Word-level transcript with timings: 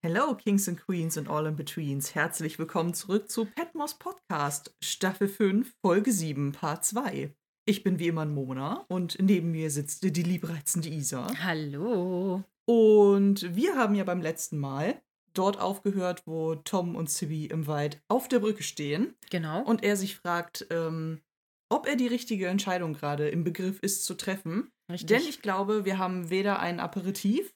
Hello, 0.00 0.32
Kings 0.36 0.68
and 0.68 0.80
Queens 0.80 1.18
and 1.18 1.28
all 1.28 1.44
in 1.44 1.56
betweens. 1.56 2.14
Herzlich 2.14 2.56
willkommen 2.60 2.94
zurück 2.94 3.28
zu 3.28 3.46
Petmos 3.46 3.98
Podcast, 3.98 4.72
Staffel 4.80 5.26
5, 5.26 5.74
Folge 5.84 6.12
7, 6.12 6.52
Part 6.52 6.84
2. 6.84 7.34
Ich 7.64 7.82
bin 7.82 7.98
wie 7.98 8.06
immer 8.06 8.24
Mona 8.24 8.86
und 8.88 9.18
neben 9.20 9.50
mir 9.50 9.72
sitzt 9.72 10.04
die 10.04 10.22
liebreizende 10.22 10.88
Isa. 10.88 11.26
Hallo. 11.42 12.44
Und 12.64 13.56
wir 13.56 13.74
haben 13.74 13.96
ja 13.96 14.04
beim 14.04 14.22
letzten 14.22 14.58
Mal 14.58 15.02
dort 15.34 15.58
aufgehört, 15.58 16.22
wo 16.26 16.54
Tom 16.54 16.94
und 16.94 17.10
Sibby 17.10 17.46
im 17.46 17.66
Wald 17.66 18.00
auf 18.06 18.28
der 18.28 18.38
Brücke 18.38 18.62
stehen. 18.62 19.16
Genau. 19.30 19.64
Und 19.64 19.82
er 19.82 19.96
sich 19.96 20.14
fragt, 20.14 20.64
ähm, 20.70 21.22
ob 21.70 21.88
er 21.88 21.96
die 21.96 22.06
richtige 22.06 22.46
Entscheidung 22.46 22.92
gerade 22.92 23.30
im 23.30 23.42
Begriff 23.42 23.80
ist 23.80 24.04
zu 24.04 24.14
treffen. 24.14 24.70
Richtig. 24.88 25.08
Denn 25.08 25.28
ich 25.28 25.42
glaube, 25.42 25.84
wir 25.84 25.98
haben 25.98 26.30
weder 26.30 26.60
ein 26.60 26.78
Aperitif 26.78 27.52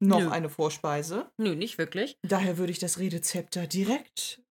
noch 0.00 0.20
Nö. 0.20 0.30
eine 0.30 0.48
Vorspeise. 0.48 1.30
Nö, 1.36 1.54
nicht 1.54 1.78
wirklich. 1.78 2.16
Daher 2.22 2.58
würde 2.58 2.72
ich 2.72 2.78
das 2.78 2.98
Redezepter 2.98 3.66
direkt 3.66 4.42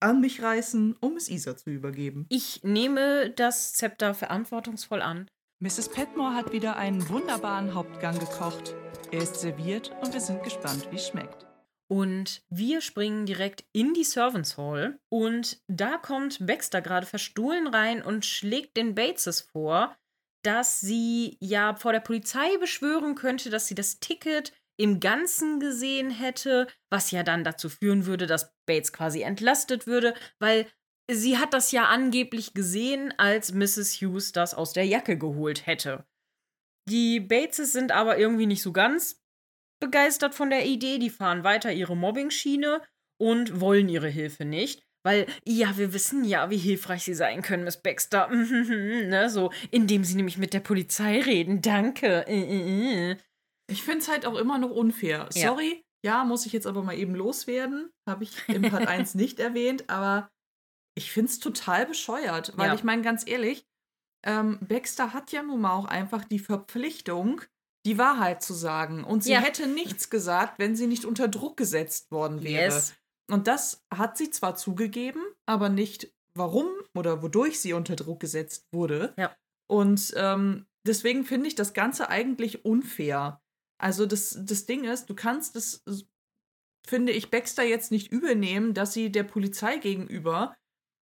an 0.00 0.20
mich 0.20 0.42
reißen, 0.42 0.96
um 1.00 1.16
es 1.16 1.28
Isa 1.28 1.56
zu 1.56 1.70
übergeben. 1.70 2.26
Ich 2.28 2.62
nehme 2.64 3.30
das 3.30 3.72
Zepter 3.72 4.14
verantwortungsvoll 4.14 5.00
an. 5.00 5.30
Mrs. 5.60 5.90
Petmore 5.90 6.34
hat 6.34 6.52
wieder 6.52 6.76
einen 6.76 7.08
wunderbaren 7.08 7.72
Hauptgang 7.72 8.18
gekocht. 8.18 8.74
Er 9.12 9.22
ist 9.22 9.36
serviert 9.36 9.92
und 10.02 10.12
wir 10.12 10.20
sind 10.20 10.42
gespannt, 10.42 10.88
wie 10.90 10.96
es 10.96 11.06
schmeckt. 11.06 11.46
Und 11.88 12.42
wir 12.48 12.80
springen 12.80 13.26
direkt 13.26 13.64
in 13.72 13.94
die 13.94 14.02
Servants 14.02 14.56
Hall. 14.56 14.98
Und 15.08 15.62
da 15.68 15.98
kommt 15.98 16.44
Baxter 16.44 16.80
gerade 16.80 17.06
verstohlen 17.06 17.66
rein 17.66 18.02
und 18.02 18.24
schlägt 18.24 18.76
den 18.76 18.94
Bateses 18.94 19.42
vor, 19.42 19.94
dass 20.42 20.80
sie 20.80 21.36
ja 21.40 21.76
vor 21.76 21.92
der 21.92 22.00
Polizei 22.00 22.56
beschwören 22.58 23.14
könnte, 23.14 23.50
dass 23.50 23.66
sie 23.66 23.74
das 23.74 24.00
Ticket 24.00 24.52
im 24.78 25.00
Ganzen 25.00 25.60
gesehen 25.60 26.10
hätte, 26.10 26.66
was 26.90 27.10
ja 27.10 27.22
dann 27.22 27.44
dazu 27.44 27.68
führen 27.68 28.06
würde, 28.06 28.26
dass 28.26 28.54
Bates 28.66 28.92
quasi 28.92 29.22
entlastet 29.22 29.86
würde, 29.86 30.14
weil 30.38 30.66
sie 31.10 31.38
hat 31.38 31.54
das 31.54 31.72
ja 31.72 31.86
angeblich 31.86 32.54
gesehen, 32.54 33.12
als 33.18 33.52
Mrs. 33.52 34.00
Hughes 34.00 34.32
das 34.32 34.54
aus 34.54 34.72
der 34.72 34.84
Jacke 34.84 35.18
geholt 35.18 35.66
hätte. 35.66 36.06
Die 36.88 37.20
Bateses 37.20 37.72
sind 37.72 37.92
aber 37.92 38.18
irgendwie 38.18 38.46
nicht 38.46 38.62
so 38.62 38.72
ganz 38.72 39.22
begeistert 39.80 40.34
von 40.34 40.50
der 40.50 40.64
Idee, 40.66 40.98
die 40.98 41.10
fahren 41.10 41.44
weiter 41.44 41.72
ihre 41.72 41.96
Mobbing-Schiene 41.96 42.82
und 43.20 43.60
wollen 43.60 43.88
ihre 43.88 44.08
Hilfe 44.08 44.44
nicht. 44.44 44.82
Weil, 45.04 45.26
ja, 45.44 45.76
wir 45.76 45.92
wissen 45.92 46.24
ja, 46.24 46.48
wie 46.50 46.56
hilfreich 46.56 47.02
sie 47.02 47.14
sein 47.14 47.42
können, 47.42 47.64
Miss 47.64 47.82
Baxter. 47.82 48.28
ne, 48.30 49.28
so, 49.30 49.50
indem 49.72 50.04
sie 50.04 50.14
nämlich 50.14 50.38
mit 50.38 50.54
der 50.54 50.60
Polizei 50.60 51.20
reden. 51.20 51.60
Danke. 51.60 52.24
Ich 53.70 53.82
finde 53.82 53.98
es 54.00 54.08
halt 54.08 54.26
auch 54.26 54.36
immer 54.36 54.58
noch 54.58 54.70
unfair. 54.70 55.28
Ja. 55.34 55.48
Sorry, 55.48 55.84
ja, 56.04 56.24
muss 56.24 56.46
ich 56.46 56.52
jetzt 56.52 56.66
aber 56.66 56.82
mal 56.82 56.96
eben 56.98 57.14
loswerden. 57.14 57.90
Habe 58.08 58.24
ich 58.24 58.32
im 58.48 58.62
Part 58.62 58.86
1 58.88 59.14
nicht 59.14 59.38
erwähnt, 59.40 59.88
aber 59.88 60.30
ich 60.96 61.10
finde 61.12 61.30
es 61.30 61.38
total 61.38 61.86
bescheuert. 61.86 62.52
Weil 62.56 62.68
Ja. 62.68 62.74
ich 62.74 62.84
meine, 62.84 63.02
ganz 63.02 63.26
ehrlich, 63.26 63.64
ähm, 64.26 64.58
Baxter 64.60 65.12
hat 65.12 65.32
ja 65.32 65.42
nun 65.42 65.60
mal 65.62 65.72
auch 65.74 65.86
einfach 65.86 66.24
die 66.24 66.38
Verpflichtung, 66.38 67.40
die 67.86 67.98
Wahrheit 67.98 68.42
zu 68.42 68.54
sagen. 68.54 69.04
Und 69.04 69.24
sie 69.24 69.32
Ja. 69.32 69.40
hätte 69.40 69.66
nichts 69.66 70.10
gesagt, 70.10 70.58
wenn 70.58 70.76
sie 70.76 70.86
nicht 70.86 71.04
unter 71.04 71.28
Druck 71.28 71.56
gesetzt 71.56 72.10
worden 72.10 72.42
wäre. 72.42 72.64
Yes. 72.74 72.94
Und 73.30 73.46
das 73.46 73.84
hat 73.92 74.18
sie 74.18 74.30
zwar 74.30 74.56
zugegeben, 74.56 75.22
aber 75.46 75.68
nicht 75.68 76.12
warum 76.34 76.66
oder 76.94 77.22
wodurch 77.22 77.60
sie 77.60 77.72
unter 77.72 77.96
Druck 77.96 78.20
gesetzt 78.20 78.66
wurde. 78.72 79.14
Ja. 79.16 79.34
Und 79.70 80.12
ähm, 80.16 80.66
deswegen 80.86 81.24
finde 81.24 81.48
ich 81.48 81.54
das 81.54 81.72
Ganze 81.72 82.08
eigentlich 82.08 82.64
unfair. 82.64 83.41
Also 83.82 84.06
das, 84.06 84.38
das 84.40 84.66
Ding 84.66 84.84
ist, 84.84 85.10
du 85.10 85.14
kannst 85.14 85.56
das, 85.56 85.84
finde 86.86 87.12
ich, 87.12 87.30
Baxter 87.30 87.64
jetzt 87.64 87.90
nicht 87.90 88.12
übernehmen, 88.12 88.74
dass 88.74 88.92
sie 88.92 89.10
der 89.10 89.24
Polizei 89.24 89.78
gegenüber 89.78 90.54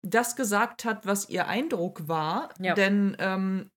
das 0.03 0.35
gesagt 0.35 0.87
hat, 0.87 1.05
was 1.05 1.29
ihr 1.29 1.47
Eindruck 1.47 2.09
war. 2.09 2.55
Ja. 2.59 2.75
Denn 2.75 3.17
ähm, 3.19 3.71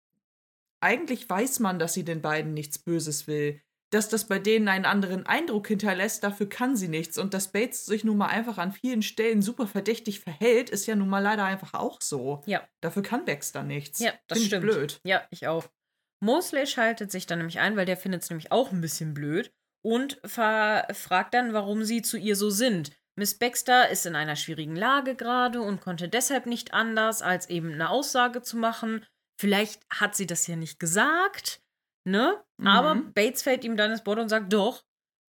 eigentlich 0.81 1.29
weiß 1.29 1.59
man, 1.59 1.79
dass 1.79 1.93
sie 1.93 2.05
den 2.05 2.21
beiden 2.21 2.53
nichts 2.53 2.79
Böses 2.79 3.27
will. 3.27 3.61
Dass 3.91 4.07
das 4.07 4.27
bei 4.27 4.39
denen 4.39 4.69
einen 4.69 4.85
anderen 4.85 5.25
Eindruck 5.25 5.67
hinterlässt, 5.67 6.23
dafür 6.23 6.47
kann 6.47 6.77
sie 6.77 6.87
nichts. 6.87 7.17
Und 7.17 7.33
dass 7.33 7.51
Bates 7.51 7.85
sich 7.85 8.05
nun 8.05 8.17
mal 8.17 8.27
einfach 8.27 8.57
an 8.57 8.71
vielen 8.71 9.01
Stellen 9.01 9.41
super 9.41 9.67
verdächtig 9.67 10.21
verhält, 10.21 10.69
ist 10.69 10.87
ja 10.87 10.95
nun 10.95 11.09
mal 11.09 11.19
leider 11.19 11.43
einfach 11.43 11.73
auch 11.73 12.01
so. 12.01 12.41
Ja. 12.45 12.65
Dafür 12.81 13.03
kann 13.03 13.25
Baxter 13.25 13.63
nichts. 13.63 13.99
Ja, 13.99 14.13
das 14.27 14.37
Find 14.39 14.47
stimmt. 14.47 14.63
Blöd. 14.63 15.01
Ja, 15.03 15.27
ich 15.29 15.45
auch. 15.47 15.67
Mosley 16.23 16.65
schaltet 16.67 17.11
sich 17.11 17.25
dann 17.25 17.39
nämlich 17.39 17.59
ein, 17.59 17.75
weil 17.75 17.85
der 17.85 17.97
findet 17.97 18.23
es 18.23 18.29
nämlich 18.29 18.51
auch 18.51 18.71
ein 18.71 18.81
bisschen 18.81 19.13
blöd 19.13 19.51
und 19.85 20.19
fragt 20.23 21.33
dann, 21.33 21.53
warum 21.53 21.83
sie 21.83 22.01
zu 22.01 22.17
ihr 22.17 22.35
so 22.35 22.49
sind. 22.49 22.91
Miss 23.15 23.37
Baxter 23.37 23.89
ist 23.89 24.05
in 24.05 24.15
einer 24.15 24.35
schwierigen 24.35 24.75
Lage 24.75 25.15
gerade 25.15 25.61
und 25.61 25.81
konnte 25.81 26.09
deshalb 26.09 26.45
nicht 26.47 26.73
anders, 26.73 27.21
als 27.21 27.47
eben 27.49 27.73
eine 27.73 27.89
Aussage 27.89 28.41
zu 28.41 28.57
machen. 28.57 29.05
Vielleicht 29.39 29.81
hat 29.91 30.15
sie 30.15 30.25
das 30.25 30.47
ja 30.47 30.55
nicht 30.55 30.79
gesagt, 30.79 31.61
ne? 32.07 32.41
Mhm. 32.57 32.67
Aber 32.67 32.95
Bates 32.95 33.43
fällt 33.43 33.63
ihm 33.65 33.77
dann 33.77 33.91
ins 33.91 34.05
Wort 34.05 34.19
und 34.19 34.29
sagt, 34.29 34.51
doch, 34.53 34.83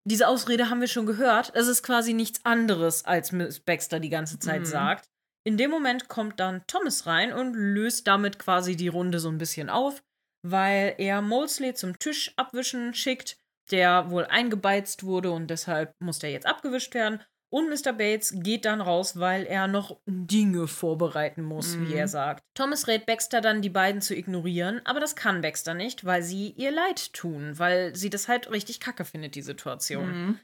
diese 0.04 0.28
Ausrede 0.28 0.68
haben 0.68 0.80
wir 0.80 0.88
schon 0.88 1.06
gehört. 1.06 1.52
Es 1.54 1.68
ist 1.68 1.82
quasi 1.82 2.12
nichts 2.12 2.44
anderes, 2.44 3.04
als 3.04 3.32
Miss 3.32 3.60
Baxter 3.60 4.00
die 4.00 4.10
ganze 4.10 4.38
Zeit 4.38 4.62
Mhm. 4.62 4.66
sagt. 4.66 5.08
In 5.46 5.56
dem 5.56 5.70
Moment 5.70 6.08
kommt 6.08 6.38
dann 6.40 6.66
Thomas 6.66 7.06
rein 7.06 7.32
und 7.32 7.54
löst 7.54 8.06
damit 8.06 8.38
quasi 8.38 8.76
die 8.76 8.88
Runde 8.88 9.20
so 9.20 9.28
ein 9.30 9.38
bisschen 9.38 9.70
auf, 9.70 10.02
weil 10.42 10.94
er 10.98 11.22
Molesley 11.22 11.74
zum 11.74 11.98
Tisch 11.98 12.32
abwischen 12.36 12.94
schickt, 12.94 13.36
der 13.70 14.10
wohl 14.10 14.24
eingebeizt 14.24 15.04
wurde 15.04 15.30
und 15.30 15.48
deshalb 15.48 15.94
muss 16.00 16.18
der 16.18 16.30
jetzt 16.30 16.46
abgewischt 16.46 16.94
werden. 16.94 17.20
Und 17.52 17.68
Mr. 17.68 17.92
Bates 17.92 18.32
geht 18.36 18.64
dann 18.64 18.80
raus, 18.80 19.18
weil 19.18 19.44
er 19.44 19.66
noch 19.66 19.98
Dinge 20.06 20.68
vorbereiten 20.68 21.42
muss, 21.42 21.74
Mhm. 21.74 21.88
wie 21.88 21.94
er 21.94 22.06
sagt. 22.06 22.44
Thomas 22.54 22.86
rät 22.86 23.06
Baxter 23.06 23.40
dann, 23.40 23.60
die 23.60 23.70
beiden 23.70 24.00
zu 24.00 24.14
ignorieren, 24.14 24.80
aber 24.84 25.00
das 25.00 25.16
kann 25.16 25.40
Baxter 25.40 25.74
nicht, 25.74 26.04
weil 26.04 26.22
sie 26.22 26.50
ihr 26.50 26.70
leid 26.70 27.12
tun, 27.12 27.58
weil 27.58 27.96
sie 27.96 28.08
das 28.08 28.28
halt 28.28 28.50
richtig 28.52 28.78
kacke 28.78 29.04
findet, 29.04 29.34
die 29.34 29.42
Situation. 29.42 30.06
Mhm. 30.26 30.38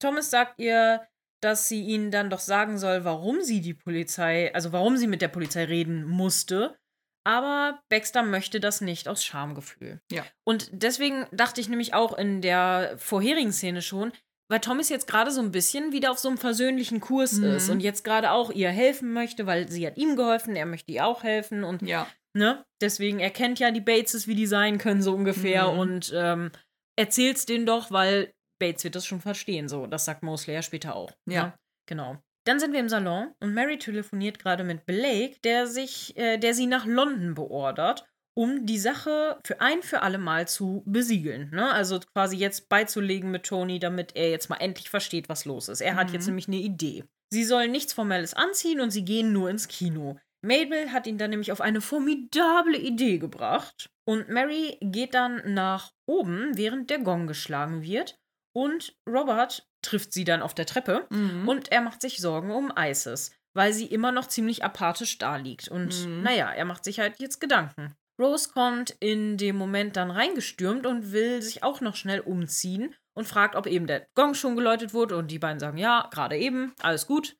Thomas 0.00 0.30
sagt 0.30 0.58
ihr, 0.58 1.06
dass 1.42 1.68
sie 1.68 1.82
ihnen 1.82 2.10
dann 2.10 2.30
doch 2.30 2.38
sagen 2.40 2.78
soll, 2.78 3.04
warum 3.04 3.42
sie 3.42 3.60
die 3.60 3.74
Polizei, 3.74 4.52
also 4.54 4.72
warum 4.72 4.96
sie 4.96 5.06
mit 5.06 5.20
der 5.20 5.28
Polizei 5.28 5.64
reden 5.64 6.04
musste. 6.06 6.78
Aber 7.26 7.80
Baxter 7.88 8.22
möchte 8.22 8.60
das 8.60 8.80
nicht 8.80 9.08
aus 9.08 9.24
Schamgefühl. 9.24 10.00
Ja. 10.12 10.24
Und 10.44 10.68
deswegen 10.72 11.26
dachte 11.32 11.60
ich 11.60 11.68
nämlich 11.68 11.92
auch 11.92 12.16
in 12.16 12.40
der 12.40 12.94
vorherigen 12.98 13.50
Szene 13.52 13.82
schon, 13.82 14.12
weil 14.48 14.60
Thomas 14.60 14.90
jetzt 14.90 15.08
gerade 15.08 15.32
so 15.32 15.40
ein 15.40 15.50
bisschen 15.50 15.90
wieder 15.90 16.12
auf 16.12 16.18
so 16.20 16.28
einem 16.28 16.38
versöhnlichen 16.38 17.00
Kurs 17.00 17.32
Mhm. 17.32 17.44
ist 17.56 17.68
und 17.68 17.80
jetzt 17.80 18.04
gerade 18.04 18.30
auch 18.30 18.52
ihr 18.52 18.70
helfen 18.70 19.12
möchte, 19.12 19.44
weil 19.44 19.68
sie 19.68 19.84
hat 19.84 19.96
ihm 19.98 20.14
geholfen, 20.14 20.54
er 20.54 20.66
möchte 20.66 20.92
ihr 20.92 21.04
auch 21.04 21.24
helfen 21.24 21.64
und 21.64 21.82
Ja. 21.82 22.06
ne? 22.32 22.64
Deswegen 22.80 23.18
er 23.18 23.30
kennt 23.30 23.58
ja 23.58 23.72
die 23.72 23.80
Bateses, 23.80 24.28
wie 24.28 24.36
die 24.36 24.46
sein 24.46 24.78
können, 24.78 25.02
so 25.02 25.12
ungefähr. 25.12 25.72
Mhm. 25.72 25.78
Und 25.80 26.12
ähm, 26.14 26.52
erzählt's 26.96 27.44
denen 27.44 27.66
doch, 27.66 27.90
weil 27.90 28.32
Bates 28.60 28.84
wird 28.84 28.94
das 28.94 29.04
schon 29.04 29.20
verstehen. 29.20 29.68
So, 29.68 29.88
das 29.88 30.04
sagt 30.04 30.22
Mosley 30.22 30.54
ja 30.54 30.62
später 30.62 30.94
auch. 30.94 31.10
Ja. 31.28 31.42
Ne? 31.46 31.52
Genau. 31.88 32.18
Dann 32.46 32.60
sind 32.60 32.72
wir 32.72 32.80
im 32.80 32.88
Salon 32.88 33.32
und 33.40 33.54
Mary 33.54 33.78
telefoniert 33.78 34.38
gerade 34.38 34.64
mit 34.64 34.86
Blake, 34.86 35.36
der 35.42 35.66
sich, 35.66 36.16
äh, 36.16 36.38
der 36.38 36.54
sie 36.54 36.66
nach 36.66 36.86
London 36.86 37.34
beordert, 37.34 38.06
um 38.34 38.66
die 38.66 38.78
Sache 38.78 39.40
für 39.44 39.60
ein 39.60 39.82
für 39.82 40.02
alle 40.02 40.18
Mal 40.18 40.46
zu 40.46 40.82
besiegeln. 40.86 41.50
Ne? 41.50 41.70
Also 41.72 41.98
quasi 42.14 42.36
jetzt 42.36 42.68
beizulegen 42.68 43.30
mit 43.30 43.44
Tony, 43.46 43.78
damit 43.78 44.14
er 44.14 44.30
jetzt 44.30 44.48
mal 44.50 44.56
endlich 44.58 44.90
versteht, 44.90 45.28
was 45.28 45.44
los 45.44 45.68
ist. 45.68 45.80
Er 45.80 45.96
hat 45.96 46.08
Mhm. 46.08 46.14
jetzt 46.14 46.26
nämlich 46.26 46.46
eine 46.46 46.58
Idee. 46.58 47.04
Sie 47.32 47.44
sollen 47.44 47.72
nichts 47.72 47.92
Formelles 47.92 48.34
anziehen 48.34 48.80
und 48.80 48.90
sie 48.90 49.04
gehen 49.04 49.32
nur 49.32 49.50
ins 49.50 49.66
Kino. 49.68 50.18
Mabel 50.42 50.92
hat 50.92 51.08
ihn 51.08 51.18
dann 51.18 51.30
nämlich 51.30 51.50
auf 51.50 51.60
eine 51.60 51.80
formidable 51.80 52.76
Idee 52.78 53.18
gebracht. 53.18 53.90
Und 54.08 54.28
Mary 54.28 54.78
geht 54.80 55.14
dann 55.14 55.42
nach 55.54 55.90
oben, 56.06 56.56
während 56.56 56.90
der 56.90 57.00
Gong 57.00 57.26
geschlagen 57.26 57.82
wird. 57.82 58.16
Und 58.56 58.96
Robert 59.06 59.68
trifft 59.82 60.14
sie 60.14 60.24
dann 60.24 60.40
auf 60.40 60.54
der 60.54 60.64
Treppe. 60.64 61.06
Mhm. 61.10 61.46
Und 61.46 61.70
er 61.70 61.82
macht 61.82 62.00
sich 62.00 62.16
Sorgen 62.16 62.50
um 62.50 62.72
Isis, 62.74 63.30
weil 63.54 63.74
sie 63.74 63.84
immer 63.84 64.12
noch 64.12 64.28
ziemlich 64.28 64.64
apathisch 64.64 65.18
da 65.18 65.36
liegt. 65.36 65.68
Und 65.68 66.06
Mhm. 66.06 66.22
naja, 66.22 66.50
er 66.50 66.64
macht 66.64 66.82
sich 66.82 66.98
halt 66.98 67.20
jetzt 67.20 67.38
Gedanken. 67.38 67.94
Rose 68.18 68.48
kommt 68.54 68.96
in 68.98 69.36
dem 69.36 69.56
Moment 69.56 69.96
dann 69.96 70.10
reingestürmt 70.10 70.86
und 70.86 71.12
will 71.12 71.42
sich 71.42 71.62
auch 71.62 71.82
noch 71.82 71.96
schnell 71.96 72.20
umziehen 72.20 72.94
und 73.14 73.28
fragt, 73.28 73.56
ob 73.56 73.66
eben 73.66 73.86
der 73.86 74.06
Gong 74.14 74.32
schon 74.32 74.56
geläutet 74.56 74.94
wurde. 74.94 75.18
Und 75.18 75.30
die 75.30 75.38
beiden 75.38 75.60
sagen, 75.60 75.76
ja, 75.76 76.08
gerade 76.10 76.38
eben, 76.38 76.72
alles 76.80 77.06
gut. 77.06 77.36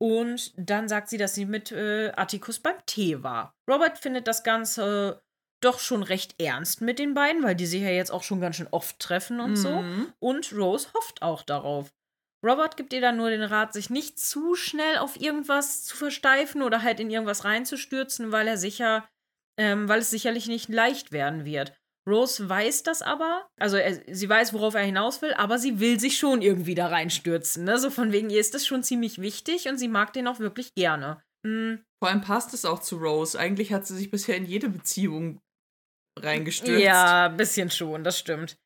Und 0.00 0.52
dann 0.56 0.88
sagt 0.88 1.08
sie, 1.08 1.18
dass 1.18 1.34
sie 1.34 1.44
mit 1.44 1.72
äh, 1.72 2.12
Atticus 2.14 2.60
beim 2.60 2.76
Tee 2.86 3.24
war. 3.24 3.52
Robert 3.68 3.98
findet 3.98 4.28
das 4.28 4.44
Ganze 4.44 5.22
doch 5.64 5.78
schon 5.78 6.02
recht 6.02 6.40
ernst 6.40 6.80
mit 6.80 6.98
den 6.98 7.14
beiden, 7.14 7.42
weil 7.42 7.54
die 7.54 7.66
sich 7.66 7.82
ja 7.82 7.90
jetzt 7.90 8.10
auch 8.10 8.22
schon 8.22 8.40
ganz 8.40 8.56
schön 8.56 8.68
oft 8.70 8.98
treffen 8.98 9.40
und 9.40 9.56
so. 9.56 9.82
Mhm. 9.82 10.12
Und 10.18 10.52
Rose 10.52 10.88
hofft 10.94 11.22
auch 11.22 11.42
darauf. 11.42 11.92
Robert 12.44 12.76
gibt 12.76 12.92
ihr 12.92 13.00
dann 13.00 13.16
nur 13.16 13.30
den 13.30 13.42
Rat, 13.42 13.72
sich 13.72 13.88
nicht 13.88 14.18
zu 14.18 14.54
schnell 14.56 14.98
auf 14.98 15.20
irgendwas 15.20 15.84
zu 15.84 15.96
versteifen 15.96 16.62
oder 16.62 16.82
halt 16.82 16.98
in 16.98 17.10
irgendwas 17.10 17.44
reinzustürzen, 17.44 18.32
weil 18.32 18.48
er 18.48 18.56
sicher, 18.56 19.08
ähm, 19.58 19.88
weil 19.88 20.00
es 20.00 20.10
sicherlich 20.10 20.48
nicht 20.48 20.68
leicht 20.68 21.12
werden 21.12 21.44
wird. 21.44 21.72
Rose 22.08 22.48
weiß 22.48 22.82
das 22.82 23.00
aber, 23.00 23.48
also 23.60 23.76
er, 23.76 24.02
sie 24.12 24.28
weiß, 24.28 24.52
worauf 24.54 24.74
er 24.74 24.82
hinaus 24.82 25.22
will, 25.22 25.34
aber 25.34 25.58
sie 25.58 25.78
will 25.78 26.00
sich 26.00 26.18
schon 26.18 26.42
irgendwie 26.42 26.74
da 26.74 26.88
reinstürzen. 26.88 27.64
Ne? 27.64 27.78
So 27.78 27.90
von 27.90 28.10
wegen, 28.10 28.28
ihr 28.28 28.40
ist 28.40 28.54
das 28.54 28.66
schon 28.66 28.82
ziemlich 28.82 29.20
wichtig 29.20 29.68
und 29.68 29.78
sie 29.78 29.86
mag 29.86 30.12
den 30.12 30.26
auch 30.26 30.40
wirklich 30.40 30.74
gerne. 30.74 31.22
Mhm. 31.46 31.84
Vor 32.00 32.08
allem 32.08 32.20
passt 32.20 32.54
es 32.54 32.64
auch 32.64 32.80
zu 32.80 32.96
Rose. 32.96 33.38
Eigentlich 33.38 33.72
hat 33.72 33.86
sie 33.86 33.96
sich 33.96 34.10
bisher 34.10 34.36
in 34.36 34.46
jede 34.46 34.68
Beziehung 34.68 35.40
reingestürzt. 36.18 36.82
Ja, 36.82 37.26
ein 37.26 37.36
bisschen 37.36 37.70
schon, 37.70 38.04
das 38.04 38.18
stimmt. 38.18 38.56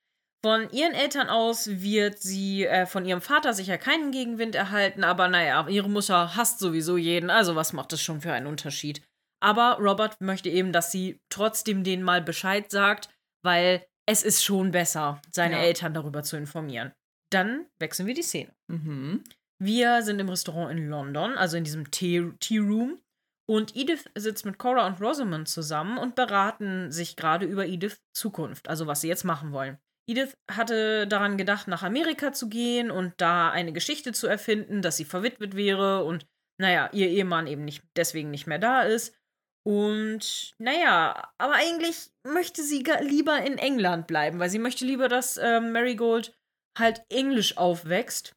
Von 0.45 0.71
ihren 0.71 0.93
Eltern 0.93 1.29
aus 1.29 1.67
wird 1.67 2.21
sie 2.21 2.67
äh, 2.67 2.87
von 2.87 3.05
ihrem 3.05 3.21
Vater 3.21 3.53
sicher 3.53 3.79
keinen 3.79 4.13
Gegenwind 4.13 4.55
erhalten, 4.55 5.03
aber 5.03 5.29
naja, 5.29 5.67
ihre 5.69 5.89
Mutter 5.89 6.37
hasst 6.37 6.61
sowieso 6.61 6.97
jeden, 6.97 7.31
also 7.31 7.57
was 7.57 7.73
macht 7.73 7.93
das 7.93 8.03
schon 8.03 8.21
für 8.21 8.33
einen 8.33 8.47
Unterschied? 8.47 9.03
Aber 9.41 9.79
Robert 9.81 10.21
möchte 10.21 10.49
eben, 10.49 10.73
dass 10.73 10.93
sie 10.93 11.21
trotzdem 11.31 11.85
denen 11.85 12.03
mal 12.03 12.23
Bescheid 12.23 12.71
sagt, 12.71 13.09
weil 13.43 13.85
es 14.07 14.23
ist 14.23 14.45
schon 14.45 14.71
besser, 14.71 15.21
seine 15.33 15.57
ja. 15.57 15.63
Eltern 15.63 15.95
darüber 15.95 16.23
zu 16.23 16.37
informieren. 16.37 16.93
Dann 17.31 17.67
wechseln 17.79 18.07
wir 18.07 18.15
die 18.15 18.23
Szene. 18.23 18.55
Mhm. 18.69 19.25
Wir 19.59 20.03
sind 20.03 20.21
im 20.21 20.29
Restaurant 20.29 20.71
in 20.71 20.89
London, 20.89 21.37
also 21.37 21.57
in 21.57 21.65
diesem 21.65 21.91
Tea, 21.91 22.31
Tea 22.41 22.59
Room. 22.59 23.01
Und 23.49 23.77
Edith 23.77 24.11
sitzt 24.17 24.45
mit 24.45 24.59
Cora 24.59 24.87
und 24.87 25.01
Rosamond 25.01 25.49
zusammen 25.49 25.99
und 25.99 26.17
beraten 26.17 26.91
sich 26.91 27.17
gerade 27.17 27.47
über 27.47 27.67
Ediths 27.67 28.03
Zukunft, 28.13 28.69
also 28.69 28.87
was 28.87 29.01
sie 29.01 29.09
jetzt 29.09 29.25
machen 29.25 29.53
wollen. 29.53 29.79
Edith 30.09 30.37
hatte 30.51 31.07
daran 31.07 31.37
gedacht, 31.37 31.69
nach 31.69 31.83
Amerika 31.83 32.33
zu 32.33 32.49
gehen 32.49 32.91
und 32.91 33.15
da 33.19 33.51
eine 33.51 33.73
Geschichte 33.73 34.13
zu 34.13 34.27
erfinden, 34.27 34.83
dass 34.83 34.97
sie 34.97 35.05
verwitwet 35.05 35.57
wäre 35.57 36.05
und, 36.05 36.27
naja, 36.59 36.91
ihr 36.93 37.09
Ehemann 37.09 37.47
eben 37.47 37.65
nicht, 37.65 37.85
deswegen 37.97 38.31
nicht 38.31 38.47
mehr 38.47 38.59
da 38.59 38.83
ist. 38.83 39.17
Und, 39.65 40.55
naja, 40.59 41.33
aber 41.39 41.55
eigentlich 41.55 42.11
möchte 42.23 42.63
sie 42.63 42.85
lieber 43.01 43.39
in 43.45 43.59
England 43.59 44.07
bleiben, 44.07 44.39
weil 44.39 44.51
sie 44.51 44.61
möchte 44.61 44.85
lieber, 44.85 45.09
dass 45.09 45.39
äh, 45.39 45.61
Marigold 45.61 46.37
halt 46.79 47.03
Englisch 47.09 47.57
aufwächst. 47.57 48.37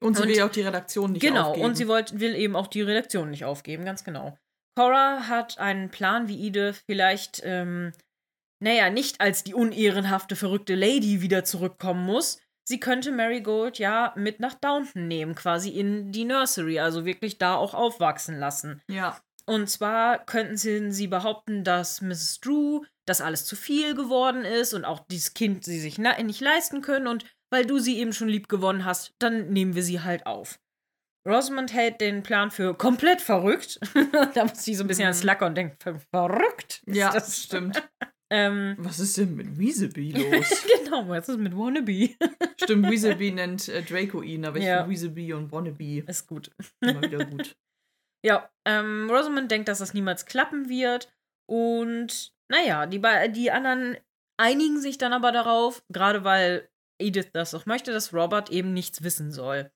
Und 0.00 0.16
sie 0.16 0.22
und, 0.22 0.28
will 0.28 0.36
ja 0.36 0.46
auch 0.46 0.52
die 0.52 0.62
Redaktion 0.62 1.12
nicht 1.12 1.22
genau, 1.22 1.40
aufgeben. 1.40 1.54
Genau, 1.54 1.68
und 1.68 1.74
sie 1.76 1.88
wollt, 1.88 2.20
will 2.20 2.34
eben 2.34 2.56
auch 2.56 2.66
die 2.66 2.82
Redaktion 2.82 3.30
nicht 3.30 3.44
aufgeben, 3.44 3.84
ganz 3.84 4.02
genau. 4.04 4.36
Cora 4.76 5.28
hat 5.28 5.58
einen 5.58 5.90
Plan, 5.90 6.28
wie 6.28 6.46
Edith 6.46 6.82
vielleicht 6.86 7.42
ähm, 7.44 7.92
naja, 8.60 8.90
nicht 8.90 9.20
als 9.20 9.42
die 9.42 9.54
unehrenhafte, 9.54 10.36
verrückte 10.36 10.74
Lady 10.74 11.22
wieder 11.22 11.44
zurückkommen 11.44 12.04
muss. 12.04 12.40
Sie 12.64 12.78
könnte 12.78 13.10
Marigold 13.10 13.78
ja 13.78 14.12
mit 14.16 14.38
nach 14.38 14.54
Downton 14.54 15.08
nehmen, 15.08 15.34
quasi 15.34 15.70
in 15.70 16.12
die 16.12 16.24
Nursery, 16.24 16.78
also 16.78 17.04
wirklich 17.04 17.38
da 17.38 17.56
auch 17.56 17.74
aufwachsen 17.74 18.38
lassen. 18.38 18.82
Ja. 18.88 19.18
Und 19.46 19.68
zwar 19.68 20.24
könnten 20.24 20.56
sie, 20.56 20.92
sie 20.92 21.08
behaupten, 21.08 21.64
dass 21.64 22.02
Mrs. 22.02 22.40
Drew 22.40 22.84
das 23.06 23.20
alles 23.20 23.46
zu 23.46 23.56
viel 23.56 23.94
geworden 23.94 24.44
ist 24.44 24.74
und 24.74 24.84
auch 24.84 25.00
dieses 25.10 25.34
Kind 25.34 25.64
sie 25.64 25.80
sich 25.80 25.98
nicht 25.98 26.40
leisten 26.40 26.82
können 26.82 27.08
und 27.08 27.24
weil 27.50 27.66
du 27.66 27.78
sie 27.78 27.98
eben 27.98 28.12
schon 28.12 28.28
lieb 28.28 28.48
gewonnen 28.48 28.84
hast, 28.84 29.14
dann 29.18 29.50
nehmen 29.50 29.74
wir 29.74 29.82
sie 29.82 30.00
halt 30.00 30.26
auf. 30.26 30.60
Rosamond 31.28 31.72
hält 31.72 32.00
den 32.00 32.22
Plan 32.22 32.50
für 32.50 32.74
komplett 32.74 33.20
verrückt. 33.20 33.78
da 34.34 34.44
muss 34.44 34.64
sie 34.64 34.74
so 34.74 34.84
ein 34.84 34.86
bisschen 34.86 35.04
mhm. 35.04 35.08
an 35.08 35.14
Slacker 35.14 35.46
und 35.46 35.54
denkt, 35.54 35.82
verrückt? 36.10 36.82
Ja, 36.86 37.12
das 37.12 37.42
stimmt. 37.42 37.82
Ähm, 38.32 38.76
was 38.78 39.00
ist 39.00 39.18
denn 39.18 39.34
mit 39.34 39.58
Weaselby 39.58 40.12
los? 40.32 40.64
genau, 40.84 41.08
was 41.08 41.28
ist 41.28 41.40
mit 41.40 41.52
Wannabe? 41.52 42.10
Stimmt, 42.62 42.88
Weaselby 42.88 43.32
nennt 43.32 43.68
äh, 43.68 43.82
Draco 43.82 44.22
ihn, 44.22 44.44
aber 44.44 44.58
ich 44.58 44.66
ja. 44.66 44.78
finde 44.78 44.90
Weaselby 44.92 45.32
und 45.32 45.50
Wannabe 45.50 46.04
ist 46.06 46.28
gut. 46.28 46.52
Immer 46.80 47.02
wieder 47.02 47.24
gut. 47.24 47.56
ja, 48.24 48.48
ähm, 48.64 49.10
Rosamund 49.10 49.50
denkt, 49.50 49.68
dass 49.68 49.80
das 49.80 49.94
niemals 49.94 50.26
klappen 50.26 50.68
wird. 50.68 51.12
Und 51.48 52.32
naja, 52.48 52.86
die, 52.86 53.02
die 53.32 53.50
anderen 53.50 53.96
einigen 54.40 54.80
sich 54.80 54.96
dann 54.96 55.12
aber 55.12 55.32
darauf, 55.32 55.82
gerade 55.88 56.22
weil 56.22 56.69
Edith 57.00 57.30
das 57.32 57.54
auch 57.54 57.66
möchte, 57.66 57.92
dass 57.92 58.12
Robert 58.12 58.50
eben 58.50 58.72
nichts 58.72 59.02
wissen 59.02 59.32
soll. 59.32 59.70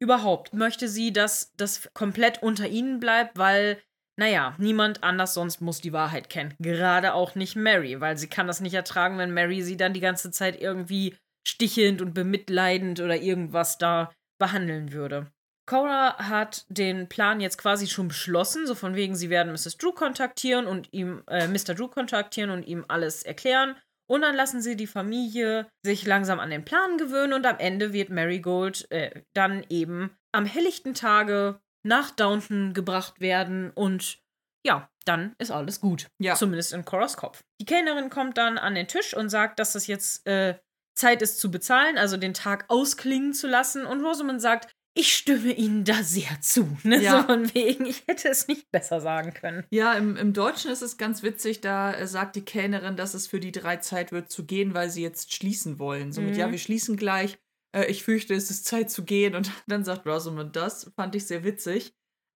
Überhaupt 0.00 0.52
möchte 0.52 0.88
sie, 0.88 1.12
dass 1.12 1.52
das 1.56 1.88
komplett 1.94 2.42
unter 2.42 2.68
ihnen 2.68 3.00
bleibt, 3.00 3.38
weil 3.38 3.80
naja, 4.16 4.54
niemand 4.58 5.02
anders 5.02 5.34
sonst 5.34 5.60
muss 5.60 5.80
die 5.80 5.92
Wahrheit 5.92 6.30
kennen. 6.30 6.54
Gerade 6.60 7.14
auch 7.14 7.34
nicht 7.34 7.56
Mary, 7.56 8.00
weil 8.00 8.16
sie 8.16 8.28
kann 8.28 8.46
das 8.46 8.60
nicht 8.60 8.74
ertragen, 8.74 9.18
wenn 9.18 9.34
Mary 9.34 9.62
sie 9.62 9.76
dann 9.76 9.92
die 9.92 10.00
ganze 10.00 10.30
Zeit 10.30 10.60
irgendwie 10.60 11.16
stichelnd 11.46 12.00
und 12.00 12.14
bemitleidend 12.14 13.00
oder 13.00 13.16
irgendwas 13.16 13.76
da 13.78 14.12
behandeln 14.38 14.92
würde. 14.92 15.32
Cora 15.66 16.16
hat 16.18 16.66
den 16.68 17.08
Plan 17.08 17.40
jetzt 17.40 17.56
quasi 17.56 17.86
schon 17.86 18.08
beschlossen, 18.08 18.66
so 18.66 18.74
von 18.74 18.94
wegen, 18.94 19.16
sie 19.16 19.30
werden 19.30 19.52
Mrs. 19.52 19.78
Drew 19.78 19.92
kontaktieren 19.92 20.66
und 20.66 20.92
ihm, 20.92 21.22
äh, 21.26 21.48
Mr. 21.48 21.74
Drew 21.74 21.88
kontaktieren 21.88 22.50
und 22.50 22.66
ihm 22.66 22.84
alles 22.88 23.22
erklären. 23.22 23.74
Und 24.06 24.22
dann 24.22 24.34
lassen 24.34 24.60
sie 24.60 24.76
die 24.76 24.86
Familie 24.86 25.66
sich 25.82 26.06
langsam 26.06 26.40
an 26.40 26.50
den 26.50 26.64
Plan 26.64 26.98
gewöhnen 26.98 27.32
und 27.32 27.46
am 27.46 27.58
Ende 27.58 27.92
wird 27.92 28.10
Marigold 28.10 28.90
äh, 28.90 29.22
dann 29.34 29.64
eben 29.68 30.16
am 30.32 30.44
helllichten 30.44 30.94
Tage 30.94 31.60
nach 31.86 32.10
Downton 32.10 32.74
gebracht 32.74 33.20
werden 33.20 33.70
und 33.70 34.18
ja, 34.66 34.88
dann 35.04 35.34
ist 35.38 35.50
alles 35.50 35.80
gut. 35.80 36.08
Ja. 36.18 36.34
Zumindest 36.34 36.72
in 36.72 36.84
Coras 36.84 37.16
Kopf. 37.16 37.42
Die 37.60 37.66
Kellnerin 37.66 38.08
kommt 38.08 38.38
dann 38.38 38.56
an 38.58 38.74
den 38.74 38.88
Tisch 38.88 39.14
und 39.14 39.28
sagt, 39.28 39.58
dass 39.58 39.74
das 39.74 39.86
jetzt 39.86 40.26
äh, 40.26 40.58
Zeit 40.94 41.22
ist 41.22 41.38
zu 41.38 41.50
bezahlen, 41.50 41.98
also 41.98 42.16
den 42.16 42.34
Tag 42.34 42.64
ausklingen 42.68 43.34
zu 43.34 43.46
lassen. 43.46 43.84
Und 43.84 44.02
Rosamund 44.02 44.40
sagt, 44.40 44.72
ich 44.94 45.14
stimme 45.14 45.52
Ihnen 45.52 45.84
da 45.84 46.02
sehr 46.02 46.40
zu. 46.40 46.76
Ne? 46.84 47.02
Ja. 47.02 47.20
So 47.20 47.26
von 47.26 47.54
wegen, 47.54 47.84
ich 47.84 48.04
hätte 48.06 48.28
es 48.28 48.46
nicht 48.46 48.70
besser 48.70 49.00
sagen 49.00 49.34
können. 49.34 49.66
Ja, 49.70 49.94
im, 49.94 50.16
im 50.16 50.32
Deutschen 50.32 50.70
ist 50.70 50.82
es 50.82 50.96
ganz 50.96 51.22
witzig, 51.22 51.60
da 51.60 51.92
äh, 51.92 52.06
sagt 52.06 52.36
die 52.36 52.44
Kellnerin, 52.44 52.96
dass 52.96 53.14
es 53.14 53.26
für 53.26 53.40
die 53.40 53.52
drei 53.52 53.78
Zeit 53.78 54.12
wird 54.12 54.30
zu 54.30 54.46
gehen, 54.46 54.72
weil 54.72 54.90
sie 54.90 55.02
jetzt 55.02 55.34
schließen 55.34 55.80
wollen. 55.80 56.12
Somit, 56.12 56.34
mhm. 56.34 56.38
ja, 56.38 56.50
wir 56.50 56.58
schließen 56.58 56.96
gleich. 56.96 57.38
Äh, 57.72 57.86
ich 57.86 58.04
fürchte, 58.04 58.34
es 58.34 58.50
ist 58.50 58.66
Zeit 58.66 58.90
zu 58.90 59.04
gehen. 59.04 59.34
Und 59.34 59.50
dann 59.66 59.84
sagt 59.84 60.06
Rosamund 60.06 60.54
das. 60.54 60.92
Fand 60.94 61.14
ich 61.16 61.26
sehr 61.26 61.42
witzig. 61.42 61.92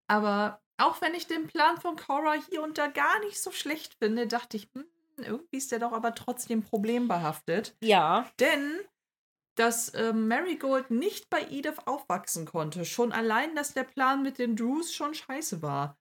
Aber 0.09 0.61
auch 0.79 1.01
wenn 1.01 1.15
ich 1.15 1.27
den 1.27 1.47
Plan 1.47 1.77
von 1.81 1.97
Cora 1.97 2.35
hier 2.51 2.63
und 2.63 2.77
da 2.79 2.89
gar 2.89 3.21
nicht 3.21 3.41
so 3.41 3.53
schlecht 3.53 3.95
finde, 4.01 4.27
dachte 4.27 4.57
ich, 4.57 4.69
hm, 4.75 4.85
irgendwie 5.19 5.57
ist 5.57 5.71
der 5.71 5.79
doch 5.79 5.93
aber 5.93 6.15
trotzdem 6.15 6.63
problembehaftet. 6.63 7.77
Ja. 7.83 8.29
Denn 8.41 8.81
dass 9.59 9.91
äh, 9.91 10.13
Marigold 10.13 10.91
nicht 10.91 11.31
bei 11.31 11.43
Edith 11.51 11.79
aufwachsen 11.87 12.47
konnte. 12.47 12.85
Schon 12.85 13.13
allein, 13.13 13.55
dass 13.55 13.75
der 13.75 13.85
Plan 13.85 14.23
mit 14.23 14.39
den 14.39 14.57
Drews 14.57 14.93
schon 14.93 15.15
scheiße 15.15 15.63
war. 15.63 15.99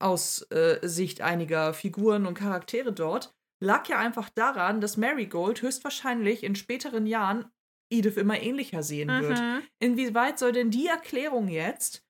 Aus 0.00 0.42
äh, 0.50 0.78
Sicht 0.82 1.20
einiger 1.20 1.74
Figuren 1.74 2.26
und 2.26 2.34
Charaktere 2.34 2.92
dort, 2.92 3.34
lag 3.60 3.88
ja 3.88 3.98
einfach 3.98 4.28
daran, 4.28 4.80
dass 4.80 4.96
Marigold 4.96 5.62
höchstwahrscheinlich 5.62 6.44
in 6.44 6.54
späteren 6.54 7.06
Jahren 7.06 7.50
Edith 7.90 8.16
immer 8.16 8.40
ähnlicher 8.40 8.82
sehen 8.82 9.08
mhm. 9.08 9.22
wird. 9.22 9.42
Inwieweit 9.78 10.38
soll 10.38 10.52
denn 10.52 10.70
die 10.70 10.86
Erklärung 10.86 11.48
jetzt 11.48 12.04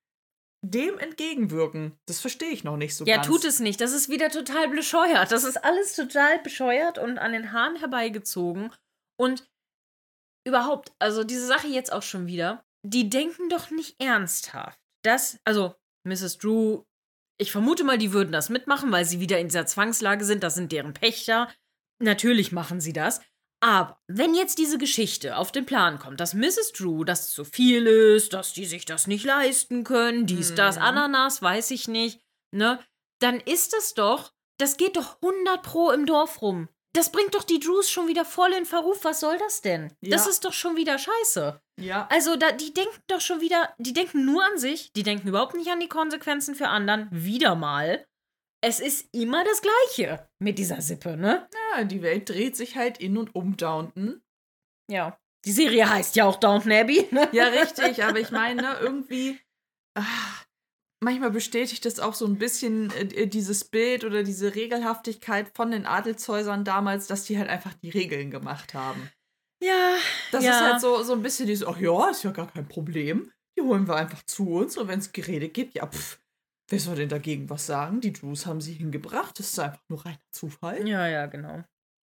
dem 0.64 0.98
entgegenwirken. 0.98 1.98
Das 2.06 2.20
verstehe 2.20 2.48
ich 2.48 2.64
noch 2.64 2.76
nicht 2.76 2.96
so 2.96 3.04
ja, 3.04 3.16
ganz. 3.16 3.26
Ja, 3.26 3.32
tut 3.32 3.44
es 3.44 3.60
nicht. 3.60 3.80
Das 3.80 3.92
ist 3.92 4.08
wieder 4.08 4.30
total 4.30 4.68
bescheuert. 4.68 5.30
Das 5.30 5.44
ist 5.44 5.58
alles 5.58 5.94
total 5.94 6.38
bescheuert 6.40 6.98
und 6.98 7.18
an 7.18 7.32
den 7.32 7.52
Haaren 7.52 7.76
herbeigezogen. 7.76 8.72
Und 9.16 9.46
überhaupt, 10.46 10.92
also 10.98 11.24
diese 11.24 11.46
Sache 11.46 11.68
jetzt 11.68 11.92
auch 11.92 12.02
schon 12.02 12.26
wieder, 12.26 12.64
die 12.84 13.08
denken 13.08 13.48
doch 13.48 13.70
nicht 13.70 14.00
ernsthaft. 14.00 14.78
Das, 15.02 15.38
also 15.44 15.74
Mrs. 16.06 16.38
Drew, 16.38 16.84
ich 17.38 17.50
vermute 17.50 17.84
mal, 17.84 17.98
die 17.98 18.12
würden 18.12 18.32
das 18.32 18.48
mitmachen, 18.48 18.92
weil 18.92 19.04
sie 19.04 19.20
wieder 19.20 19.38
in 19.38 19.48
dieser 19.48 19.66
Zwangslage 19.66 20.24
sind. 20.24 20.42
Das 20.42 20.54
sind 20.54 20.70
deren 20.70 20.94
Pächter. 20.94 21.50
Natürlich 22.00 22.52
machen 22.52 22.80
sie 22.80 22.92
das. 22.92 23.20
Aber 23.60 23.98
wenn 24.08 24.34
jetzt 24.34 24.58
diese 24.58 24.76
Geschichte 24.76 25.36
auf 25.36 25.50
den 25.50 25.64
Plan 25.64 25.98
kommt, 25.98 26.20
dass 26.20 26.34
Mrs. 26.34 26.72
Drew 26.76 27.04
das 27.04 27.30
zu 27.30 27.44
viel 27.44 27.86
ist, 27.86 28.34
dass 28.34 28.52
die 28.52 28.66
sich 28.66 28.84
das 28.84 29.06
nicht 29.06 29.24
leisten 29.24 29.84
können, 29.84 30.26
dies, 30.26 30.50
mhm. 30.50 30.56
das, 30.56 30.76
Ananas, 30.76 31.40
weiß 31.40 31.70
ich 31.70 31.88
nicht, 31.88 32.20
ne, 32.52 32.78
dann 33.20 33.40
ist 33.40 33.72
das 33.72 33.94
doch, 33.94 34.34
das 34.58 34.76
geht 34.76 34.96
doch 34.96 35.16
100 35.22 35.62
pro 35.62 35.90
im 35.90 36.04
Dorf 36.04 36.42
rum. 36.42 36.68
Das 36.94 37.10
bringt 37.10 37.34
doch 37.34 37.44
die 37.44 37.60
Drews 37.60 37.90
schon 37.90 38.08
wieder 38.08 38.24
voll 38.24 38.52
in 38.52 38.64
Verruf. 38.64 39.04
Was 39.04 39.20
soll 39.20 39.36
das 39.38 39.60
denn? 39.60 39.92
Ja. 40.00 40.10
Das 40.10 40.26
ist 40.26 40.44
doch 40.44 40.52
schon 40.52 40.76
wieder 40.76 40.98
scheiße. 40.98 41.60
Ja. 41.80 42.08
Also, 42.10 42.36
da, 42.36 42.52
die 42.52 42.72
denken 42.72 42.96
doch 43.08 43.20
schon 43.20 43.40
wieder, 43.40 43.74
die 43.78 43.92
denken 43.92 44.24
nur 44.24 44.44
an 44.44 44.58
sich, 44.58 44.92
die 44.92 45.02
denken 45.02 45.28
überhaupt 45.28 45.54
nicht 45.54 45.70
an 45.70 45.80
die 45.80 45.88
Konsequenzen 45.88 46.54
für 46.54 46.68
anderen. 46.68 47.08
Wieder 47.10 47.56
mal 47.56 48.06
es 48.64 48.80
ist 48.80 49.08
immer 49.12 49.44
das 49.44 49.60
Gleiche 49.60 50.26
mit 50.38 50.58
dieser 50.58 50.80
Sippe, 50.80 51.18
ne? 51.18 51.46
Ja, 51.72 51.84
die 51.84 52.00
Welt 52.00 52.30
dreht 52.30 52.56
sich 52.56 52.76
halt 52.76 52.98
in 52.98 53.18
und 53.18 53.34
um 53.34 53.58
Downton. 53.58 54.22
Ja. 54.90 55.18
Die 55.44 55.52
Serie 55.52 55.88
heißt 55.88 56.16
ja 56.16 56.24
auch 56.24 56.36
Downton 56.36 56.72
Abbey, 56.72 57.06
ne? 57.10 57.28
Ja, 57.32 57.48
richtig, 57.48 58.02
aber 58.02 58.20
ich 58.20 58.30
meine, 58.30 58.62
ne, 58.62 58.76
irgendwie. 58.80 59.38
Ach, 59.94 60.33
manchmal 61.04 61.30
bestätigt 61.30 61.84
das 61.84 62.00
auch 62.00 62.14
so 62.14 62.26
ein 62.26 62.38
bisschen 62.38 62.90
äh, 62.90 63.26
dieses 63.26 63.64
Bild 63.64 64.04
oder 64.04 64.22
diese 64.22 64.54
Regelhaftigkeit 64.54 65.50
von 65.54 65.70
den 65.70 65.86
Adelshäusern 65.86 66.64
damals, 66.64 67.06
dass 67.06 67.24
die 67.24 67.38
halt 67.38 67.48
einfach 67.48 67.74
die 67.74 67.90
Regeln 67.90 68.30
gemacht 68.30 68.74
haben. 68.74 69.10
Ja. 69.62 69.96
Das 70.32 70.44
ja. 70.44 70.50
ist 70.50 70.60
halt 70.60 70.80
so, 70.80 71.02
so 71.02 71.12
ein 71.12 71.22
bisschen 71.22 71.46
dieses, 71.46 71.66
ach 71.66 71.78
ja, 71.78 72.10
ist 72.10 72.24
ja 72.24 72.32
gar 72.32 72.50
kein 72.50 72.66
Problem. 72.66 73.30
Die 73.56 73.62
holen 73.62 73.86
wir 73.86 73.94
einfach 73.94 74.22
zu 74.24 74.50
uns 74.50 74.76
und 74.76 74.88
wenn 74.88 74.98
es 74.98 75.12
Gerede 75.12 75.48
gibt, 75.48 75.74
ja, 75.74 75.86
pff, 75.86 76.18
Wer 76.70 76.80
soll 76.80 76.96
denn 76.96 77.08
dagegen 77.08 77.50
was 77.50 77.66
sagen? 77.66 78.00
Die 78.00 78.12
Drews 78.12 78.46
haben 78.46 78.60
sie 78.60 78.72
hingebracht. 78.72 79.38
Das 79.38 79.50
ist 79.50 79.58
einfach 79.58 79.82
nur 79.88 80.04
reiner 80.04 80.18
Zufall. 80.30 80.88
Ja, 80.88 81.06
ja, 81.06 81.26
genau. 81.26 81.62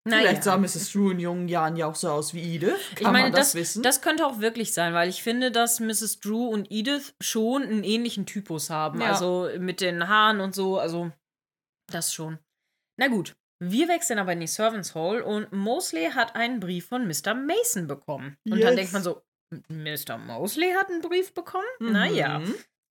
Naja. 0.09 0.23
Vielleicht 0.29 0.45
sah 0.45 0.57
Mrs. 0.57 0.93
Drew 0.93 1.11
in 1.11 1.21
jungen 1.21 1.49
Jahren 1.49 1.77
ja 1.77 1.87
auch 1.87 1.95
so 1.95 2.09
aus 2.11 2.33
wie 2.33 2.55
Edith. 2.57 2.73
Kann 2.95 2.99
Ich 2.99 3.03
meine, 3.03 3.23
man 3.25 3.33
das, 3.33 3.49
das, 3.49 3.55
wissen? 3.55 3.83
das 3.83 4.01
könnte 4.01 4.27
auch 4.27 4.41
wirklich 4.41 4.73
sein, 4.73 4.95
weil 4.95 5.09
ich 5.11 5.23
finde, 5.23 5.51
dass 5.53 5.79
Mrs. 5.79 6.21
Drew 6.21 6.47
und 6.49 6.71
Edith 6.71 7.15
schon 7.21 7.63
einen 7.63 7.85
ähnlichen 7.85 8.25
Typus 8.25 8.71
haben. 8.71 9.01
Ja. 9.03 9.09
Also 9.13 9.51
mit 9.59 9.81
den 9.83 10.09
Haaren 10.09 10.41
und 10.41 10.55
so, 10.55 10.79
also 10.79 11.13
das 11.93 12.15
schon. 12.15 12.39
Na 12.99 13.09
gut, 13.09 13.35
wir 13.63 13.89
wechseln 13.89 14.19
aber 14.19 14.33
in 14.33 14.41
die 14.41 14.47
Servants 14.47 14.95
Hall 14.95 15.21
und 15.21 15.53
Mosley 15.53 16.11
hat 16.13 16.35
einen 16.35 16.61
Brief 16.61 16.87
von 16.89 17.07
Mr. 17.07 17.35
Mason 17.35 17.87
bekommen. 17.87 18.37
Und 18.47 18.53
dann 18.63 18.69
Yes. 18.69 18.77
denkt 18.77 18.93
man 18.95 19.03
so, 19.03 19.23
Mr. 19.69 20.17
Mosley 20.17 20.73
hat 20.73 20.89
einen 20.89 21.03
Brief 21.03 21.35
bekommen? 21.35 21.67
Mhm. 21.79 21.93
Naja. 21.93 22.41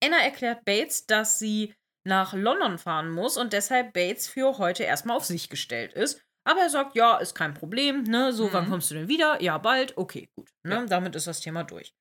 Anna 0.02 0.18
erklärt 0.22 0.64
Bates, 0.64 1.06
dass 1.06 1.38
sie 1.40 1.74
nach 2.06 2.34
London 2.34 2.78
fahren 2.78 3.10
muss 3.10 3.36
und 3.36 3.52
deshalb 3.52 3.92
Bates 3.94 4.28
für 4.28 4.58
heute 4.58 4.84
erstmal 4.84 5.16
auf 5.16 5.24
sich 5.24 5.48
gestellt 5.50 5.92
ist. 5.92 6.22
Aber 6.44 6.60
er 6.60 6.70
sagt, 6.70 6.94
ja, 6.96 7.16
ist 7.18 7.34
kein 7.34 7.54
Problem, 7.54 8.02
ne? 8.04 8.32
So, 8.32 8.52
wann 8.52 8.66
Mhm. 8.66 8.70
kommst 8.70 8.90
du 8.90 8.94
denn 8.94 9.08
wieder? 9.08 9.40
Ja, 9.42 9.58
bald. 9.58 9.96
Okay, 9.96 10.28
gut. 10.34 10.48
Ne? 10.62 10.74
Ja. 10.74 10.86
Damit 10.86 11.14
ist 11.16 11.26
das 11.26 11.40
Thema 11.40 11.64
durch. 11.64 11.94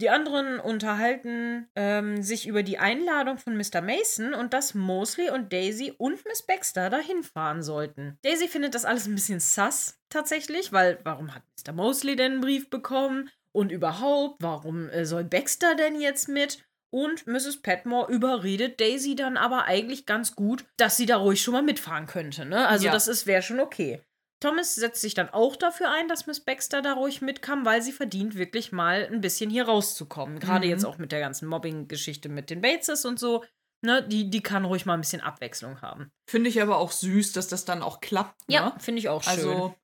Die 0.00 0.10
anderen 0.10 0.58
unterhalten 0.58 1.68
ähm, 1.76 2.22
sich 2.22 2.48
über 2.48 2.62
die 2.64 2.78
Einladung 2.78 3.38
von 3.38 3.56
Mr. 3.56 3.80
Mason 3.82 4.34
und 4.34 4.52
dass 4.52 4.74
Mosley 4.74 5.30
und 5.30 5.52
Daisy 5.52 5.94
und 5.96 6.24
Miss 6.24 6.44
Baxter 6.44 6.90
dahin 6.90 7.22
fahren 7.22 7.62
sollten. 7.62 8.18
Daisy 8.22 8.48
findet 8.48 8.74
das 8.74 8.84
alles 8.84 9.06
ein 9.06 9.14
bisschen 9.14 9.38
sass 9.38 10.00
tatsächlich, 10.08 10.72
weil 10.72 10.98
warum 11.04 11.34
hat 11.34 11.42
Mr. 11.64 11.72
Mosley 11.72 12.16
denn 12.16 12.32
einen 12.32 12.40
Brief 12.40 12.68
bekommen? 12.70 13.30
Und 13.54 13.70
überhaupt, 13.70 14.42
warum 14.42 14.88
äh, 14.88 15.04
soll 15.04 15.24
Baxter 15.24 15.74
denn 15.76 16.00
jetzt 16.00 16.26
mit? 16.28 16.64
Und 16.92 17.26
Mrs. 17.26 17.62
Petmore 17.62 18.12
überredet 18.12 18.78
Daisy 18.80 19.14
dann 19.14 19.36
aber 19.38 19.64
eigentlich 19.64 20.04
ganz 20.04 20.36
gut, 20.36 20.64
dass 20.76 20.96
sie 20.96 21.06
da 21.06 21.16
ruhig 21.16 21.40
schon 21.42 21.54
mal 21.54 21.62
mitfahren 21.62 22.06
könnte. 22.06 22.44
Ne? 22.44 22.66
Also 22.68 22.86
Ja. 22.86 22.92
das 22.92 23.08
ist 23.08 23.26
wäre 23.26 23.42
schon 23.42 23.60
okay. 23.60 24.02
Thomas 24.40 24.74
setzt 24.74 25.00
sich 25.00 25.14
dann 25.14 25.30
auch 25.30 25.54
dafür 25.56 25.90
ein, 25.90 26.08
dass 26.08 26.26
Miss 26.26 26.40
Baxter 26.40 26.82
da 26.82 26.94
ruhig 26.94 27.22
mitkam, 27.22 27.64
weil 27.64 27.80
sie 27.80 27.92
verdient, 27.92 28.34
wirklich 28.36 28.72
mal 28.72 29.08
ein 29.10 29.20
bisschen 29.20 29.48
hier 29.50 29.64
rauszukommen. 29.66 30.40
Gerade 30.40 30.66
Mhm. 30.66 30.70
jetzt 30.72 30.84
auch 30.84 30.98
mit 30.98 31.12
der 31.12 31.20
ganzen 31.20 31.46
Mobbing-Geschichte 31.48 32.28
mit 32.28 32.50
den 32.50 32.60
Bateses 32.60 33.04
und 33.04 33.18
so. 33.18 33.44
Ne, 33.84 34.02
die, 34.06 34.30
die 34.30 34.42
kann 34.42 34.64
ruhig 34.64 34.84
mal 34.84 34.94
ein 34.94 35.00
bisschen 35.00 35.20
Abwechslung 35.22 35.80
haben. 35.80 36.10
Finde 36.28 36.50
ich 36.50 36.60
aber 36.60 36.76
auch 36.76 36.92
süß, 36.92 37.32
dass 37.32 37.48
das 37.48 37.64
dann 37.64 37.82
auch 37.82 38.00
klappt. 38.00 38.40
Ja, 38.48 38.66
Ne? 38.66 38.74
finde 38.80 38.98
ich 39.00 39.08
auch 39.08 39.22
schön. 39.22 39.32
Also, 39.32 39.74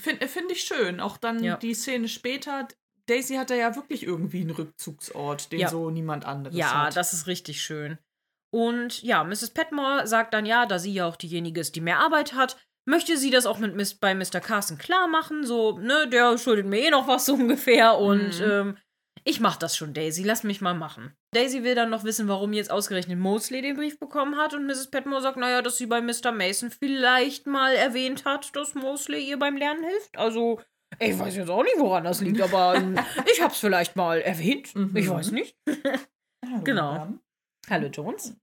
finde 0.00 0.28
find 0.28 0.52
ich 0.52 0.62
schön. 0.62 1.00
Auch 1.00 1.16
dann 1.16 1.42
Ja. 1.42 1.56
die 1.56 1.74
Szene 1.74 2.08
später. 2.08 2.68
Daisy 3.06 3.34
hat 3.36 3.50
da 3.50 3.54
ja 3.54 3.74
wirklich 3.76 4.02
irgendwie 4.04 4.40
einen 4.40 4.50
Rückzugsort, 4.50 5.52
den 5.52 5.60
Ja. 5.60 5.68
so 5.68 5.90
niemand 5.90 6.24
anderes 6.24 6.56
Ja, 6.56 6.84
hat. 6.86 6.96
das 6.96 7.12
ist 7.12 7.26
richtig 7.26 7.60
schön. 7.62 7.98
Und 8.52 9.02
ja, 9.02 9.24
Mrs. 9.24 9.50
Petmore 9.50 10.06
sagt 10.06 10.32
dann 10.32 10.46
ja, 10.46 10.64
da 10.66 10.78
sie 10.78 10.92
ja 10.94 11.06
auch 11.06 11.16
diejenige 11.16 11.60
ist, 11.60 11.74
die 11.76 11.80
mehr 11.80 11.98
Arbeit 11.98 12.34
hat, 12.34 12.56
möchte 12.86 13.16
sie 13.16 13.30
das 13.30 13.46
auch 13.46 13.58
mit 13.58 13.74
Miss, 13.74 13.94
bei 13.94 14.14
Mr. 14.14 14.40
Carson 14.40 14.78
klar 14.78 15.08
machen. 15.08 15.44
So, 15.44 15.78
ne, 15.78 16.08
der 16.08 16.38
schuldet 16.38 16.66
mir 16.66 16.86
eh 16.86 16.90
noch 16.90 17.08
was 17.08 17.26
so 17.26 17.34
ungefähr. 17.34 17.98
Und 17.98 18.38
Mhm. 18.40 18.50
ähm, 18.50 18.76
ich 19.24 19.40
mach 19.40 19.56
das 19.56 19.74
schon, 19.76 19.94
Daisy, 19.94 20.22
lass 20.22 20.44
mich 20.44 20.60
mal 20.60 20.74
machen. 20.74 21.16
Daisy 21.32 21.62
will 21.64 21.74
dann 21.74 21.88
noch 21.90 22.04
wissen, 22.04 22.28
warum 22.28 22.52
jetzt 22.52 22.70
ausgerechnet 22.70 23.18
Mosley 23.18 23.62
den 23.62 23.74
Brief 23.76 23.98
bekommen 23.98 24.36
hat. 24.36 24.52
Und 24.54 24.66
Mrs. 24.66 24.90
Petmore 24.90 25.22
sagt, 25.22 25.38
naja, 25.38 25.62
dass 25.62 25.78
sie 25.78 25.86
bei 25.86 26.00
Mr. 26.02 26.30
Mason 26.30 26.70
vielleicht 26.70 27.46
mal 27.46 27.74
erwähnt 27.74 28.24
hat, 28.26 28.54
dass 28.54 28.74
Mosley 28.74 29.28
ihr 29.28 29.38
beim 29.38 29.56
Lernen 29.56 29.82
hilft. 29.82 30.16
Also, 30.18 30.60
ich 30.98 31.18
weiß 31.18 31.36
jetzt 31.36 31.50
auch 31.50 31.62
nicht, 31.62 31.76
woran 31.78 32.04
das 32.04 32.20
liegt, 32.20 32.40
aber 32.40 32.76
ähm, 32.76 32.98
ich 33.32 33.40
hab's 33.42 33.58
vielleicht 33.60 33.96
mal 33.96 34.20
erwähnt. 34.20 34.74
Mhm. 34.74 34.96
Ich 34.96 35.08
weiß 35.08 35.30
nicht. 35.32 35.56
Hallo, 36.44 36.62
genau. 36.64 36.92
Madame. 36.92 37.18
Hallo 37.70 37.86
Jones. 37.88 38.36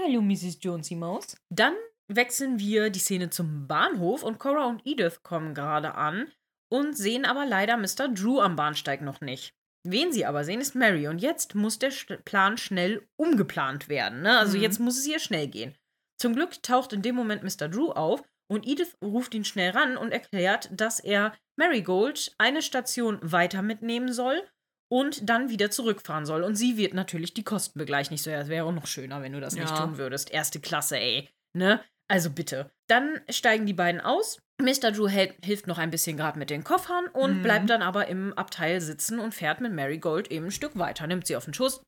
Hallo 0.00 0.20
Mrs. 0.20 0.58
Jonesy 0.60 0.94
Maus. 0.94 1.36
Dann 1.50 1.74
wechseln 2.06 2.58
wir 2.58 2.90
die 2.90 3.00
Szene 3.00 3.30
zum 3.30 3.66
Bahnhof 3.66 4.22
und 4.22 4.38
Cora 4.38 4.66
und 4.66 4.82
Edith 4.86 5.22
kommen 5.22 5.54
gerade 5.54 5.94
an 5.94 6.30
und 6.68 6.96
sehen 6.96 7.24
aber 7.24 7.44
leider 7.46 7.76
Mr. 7.76 8.08
Drew 8.08 8.40
am 8.40 8.56
Bahnsteig 8.56 9.02
noch 9.02 9.20
nicht. 9.20 9.54
Wen 9.84 10.12
sie 10.12 10.26
aber 10.26 10.44
sehen, 10.44 10.60
ist 10.60 10.74
Mary 10.74 11.08
und 11.08 11.20
jetzt 11.20 11.54
muss 11.54 11.78
der 11.78 11.90
Plan 12.24 12.58
schnell 12.58 13.06
umgeplant 13.16 13.88
werden. 13.88 14.22
Ne? 14.22 14.38
Also 14.38 14.56
Mhm. 14.56 14.62
jetzt 14.62 14.78
muss 14.80 14.98
es 14.98 15.04
hier 15.04 15.18
schnell 15.18 15.48
gehen. 15.48 15.74
Zum 16.16 16.34
Glück 16.34 16.62
taucht 16.62 16.92
in 16.92 17.02
dem 17.02 17.14
Moment 17.14 17.42
Mr. 17.42 17.68
Drew 17.68 17.90
auf 17.90 18.22
und 18.50 18.66
Edith 18.66 18.96
ruft 19.02 19.34
ihn 19.34 19.44
schnell 19.44 19.70
ran 19.70 19.96
und 19.96 20.12
erklärt, 20.12 20.68
dass 20.72 21.00
er 21.00 21.34
Marigold 21.58 22.34
eine 22.38 22.62
Station 22.62 23.18
weiter 23.22 23.62
mitnehmen 23.62 24.12
soll 24.12 24.42
und 24.90 25.28
dann 25.28 25.50
wieder 25.50 25.70
zurückfahren 25.70 26.24
soll. 26.24 26.42
Und 26.42 26.54
sie 26.56 26.76
wird 26.76 26.94
natürlich 26.94 27.34
die 27.34 27.44
Kosten 27.44 27.78
begleichen. 27.78 28.14
Ich 28.14 28.22
so, 28.22 28.30
ja, 28.30 28.40
es 28.40 28.48
wäre 28.48 28.64
auch 28.66 28.72
noch 28.72 28.86
schöner, 28.86 29.20
wenn 29.22 29.32
du 29.32 29.40
das 29.40 29.54
nicht 29.54 29.68
Ja. 29.70 29.76
tun 29.84 29.98
würdest. 29.98 30.30
Erste 30.30 30.60
Klasse, 30.60 30.98
ey. 30.98 31.28
Ne? 31.56 31.82
Also 32.10 32.30
bitte. 32.30 32.70
Dann 32.88 33.20
steigen 33.28 33.66
die 33.66 33.74
beiden 33.74 34.00
aus. 34.00 34.38
Mr. 34.62 34.92
Drew 34.92 35.08
hält, 35.08 35.34
hilft 35.44 35.66
noch 35.66 35.76
ein 35.78 35.90
bisschen 35.90 36.16
gerade 36.16 36.38
mit 36.38 36.48
den 36.50 36.64
Koffern 36.64 37.06
und 37.08 37.38
Mhm. 37.38 37.42
bleibt 37.42 37.70
dann 37.70 37.82
aber 37.82 38.06
im 38.08 38.32
Abteil 38.32 38.80
sitzen 38.80 39.18
und 39.18 39.34
fährt 39.34 39.60
mit 39.60 39.72
Marigold 39.72 40.30
eben 40.30 40.46
ein 40.46 40.50
Stück 40.50 40.78
weiter. 40.78 41.06
Nimmt 41.06 41.26
sie 41.26 41.36
auf 41.36 41.44
den 41.44 41.54
Schoß. 41.54 41.82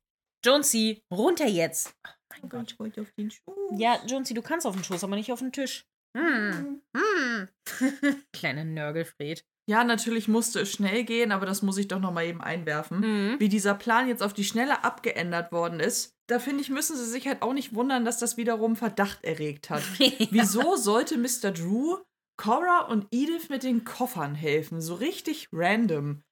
Jonesy, 0.44 1.02
runter 1.12 1.46
jetzt. 1.46 1.94
Oh 2.06 2.10
mein 2.42 2.48
Gott. 2.48 2.72
Ich 2.72 2.78
wollte 2.78 3.00
auf 3.00 3.10
den 3.18 3.30
Schuh. 3.30 3.76
Ja, 3.78 3.98
Jonesy, 4.06 4.34
du 4.34 4.42
kannst 4.42 4.66
auf 4.66 4.74
den 4.74 4.84
Schoß, 4.84 5.02
aber 5.04 5.16
nicht 5.16 5.32
auf 5.32 5.40
den 5.40 5.52
Tisch. 5.52 5.84
Hm. 6.16 6.82
Hm. 6.96 7.48
Kleine 8.32 8.64
Nörgelfred. 8.64 9.44
Ja, 9.68 9.84
natürlich 9.84 10.26
musste 10.26 10.60
es 10.60 10.72
schnell 10.72 11.04
gehen, 11.04 11.30
aber 11.30 11.46
das 11.46 11.62
muss 11.62 11.78
ich 11.78 11.86
doch 11.86 12.00
noch 12.00 12.12
mal 12.12 12.24
eben 12.24 12.40
einwerfen. 12.40 13.00
Mhm. 13.00 13.36
Wie 13.38 13.48
dieser 13.48 13.74
Plan 13.74 14.08
jetzt 14.08 14.22
auf 14.22 14.34
die 14.34 14.44
Schnelle 14.44 14.82
abgeändert 14.82 15.52
worden 15.52 15.78
ist, 15.78 16.16
da 16.26 16.40
finde 16.40 16.62
ich, 16.62 16.70
müssen 16.70 16.96
sie 16.96 17.04
sich 17.04 17.28
halt 17.28 17.42
auch 17.42 17.52
nicht 17.52 17.74
wundern, 17.74 18.04
dass 18.04 18.18
das 18.18 18.36
wiederum 18.36 18.74
Verdacht 18.74 19.24
erregt 19.24 19.70
hat. 19.70 19.82
Wieso 20.30 20.76
sollte 20.76 21.16
Mr. 21.18 21.52
Drew 21.52 21.98
Cora 22.36 22.86
und 22.88 23.06
Edith 23.12 23.48
mit 23.48 23.62
den 23.62 23.84
Koffern 23.84 24.34
helfen? 24.34 24.80
So 24.80 24.94
richtig 24.94 25.48
random. 25.52 26.22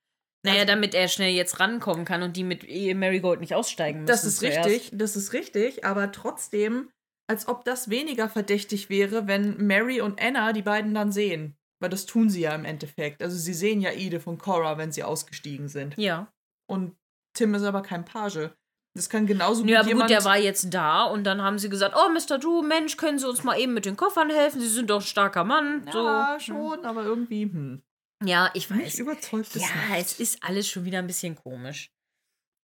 Naja, 0.44 0.64
damit 0.64 0.94
er 0.94 1.08
schnell 1.08 1.32
jetzt 1.34 1.60
rankommen 1.60 2.04
kann 2.04 2.22
und 2.22 2.36
die 2.36 2.44
mit 2.44 2.64
ihr 2.64 2.94
Marigold 2.94 3.40
nicht 3.40 3.54
aussteigen 3.54 4.00
müssen. 4.00 4.06
Das 4.06 4.24
ist 4.24 4.38
zuerst. 4.38 4.68
richtig, 4.68 4.90
das 4.98 5.16
ist 5.16 5.32
richtig, 5.32 5.84
aber 5.84 6.12
trotzdem, 6.12 6.90
als 7.28 7.46
ob 7.48 7.64
das 7.64 7.90
weniger 7.90 8.28
verdächtig 8.28 8.88
wäre, 8.88 9.26
wenn 9.26 9.66
Mary 9.66 10.00
und 10.00 10.20
Anna 10.20 10.52
die 10.52 10.62
beiden 10.62 10.94
dann 10.94 11.12
sehen. 11.12 11.56
Weil 11.80 11.90
das 11.90 12.06
tun 12.06 12.28
sie 12.30 12.40
ja 12.40 12.54
im 12.54 12.64
Endeffekt. 12.64 13.22
Also 13.22 13.36
sie 13.36 13.54
sehen 13.54 13.80
ja 13.80 13.92
Edith 13.92 14.26
und 14.26 14.38
Cora, 14.38 14.78
wenn 14.78 14.90
sie 14.90 15.04
ausgestiegen 15.04 15.68
sind. 15.68 15.96
Ja. 15.96 16.32
Und 16.68 16.96
Tim 17.36 17.54
ist 17.54 17.62
aber 17.62 17.82
kein 17.82 18.04
Page. 18.04 18.50
Das 18.96 19.08
kann 19.08 19.26
genauso 19.26 19.62
gut 19.62 19.70
Ja, 19.70 19.80
aber 19.80 19.92
gut, 19.92 20.10
der 20.10 20.24
war 20.24 20.38
jetzt 20.38 20.74
da 20.74 21.04
und 21.04 21.22
dann 21.22 21.40
haben 21.40 21.58
sie 21.60 21.68
gesagt, 21.68 21.94
oh, 21.96 22.08
Mr. 22.10 22.38
Drew, 22.38 22.62
Mensch, 22.62 22.96
können 22.96 23.18
Sie 23.18 23.28
uns 23.28 23.44
mal 23.44 23.60
eben 23.60 23.74
mit 23.74 23.84
den 23.84 23.96
Koffern 23.96 24.28
helfen? 24.30 24.60
Sie 24.60 24.66
sind 24.68 24.90
doch 24.90 25.00
ein 25.00 25.06
starker 25.06 25.44
Mann. 25.44 25.86
ja, 25.94 26.36
so. 26.40 26.46
schon, 26.46 26.84
aber 26.84 27.04
irgendwie, 27.04 27.42
hm. 27.42 27.82
Ja, 28.24 28.50
ich 28.54 28.68
Mich 28.70 28.86
weiß. 28.86 28.98
überzeugt 28.98 29.54
es 29.54 29.62
Ja, 29.62 29.68
nicht. 29.90 30.00
es 30.00 30.18
ist 30.18 30.42
alles 30.42 30.66
schon 30.68 30.84
wieder 30.84 30.98
ein 30.98 31.06
bisschen 31.06 31.36
komisch. 31.36 31.92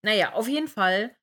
Naja, 0.05 0.33
auf 0.33 0.49
jeden 0.49 0.67
Fall 0.67 1.17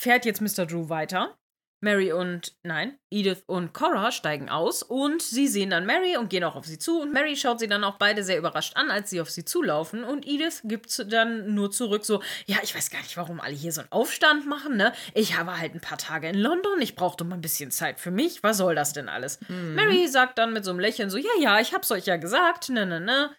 fährt 0.00 0.24
jetzt 0.24 0.40
Mr. 0.40 0.66
Drew 0.66 0.88
weiter. 0.88 1.36
Mary 1.82 2.12
und, 2.12 2.54
nein, 2.62 2.96
Edith 3.10 3.42
und 3.46 3.74
Cora 3.74 4.12
steigen 4.12 4.48
aus 4.48 4.84
und 4.84 5.20
sie 5.20 5.48
sehen 5.48 5.70
dann 5.70 5.84
Mary 5.84 6.16
und 6.16 6.30
gehen 6.30 6.44
auch 6.44 6.54
auf 6.54 6.64
sie 6.64 6.78
zu. 6.78 7.00
Und 7.00 7.12
Mary 7.12 7.36
schaut 7.36 7.58
sie 7.58 7.66
dann 7.66 7.82
auch 7.82 7.96
beide 7.96 8.22
sehr 8.22 8.38
überrascht 8.38 8.76
an, 8.76 8.90
als 8.90 9.10
sie 9.10 9.20
auf 9.20 9.30
sie 9.30 9.44
zulaufen. 9.44 10.04
Und 10.04 10.26
Edith 10.26 10.62
gibt 10.64 11.12
dann 11.12 11.54
nur 11.54 11.72
zurück 11.72 12.04
so, 12.04 12.22
ja, 12.46 12.58
ich 12.62 12.74
weiß 12.74 12.90
gar 12.90 13.00
nicht, 13.00 13.16
warum 13.16 13.40
alle 13.40 13.54
hier 13.54 13.72
so 13.72 13.80
einen 13.80 13.92
Aufstand 13.92 14.46
machen, 14.46 14.76
ne? 14.76 14.92
Ich 15.14 15.36
habe 15.36 15.58
halt 15.58 15.74
ein 15.74 15.80
paar 15.80 15.98
Tage 15.98 16.28
in 16.28 16.38
London, 16.38 16.80
ich 16.80 16.94
brauchte 16.94 17.24
mal 17.24 17.34
ein 17.34 17.40
bisschen 17.40 17.72
Zeit 17.72 17.98
für 17.98 18.12
mich. 18.12 18.42
Was 18.44 18.58
soll 18.58 18.76
das 18.76 18.92
denn 18.92 19.08
alles? 19.08 19.40
Mhm. 19.48 19.74
Mary 19.74 20.06
sagt 20.06 20.38
dann 20.38 20.52
mit 20.52 20.64
so 20.64 20.70
einem 20.70 20.80
Lächeln 20.80 21.10
so, 21.10 21.18
ja, 21.18 21.30
ja, 21.40 21.60
ich 21.60 21.74
hab's 21.74 21.90
euch 21.90 22.06
ja 22.06 22.16
gesagt, 22.16 22.68
ne, 22.68 22.86
ne, 22.86 23.00
ne. 23.00 23.30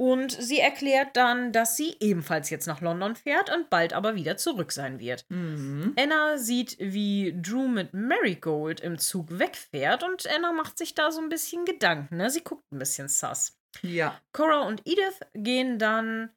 Und 0.00 0.30
sie 0.30 0.60
erklärt 0.60 1.16
dann, 1.16 1.52
dass 1.52 1.76
sie 1.76 1.96
ebenfalls 1.98 2.50
jetzt 2.50 2.66
nach 2.66 2.80
London 2.80 3.16
fährt 3.16 3.52
und 3.52 3.68
bald 3.68 3.92
aber 3.92 4.14
wieder 4.14 4.36
zurück 4.36 4.70
sein 4.70 5.00
wird. 5.00 5.24
Mhm. 5.28 5.94
Anna 5.98 6.38
sieht, 6.38 6.76
wie 6.78 7.34
Drew 7.42 7.66
mit 7.66 7.94
Marigold 7.94 8.80
im 8.80 8.98
Zug 8.98 9.38
wegfährt 9.38 10.04
und 10.04 10.24
Anna 10.28 10.52
macht 10.52 10.78
sich 10.78 10.94
da 10.94 11.10
so 11.10 11.20
ein 11.20 11.28
bisschen 11.28 11.64
Gedanken, 11.64 12.16
ne? 12.16 12.30
Sie 12.30 12.44
guckt 12.44 12.62
ein 12.70 12.78
bisschen 12.78 13.08
sass. 13.08 13.58
Ja. 13.82 14.20
Cora 14.32 14.62
und 14.68 14.82
Edith 14.86 15.20
gehen 15.34 15.80
dann 15.80 16.30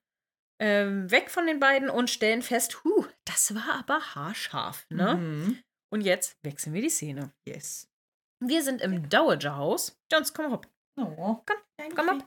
ähm, 0.59 1.09
weg 1.11 1.29
von 1.29 1.45
den 1.45 1.59
beiden 1.59 1.91
und 1.91 2.09
stellen 2.09 2.41
fest, 2.41 2.83
huh, 2.83 3.05
das 3.25 3.53
war 3.53 3.79
aber 3.79 3.99
haarscharf, 4.15 4.87
ne? 4.89 5.15
Mhm. 5.15 5.59
Und 5.93 6.01
jetzt 6.01 6.35
wechseln 6.43 6.73
wir 6.73 6.81
die 6.81 6.89
Szene. 6.89 7.31
Yes. 7.47 7.87
Wir 8.43 8.63
sind 8.63 8.81
im 8.81 9.07
Dowager 9.07 9.55
Haus. 9.55 9.99
Jones, 10.11 10.33
komm 10.33 10.51
hopp. 10.51 10.67
Oh. 10.97 11.43
Komm, 11.45 11.57
komm 11.95 12.09
ab. 12.09 12.25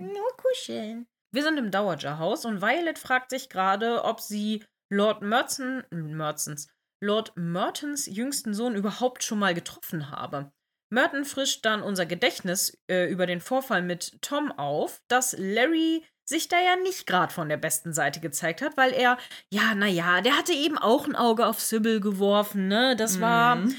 Nur 0.00 0.36
kuscheln. 0.36 1.06
Wir 1.32 1.42
sind 1.42 1.58
im 1.58 1.70
Dowager 1.70 2.18
Haus 2.18 2.44
und 2.44 2.60
Violet 2.60 2.98
fragt 2.98 3.30
sich 3.30 3.48
gerade, 3.48 4.04
ob 4.04 4.20
sie 4.20 4.64
Lord 4.92 5.22
Merton, 5.22 5.84
Mertons, 5.90 6.68
Lord 7.02 7.32
Mertons 7.36 8.06
jüngsten 8.06 8.52
Sohn 8.54 8.74
überhaupt 8.74 9.22
schon 9.22 9.38
mal 9.38 9.54
getroffen 9.54 10.10
habe. 10.10 10.52
Merton 10.92 11.24
frischt 11.24 11.64
dann 11.64 11.82
unser 11.82 12.04
Gedächtnis 12.04 12.76
äh, 12.90 13.08
über 13.10 13.26
den 13.26 13.40
Vorfall 13.40 13.82
mit 13.82 14.20
Tom 14.22 14.50
auf, 14.50 15.00
dass 15.08 15.36
Larry 15.38 16.04
sich 16.28 16.48
da 16.48 16.60
ja 16.60 16.76
nicht 16.76 17.06
gerade 17.06 17.32
von 17.32 17.48
der 17.48 17.56
besten 17.56 17.92
Seite 17.92 18.18
gezeigt 18.20 18.60
hat, 18.62 18.76
weil 18.76 18.92
er, 18.92 19.16
ja, 19.52 19.74
naja, 19.74 20.20
der 20.20 20.36
hatte 20.36 20.52
eben 20.52 20.78
auch 20.78 21.06
ein 21.06 21.14
Auge 21.16 21.46
auf 21.46 21.60
Sybil 21.60 22.00
geworfen, 22.00 22.66
ne? 22.68 22.96
Das 22.96 23.20
war, 23.20 23.56
Mhm. 23.56 23.74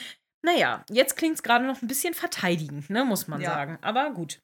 naja, 0.46 0.86
jetzt 0.90 1.18
klingt 1.18 1.36
es 1.36 1.44
gerade 1.44 1.66
noch 1.66 1.82
ein 1.82 1.88
bisschen 1.88 2.14
verteidigend, 2.14 2.90
ne, 2.90 3.04
muss 3.06 3.28
man 3.28 3.42
Ja. 3.42 3.52
sagen. 3.54 3.78
Aber 3.82 4.10
gut. 4.12 4.40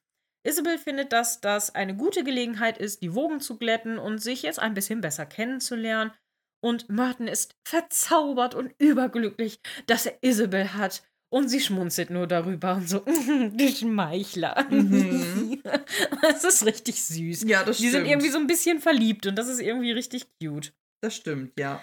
Isabel 0.48 0.78
findet, 0.78 1.12
dass 1.12 1.40
das 1.40 1.74
eine 1.74 1.94
gute 1.94 2.24
Gelegenheit 2.24 2.78
ist, 2.78 3.02
die 3.02 3.14
Wogen 3.14 3.40
zu 3.40 3.58
glätten 3.58 3.98
und 3.98 4.18
sich 4.18 4.42
jetzt 4.42 4.58
ein 4.58 4.74
bisschen 4.74 5.00
besser 5.00 5.26
kennenzulernen. 5.26 6.12
Und 6.60 6.88
Merton 6.88 7.28
ist 7.28 7.54
verzaubert 7.66 8.54
und 8.54 8.72
überglücklich, 8.78 9.60
dass 9.86 10.06
er 10.06 10.18
Isabel 10.22 10.74
hat. 10.74 11.02
Und 11.30 11.48
sie 11.48 11.60
schmunzelt 11.60 12.08
nur 12.10 12.26
darüber 12.26 12.74
und 12.76 12.88
so, 12.88 13.00
du 13.04 13.68
Schmeichler. 13.68 14.66
Mhm. 14.70 15.62
Das 16.22 16.44
ist 16.44 16.64
richtig 16.64 17.02
süß. 17.04 17.44
Ja, 17.44 17.62
das 17.64 17.76
Die 17.76 17.88
stimmt. 17.88 18.04
sind 18.04 18.06
irgendwie 18.06 18.30
so 18.30 18.38
ein 18.38 18.46
bisschen 18.46 18.80
verliebt 18.80 19.26
und 19.26 19.36
das 19.36 19.48
ist 19.48 19.60
irgendwie 19.60 19.92
richtig 19.92 20.26
cute. 20.40 20.72
Das 21.02 21.14
stimmt, 21.14 21.52
ja. 21.58 21.82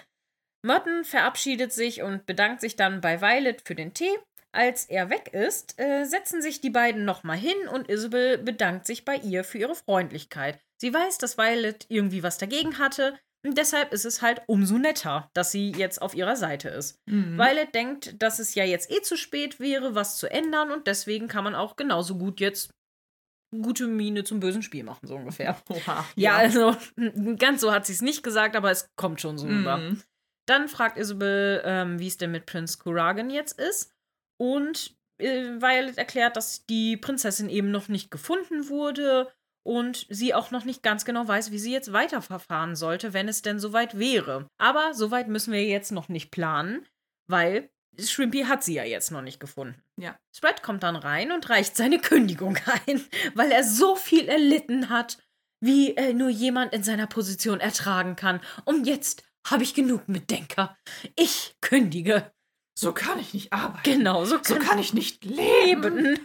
Merton 0.64 1.04
verabschiedet 1.04 1.72
sich 1.72 2.02
und 2.02 2.26
bedankt 2.26 2.60
sich 2.60 2.74
dann 2.76 3.00
bei 3.00 3.20
Violet 3.20 3.62
für 3.64 3.76
den 3.76 3.94
Tee. 3.94 4.10
Als 4.56 4.86
er 4.86 5.10
weg 5.10 5.34
ist, 5.34 5.78
äh, 5.78 6.04
setzen 6.04 6.40
sich 6.40 6.62
die 6.62 6.70
beiden 6.70 7.04
nochmal 7.04 7.36
hin 7.36 7.68
und 7.70 7.90
Isabel 7.90 8.38
bedankt 8.38 8.86
sich 8.86 9.04
bei 9.04 9.16
ihr 9.16 9.44
für 9.44 9.58
ihre 9.58 9.74
Freundlichkeit. 9.74 10.58
Sie 10.80 10.94
weiß, 10.94 11.18
dass 11.18 11.36
Violet 11.36 11.84
irgendwie 11.90 12.22
was 12.22 12.38
dagegen 12.38 12.78
hatte. 12.78 13.18
Und 13.44 13.58
deshalb 13.58 13.92
ist 13.92 14.06
es 14.06 14.22
halt 14.22 14.40
umso 14.46 14.78
netter, 14.78 15.30
dass 15.34 15.52
sie 15.52 15.72
jetzt 15.72 16.00
auf 16.00 16.14
ihrer 16.14 16.36
Seite 16.36 16.70
ist. 16.70 16.98
Mhm. 17.04 17.36
Violet 17.36 17.74
denkt, 17.74 18.22
dass 18.22 18.38
es 18.38 18.54
ja 18.54 18.64
jetzt 18.64 18.90
eh 18.90 19.02
zu 19.02 19.18
spät 19.18 19.60
wäre, 19.60 19.94
was 19.94 20.16
zu 20.16 20.26
ändern 20.26 20.70
und 20.70 20.86
deswegen 20.86 21.28
kann 21.28 21.44
man 21.44 21.54
auch 21.54 21.76
genauso 21.76 22.16
gut 22.16 22.40
jetzt 22.40 22.70
gute 23.62 23.86
Miene 23.86 24.24
zum 24.24 24.40
bösen 24.40 24.62
Spiel 24.62 24.84
machen, 24.84 25.06
so 25.06 25.16
ungefähr. 25.16 25.60
Oha, 25.68 26.04
Ja, 26.16 26.34
also 26.36 26.74
ganz 27.38 27.60
so 27.60 27.72
hat 27.72 27.84
sie 27.84 27.92
es 27.92 28.00
nicht 28.00 28.22
gesagt, 28.22 28.56
aber 28.56 28.70
es 28.70 28.88
kommt 28.96 29.20
schon 29.20 29.36
so 29.36 29.46
rüber. 29.46 29.76
Mhm. 29.76 30.02
Dann 30.46 30.68
fragt 30.68 30.96
Isabel, 30.96 31.60
ähm, 31.64 31.98
wie 31.98 32.06
es 32.06 32.16
denn 32.16 32.30
mit 32.30 32.46
Prinz 32.46 32.78
Kuragan 32.78 33.28
jetzt 33.28 33.60
ist. 33.60 33.95
Und 34.38 34.96
äh, 35.18 35.60
Violet 35.60 35.98
erklärt, 35.98 36.36
dass 36.36 36.66
die 36.66 36.96
Prinzessin 36.96 37.48
eben 37.48 37.70
noch 37.70 37.88
nicht 37.88 38.10
gefunden 38.10 38.68
wurde 38.68 39.32
und 39.62 40.06
sie 40.08 40.34
auch 40.34 40.50
noch 40.50 40.64
nicht 40.64 40.82
ganz 40.82 41.04
genau 41.04 41.26
weiß, 41.26 41.50
wie 41.50 41.58
sie 41.58 41.72
jetzt 41.72 41.92
weiterverfahren 41.92 42.76
sollte, 42.76 43.12
wenn 43.12 43.28
es 43.28 43.42
denn 43.42 43.58
soweit 43.58 43.98
wäre. 43.98 44.48
Aber 44.58 44.94
soweit 44.94 45.28
müssen 45.28 45.52
wir 45.52 45.64
jetzt 45.64 45.90
noch 45.90 46.08
nicht 46.08 46.30
planen, 46.30 46.86
weil 47.26 47.70
Shrimpy 47.98 48.42
hat 48.42 48.62
sie 48.62 48.74
ja 48.74 48.84
jetzt 48.84 49.10
noch 49.10 49.22
nicht 49.22 49.40
gefunden. 49.40 49.82
Ja. 49.96 50.16
Spread 50.34 50.62
kommt 50.62 50.82
dann 50.82 50.96
rein 50.96 51.32
und 51.32 51.48
reicht 51.48 51.76
seine 51.76 51.98
Kündigung 52.00 52.58
ein, 52.86 53.02
weil 53.34 53.50
er 53.50 53.64
so 53.64 53.96
viel 53.96 54.28
erlitten 54.28 54.88
hat, 54.88 55.18
wie 55.60 55.96
äh, 55.96 56.12
nur 56.12 56.28
jemand 56.28 56.72
in 56.72 56.82
seiner 56.82 57.06
Position 57.06 57.60
ertragen 57.60 58.14
kann. 58.14 58.40
Und 58.64 58.86
jetzt 58.86 59.24
habe 59.46 59.62
ich 59.62 59.74
genug 59.74 60.08
mit 60.08 60.30
Denker. 60.30 60.76
Ich 61.16 61.56
kündige. 61.60 62.32
So 62.78 62.92
kann 62.92 63.18
ich 63.18 63.32
nicht 63.32 63.52
arbeiten. 63.52 63.82
Genau, 63.84 64.24
so 64.24 64.36
So 64.42 64.54
kann, 64.54 64.58
kann 64.58 64.78
ich 64.78 64.92
nicht 64.92 65.24
leben. 65.24 66.18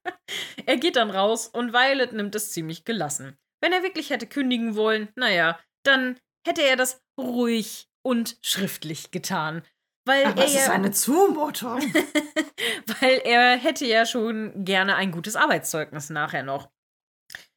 er 0.66 0.76
geht 0.76 0.96
dann 0.96 1.10
raus 1.10 1.48
und 1.48 1.72
Violet 1.72 2.12
nimmt 2.12 2.34
es 2.34 2.52
ziemlich 2.52 2.84
gelassen. 2.84 3.36
Wenn 3.60 3.72
er 3.72 3.82
wirklich 3.82 4.10
hätte 4.10 4.26
kündigen 4.26 4.76
wollen, 4.76 5.08
naja, 5.16 5.58
dann 5.84 6.18
hätte 6.46 6.62
er 6.62 6.76
das 6.76 7.02
ruhig 7.18 7.88
und 8.02 8.38
schriftlich 8.40 9.10
getan. 9.10 9.62
Weil 10.06 10.26
Aber 10.26 10.40
er 10.40 10.46
es 10.46 10.54
ist 10.54 10.70
eine 10.70 10.92
Zumutung. 10.92 11.80
weil 13.00 13.20
er 13.24 13.56
hätte 13.56 13.84
ja 13.84 14.06
schon 14.06 14.64
gerne 14.64 14.96
ein 14.96 15.10
gutes 15.10 15.36
Arbeitszeugnis 15.36 16.08
nachher 16.08 16.42
noch. 16.42 16.70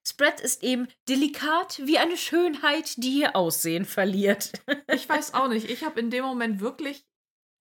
Spread 0.06 0.42
ist 0.42 0.64
eben 0.64 0.88
delikat 1.08 1.82
wie 1.86 1.98
eine 1.98 2.18
Schönheit, 2.18 2.96
die 2.98 3.20
ihr 3.20 3.36
Aussehen 3.36 3.86
verliert. 3.86 4.52
Ich 4.92 5.08
weiß 5.08 5.34
auch 5.36 5.48
nicht. 5.48 5.70
Ich 5.70 5.86
habe 5.86 6.00
in 6.00 6.10
dem 6.10 6.26
Moment 6.26 6.60
wirklich 6.60 7.06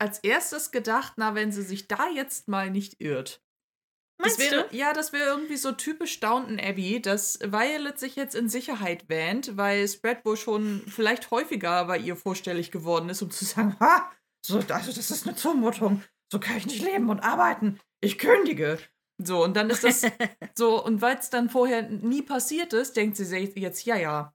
als 0.02 0.18
erstes 0.18 0.72
gedacht, 0.72 1.12
na, 1.16 1.36
wenn 1.36 1.52
sie 1.52 1.62
sich 1.62 1.86
da 1.86 2.08
jetzt 2.08 2.48
mal 2.48 2.70
nicht 2.70 3.00
irrt. 3.00 3.40
Meinst 4.20 4.40
das 4.40 4.50
wäre, 4.50 4.68
du? 4.68 4.76
Ja, 4.76 4.92
das 4.92 5.12
wäre 5.12 5.26
irgendwie 5.26 5.56
so 5.56 5.70
typisch 5.70 6.18
Downton 6.18 6.58
Abbey, 6.58 7.00
dass 7.00 7.38
Violet 7.40 8.00
sich 8.00 8.16
jetzt 8.16 8.34
in 8.34 8.48
Sicherheit 8.48 9.08
wähnt, 9.08 9.56
weil 9.56 9.86
Spread 9.86 10.24
wohl 10.24 10.36
schon 10.36 10.82
vielleicht 10.88 11.30
häufiger 11.30 11.84
bei 11.84 11.98
ihr 11.98 12.16
vorstellig 12.16 12.72
geworden 12.72 13.10
ist, 13.10 13.22
um 13.22 13.30
zu 13.30 13.44
sagen, 13.44 13.76
ha, 13.78 14.10
so, 14.44 14.56
also 14.56 14.92
das 14.92 15.12
ist 15.12 15.26
eine 15.26 15.36
Zumutung. 15.36 16.02
So 16.32 16.40
kann 16.40 16.56
ich 16.56 16.66
nicht 16.66 16.82
leben 16.82 17.08
und 17.08 17.20
arbeiten. 17.20 17.78
Ich 18.00 18.18
kündige. 18.18 18.78
So, 19.18 19.44
und 19.44 19.54
dann 19.54 19.70
ist 19.70 19.84
das 19.84 20.02
so, 20.56 20.84
und 20.84 21.00
weil 21.00 21.16
es 21.16 21.30
dann 21.30 21.48
vorher 21.48 21.82
nie 21.82 22.22
passiert 22.22 22.72
ist, 22.72 22.96
denkt 22.96 23.16
sie 23.16 23.24
sich 23.24 23.54
jetzt, 23.54 23.84
ja, 23.84 23.94
ja, 23.94 24.34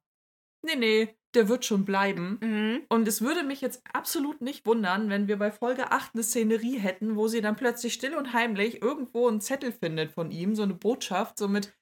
nee, 0.64 0.76
nee, 0.78 1.18
der 1.38 1.48
wird 1.48 1.66
schon 1.66 1.86
bleiben. 1.86 2.40
Mhm. 2.42 2.82
Und 2.90 3.08
es 3.08 3.22
würde 3.22 3.44
mich 3.44 3.62
jetzt 3.62 3.82
absolut 3.94 4.42
nicht 4.42 4.66
wundern, 4.66 5.10
wenn 5.10 5.28
wir 5.28 5.38
bei 5.38 5.52
Folge 5.52 5.92
8 5.92 6.16
eine 6.16 6.24
Szenerie 6.24 6.80
hätten, 6.80 7.16
wo 7.16 7.28
sie 7.28 7.42
dann 7.42 7.56
plötzlich 7.56 7.94
still 7.94 8.16
und 8.16 8.34
heimlich 8.34 8.82
irgendwo 8.82 9.28
einen 9.28 9.40
Zettel 9.40 9.72
findet 9.72 10.12
von 10.12 10.32
ihm, 10.32 10.56
so 10.56 10.64
eine 10.64 10.74
Botschaft, 10.74 11.38
so 11.38 11.48
mit 11.48 11.74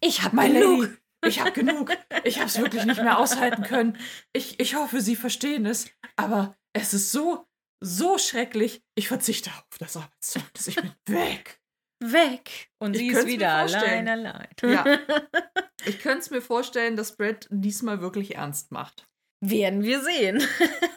Ich 0.00 0.22
hab 0.22 0.34
My 0.34 0.48
genug. 0.48 1.00
Ich 1.26 1.40
hab 1.40 1.54
genug. 1.54 1.96
Ich 2.24 2.40
hab's 2.40 2.58
wirklich 2.58 2.84
nicht 2.84 3.02
mehr 3.02 3.18
aushalten 3.18 3.64
können. 3.64 3.96
Ich, 4.32 4.60
ich 4.60 4.76
hoffe, 4.76 5.00
Sie 5.00 5.16
verstehen 5.16 5.66
es. 5.66 5.90
Aber 6.14 6.56
es 6.72 6.94
ist 6.94 7.10
so, 7.10 7.48
so 7.80 8.18
schrecklich. 8.18 8.84
Ich 8.94 9.08
verzichte 9.08 9.50
auf 9.50 9.78
das 9.78 9.96
Arbeitszeugnis. 9.96 10.68
Ich 10.68 10.76
bin 10.76 10.92
weg. 11.06 11.57
Weg. 12.00 12.70
Und 12.78 12.94
Ich 12.94 13.00
sie 13.00 13.08
ist 13.08 13.26
wieder 13.26 13.52
allein, 13.52 14.08
allein. 14.08 14.48
Ja. 14.62 14.84
Ich 15.84 16.00
könnte 16.00 16.18
es 16.18 16.30
mir 16.30 16.42
vorstellen, 16.42 16.96
dass 16.96 17.16
Brad 17.16 17.46
diesmal 17.50 18.00
wirklich 18.00 18.34
ernst 18.34 18.72
macht. 18.72 19.08
Werden 19.40 19.84
wir 19.84 20.02
sehen. 20.02 20.42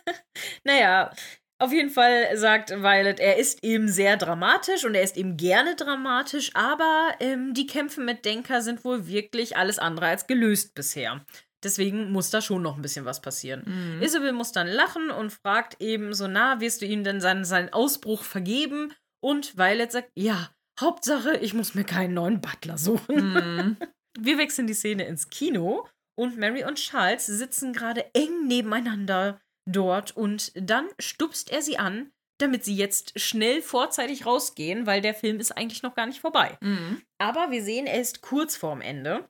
naja, 0.63 1.13
auf 1.59 1.71
jeden 1.71 1.91
Fall 1.91 2.35
sagt 2.35 2.71
Violet, 2.71 3.19
er 3.19 3.37
ist 3.37 3.63
eben 3.63 3.87
sehr 3.87 4.17
dramatisch 4.17 4.83
und 4.83 4.95
er 4.95 5.03
ist 5.03 5.17
eben 5.17 5.37
gerne 5.37 5.75
dramatisch, 5.75 6.49
aber 6.55 7.11
ähm, 7.19 7.53
die 7.53 7.67
Kämpfe 7.67 8.01
mit 8.01 8.25
Denker 8.25 8.63
sind 8.63 8.83
wohl 8.83 9.07
wirklich 9.07 9.55
alles 9.55 9.77
andere 9.77 10.07
als 10.07 10.25
gelöst 10.25 10.73
bisher. 10.73 11.23
Deswegen 11.63 12.11
muss 12.11 12.31
da 12.31 12.41
schon 12.41 12.63
noch 12.63 12.75
ein 12.75 12.81
bisschen 12.81 13.05
was 13.05 13.21
passieren. 13.21 13.63
Mhm. 13.65 14.01
Isabel 14.01 14.31
muss 14.31 14.51
dann 14.51 14.67
lachen 14.67 15.11
und 15.11 15.31
fragt 15.31 15.79
eben 15.79 16.15
so, 16.15 16.27
na, 16.27 16.59
wirst 16.59 16.81
du 16.81 16.87
ihm 16.87 17.03
denn 17.03 17.21
seinen, 17.21 17.45
seinen 17.45 17.71
Ausbruch 17.71 18.23
vergeben? 18.23 18.93
Und 19.23 19.55
Violet 19.55 19.91
sagt, 19.91 20.09
ja, 20.15 20.49
Hauptsache, 20.81 21.37
ich 21.37 21.53
muss 21.53 21.75
mir 21.75 21.83
keinen 21.83 22.13
neuen 22.13 22.41
Butler 22.41 22.77
suchen. 22.77 23.33
Mhm. 23.33 23.77
Wir 24.19 24.37
wechseln 24.37 24.67
die 24.67 24.73
Szene 24.73 25.05
ins 25.05 25.29
Kino 25.29 25.87
und 26.15 26.37
Mary 26.37 26.63
und 26.65 26.75
Charles 26.75 27.25
sitzen 27.25 27.73
gerade 27.73 28.13
eng 28.13 28.47
nebeneinander 28.47 29.39
dort 29.65 30.15
und 30.17 30.51
dann 30.55 30.87
stupst 30.99 31.51
er 31.51 31.61
sie 31.61 31.77
an, 31.77 32.11
damit 32.39 32.65
sie 32.65 32.75
jetzt 32.75 33.19
schnell 33.19 33.61
vorzeitig 33.61 34.25
rausgehen, 34.25 34.85
weil 34.85 35.01
der 35.01 35.13
Film 35.13 35.39
ist 35.39 35.51
eigentlich 35.51 35.83
noch 35.83 35.95
gar 35.95 36.07
nicht 36.07 36.19
vorbei. 36.19 36.57
Mhm. 36.61 37.01
Aber 37.19 37.51
wir 37.51 37.63
sehen, 37.63 37.85
er 37.85 38.01
ist 38.01 38.21
kurz 38.21 38.57
vorm 38.57 38.81
Ende, 38.81 39.29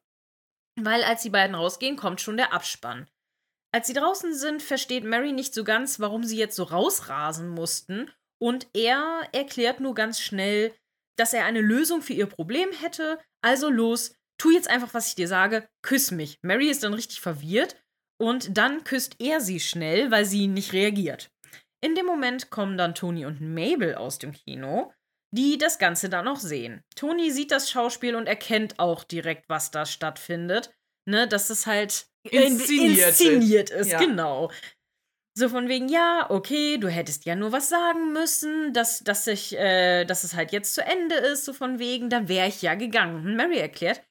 weil 0.79 1.03
als 1.03 1.21
die 1.21 1.29
beiden 1.29 1.55
rausgehen, 1.55 1.97
kommt 1.97 2.21
schon 2.21 2.37
der 2.37 2.53
Abspann. 2.53 3.07
Als 3.73 3.87
sie 3.87 3.93
draußen 3.93 4.33
sind, 4.33 4.61
versteht 4.61 5.03
Mary 5.03 5.31
nicht 5.31 5.53
so 5.53 5.63
ganz, 5.63 5.99
warum 5.99 6.23
sie 6.23 6.37
jetzt 6.37 6.55
so 6.55 6.63
rausrasen 6.63 7.49
mussten 7.49 8.09
und 8.41 8.67
er 8.73 9.29
erklärt 9.33 9.79
nur 9.79 9.93
ganz 9.93 10.19
schnell, 10.19 10.73
dass 11.21 11.33
er 11.33 11.45
eine 11.45 11.61
Lösung 11.61 12.01
für 12.01 12.13
ihr 12.13 12.25
Problem 12.25 12.71
hätte. 12.71 13.19
Also 13.41 13.69
los, 13.69 14.15
tu 14.39 14.49
jetzt 14.51 14.69
einfach, 14.69 14.93
was 14.95 15.07
ich 15.09 15.15
dir 15.15 15.27
sage, 15.27 15.67
küss 15.83 16.09
mich. 16.11 16.39
Mary 16.41 16.67
ist 16.69 16.83
dann 16.83 16.95
richtig 16.95 17.21
verwirrt 17.21 17.75
und 18.19 18.57
dann 18.57 18.83
küsst 18.83 19.15
er 19.19 19.39
sie 19.39 19.59
schnell, 19.59 20.09
weil 20.09 20.25
sie 20.25 20.47
nicht 20.47 20.73
reagiert. 20.73 21.29
In 21.83 21.93
dem 21.95 22.07
Moment 22.07 22.49
kommen 22.49 22.77
dann 22.77 22.95
Toni 22.95 23.25
und 23.25 23.39
Mabel 23.39 23.95
aus 23.95 24.17
dem 24.17 24.31
Kino, 24.31 24.91
die 25.31 25.57
das 25.59 25.77
Ganze 25.77 26.09
dann 26.09 26.27
auch 26.27 26.39
sehen. 26.39 26.81
Toni 26.95 27.29
sieht 27.31 27.51
das 27.51 27.69
Schauspiel 27.69 28.15
und 28.15 28.27
erkennt 28.27 28.79
auch 28.79 29.03
direkt, 29.03 29.45
was 29.47 29.71
da 29.71 29.85
stattfindet. 29.85 30.71
Ne, 31.07 31.27
dass 31.27 31.49
es 31.49 31.65
halt 31.65 32.05
Inszeniert 32.29 32.97
ist. 33.09 33.21
inszeniert 33.21 33.69
ist, 33.71 33.91
Ja. 33.91 33.97
genau. 33.99 34.51
So 35.33 35.47
von 35.47 35.69
wegen, 35.69 35.87
ja, 35.87 36.29
okay, 36.29 36.77
du 36.77 36.89
hättest 36.89 37.25
ja 37.25 37.35
nur 37.35 37.51
was 37.51 37.69
sagen 37.69 38.11
müssen, 38.11 38.73
dass, 38.73 38.99
dass, 38.99 39.27
ich, 39.27 39.57
äh, 39.57 40.03
dass 40.03 40.23
es 40.23 40.35
halt 40.35 40.51
jetzt 40.51 40.73
zu 40.73 40.83
Ende 40.83 41.15
ist, 41.15 41.45
so 41.45 41.53
von 41.53 41.79
wegen, 41.79 42.09
dann 42.09 42.27
wäre 42.27 42.47
ich 42.47 42.61
ja 42.61 42.75
gegangen. 42.75 43.15
Und 43.15 43.35
Mary 43.35 43.57
erklärt, 43.57 44.01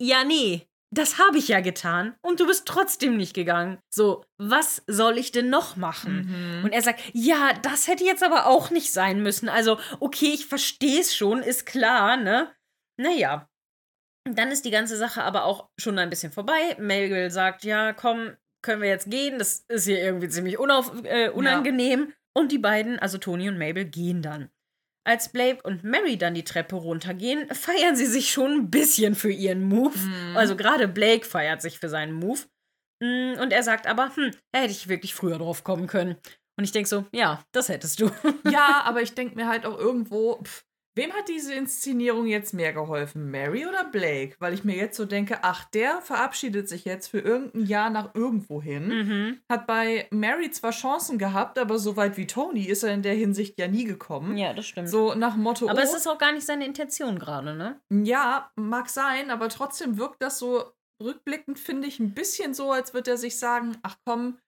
ja, 0.00 0.22
nee, 0.24 0.68
das 0.94 1.18
habe 1.18 1.38
ich 1.38 1.48
ja 1.48 1.60
getan 1.60 2.14
und 2.20 2.38
du 2.38 2.46
bist 2.46 2.66
trotzdem 2.66 3.16
nicht 3.16 3.34
gegangen. 3.34 3.78
So, 3.92 4.24
was 4.38 4.82
soll 4.86 5.16
ich 5.16 5.32
denn 5.32 5.48
noch 5.48 5.76
machen? 5.76 6.58
Mhm. 6.58 6.64
Und 6.64 6.72
er 6.72 6.82
sagt, 6.82 7.00
ja, 7.14 7.54
das 7.62 7.88
hätte 7.88 8.04
jetzt 8.04 8.22
aber 8.22 8.46
auch 8.46 8.70
nicht 8.70 8.92
sein 8.92 9.22
müssen. 9.22 9.48
Also, 9.48 9.80
okay, 10.00 10.32
ich 10.34 10.46
verstehe 10.46 11.00
es 11.00 11.16
schon, 11.16 11.42
ist 11.42 11.64
klar, 11.64 12.16
ne? 12.18 12.52
Naja. 13.00 13.48
Dann 14.24 14.52
ist 14.52 14.64
die 14.64 14.70
ganze 14.70 14.96
Sache 14.96 15.24
aber 15.24 15.44
auch 15.46 15.70
schon 15.80 15.98
ein 15.98 16.10
bisschen 16.10 16.30
vorbei. 16.30 16.76
Mabel 16.78 17.30
sagt, 17.30 17.64
ja, 17.64 17.92
komm, 17.92 18.36
können 18.62 18.82
wir 18.82 18.88
jetzt 18.88 19.10
gehen? 19.10 19.38
Das 19.38 19.64
ist 19.68 19.84
hier 19.84 19.98
irgendwie 20.02 20.28
ziemlich 20.28 20.58
unauf 20.58 20.92
äh, 21.04 21.28
unangenehm. 21.30 22.12
Und 22.34 22.50
die 22.50 22.58
beiden, 22.58 22.98
also 22.98 23.18
Toni 23.18 23.48
und 23.48 23.58
Mabel, 23.58 23.84
gehen 23.84 24.22
dann. 24.22 24.48
Als 25.04 25.30
Blake 25.32 25.60
und 25.64 25.82
Mary 25.84 26.16
dann 26.16 26.34
die 26.34 26.44
Treppe 26.44 26.76
runtergehen, 26.76 27.52
feiern 27.54 27.96
sie 27.96 28.06
sich 28.06 28.30
schon 28.32 28.52
ein 28.52 28.70
bisschen 28.70 29.14
für 29.14 29.32
ihren 29.32 29.64
Move. 29.64 29.98
Mhm. 29.98 30.36
Also 30.36 30.56
gerade 30.56 30.86
Blake 30.88 31.26
feiert 31.26 31.60
sich 31.60 31.78
für 31.78 31.88
seinen 31.88 32.12
Move. 32.12 32.40
Mm, 33.02 33.34
Und 33.40 33.52
er 33.52 33.64
sagt 33.64 33.86
aber, 33.88 34.14
hm, 34.14 34.30
da 34.52 34.60
hätte 34.60 34.70
ich 34.72 34.88
wirklich 34.88 35.12
früher 35.14 35.38
drauf 35.38 35.64
kommen 35.64 35.88
können. 35.88 36.16
Und 36.56 36.64
ich 36.64 36.70
denke 36.72 36.88
so, 36.88 37.04
ja, 37.12 37.42
das 37.52 37.68
hättest 37.68 38.00
du. 38.00 38.10
Ja, 38.48 38.82
aber 38.84 39.02
ich 39.02 39.12
denke 39.14 39.34
mir 39.34 39.48
halt 39.48 39.66
auch 39.66 39.76
irgendwo, 39.76 40.40
pff, 40.42 40.64
Wem 40.94 41.12
hat 41.12 41.28
diese 41.28 41.54
Inszenierung 41.54 42.26
jetzt 42.26 42.52
mehr 42.52 42.74
geholfen, 42.74 43.30
Mary 43.30 43.66
oder 43.66 43.84
Blake? 43.84 44.36
Weil 44.40 44.52
ich 44.52 44.62
mir 44.62 44.76
jetzt 44.76 44.96
so 44.96 45.06
denke, 45.06 45.38
ach, 45.42 45.64
der 45.70 46.02
verabschiedet 46.02 46.68
sich 46.68 46.84
jetzt 46.84 47.08
für 47.08 47.20
irgendein 47.20 47.64
Jahr 47.64 47.88
nach 47.88 48.14
irgendwo 48.14 48.60
hin. 48.60 48.88
Mhm. 48.88 49.38
Hat 49.48 49.66
bei 49.66 50.06
Mary 50.10 50.50
zwar 50.50 50.72
Chancen 50.72 51.16
gehabt, 51.16 51.58
aber 51.58 51.78
so 51.78 51.96
weit 51.96 52.18
wie 52.18 52.26
Tony 52.26 52.64
ist 52.64 52.82
er 52.82 52.92
in 52.92 53.02
der 53.02 53.14
Hinsicht 53.14 53.58
ja 53.58 53.68
nie 53.68 53.84
gekommen. 53.84 54.36
Ja, 54.36 54.52
das 54.52 54.66
stimmt. 54.66 54.90
So 54.90 55.14
nach 55.14 55.36
Motto, 55.36 55.68
aber 55.68 55.80
oh, 55.80 55.84
es 55.84 55.94
ist 55.94 56.06
auch 56.06 56.18
gar 56.18 56.32
nicht 56.32 56.44
seine 56.44 56.66
Intention 56.66 57.18
gerade, 57.18 57.54
ne? 57.54 57.80
ja, 57.90 58.50
mag 58.56 58.88
sein, 58.88 59.30
aber 59.30 59.48
trotzdem 59.48 59.98
wirkt 59.98 60.22
das 60.22 60.38
so 60.38 60.64
rückblickend, 61.02 61.58
finde 61.58 61.88
ich, 61.88 62.00
ein 62.00 62.14
bisschen 62.14 62.54
so, 62.54 62.70
als 62.70 62.94
würde 62.94 63.12
er 63.12 63.16
sich 63.16 63.38
sagen, 63.38 63.76
ach 63.82 63.96
komm, 64.04 64.38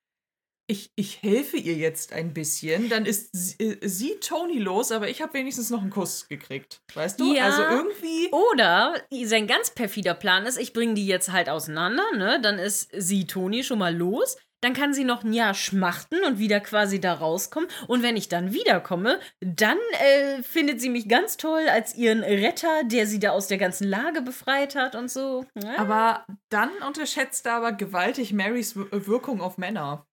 ich, 0.66 0.90
ich 0.96 1.22
helfe 1.22 1.57
ihr 1.57 1.74
jetzt 1.74 2.12
ein 2.12 2.33
bisschen, 2.33 2.88
dann 2.88 3.05
ist 3.05 3.31
sie, 3.33 3.62
äh, 3.62 3.87
sie 3.87 4.14
Tony 4.20 4.59
los, 4.59 4.92
aber 4.92 5.09
ich 5.09 5.20
habe 5.20 5.35
wenigstens 5.35 5.70
noch 5.70 5.83
einen 5.83 5.90
Kuss 5.90 6.27
gekriegt. 6.29 6.81
Weißt 6.94 7.20
du? 7.20 7.35
Ja. 7.35 7.44
Also 7.46 7.62
irgendwie. 7.62 8.31
Oder 8.33 8.94
sein 9.24 9.46
ganz 9.46 9.70
perfider 9.70 10.14
Plan 10.14 10.46
ist, 10.46 10.59
ich 10.59 10.72
bringe 10.72 10.94
die 10.94 11.07
jetzt 11.07 11.33
halt 11.33 11.48
auseinander, 11.50 12.05
ne? 12.16 12.40
Dann 12.40 12.59
ist 12.59 12.88
sie 12.96 13.27
Toni 13.27 13.62
schon 13.62 13.79
mal 13.79 13.94
los. 13.94 14.37
Dann 14.62 14.72
kann 14.72 14.94
sie 14.94 15.05
noch 15.05 15.22
ein 15.24 15.35
Jahr 15.35 15.53
schmachten 15.53 16.24
und 16.24 16.38
wieder 16.38 16.59
quasi 16.61 16.98
da 16.98 17.12
rauskommen. 17.12 17.68
Und 17.87 18.03
wenn 18.03 18.16
ich 18.16 18.31
dann 18.31 18.55
wiederkomme, 18.55 19.20
dann 19.40 19.77
äh, 20.00 20.42
findet 20.42 20.81
sie 20.81 20.88
mich 20.88 21.07
ganz 21.07 21.37
toll 21.37 21.68
als 21.70 21.94
ihren 21.94 22.20
Retter, 22.22 22.83
der 22.85 23.07
sie 23.07 23.18
da 23.18 23.33
aus 23.33 23.46
der 23.46 23.59
ganzen 23.59 23.87
Lage 23.87 24.22
befreit 24.22 24.74
hat 24.74 24.94
und 24.94 25.11
so. 25.11 25.44
Ja. 25.62 25.77
Aber 25.77 26.24
dann 26.48 26.70
unterschätzt 26.87 27.44
er 27.44 27.57
aber 27.57 27.72
gewaltig 27.72 28.33
Marys 28.33 28.74
Wir- 28.74 29.07
Wirkung 29.07 29.42
auf 29.42 29.59
Männer. 29.59 30.07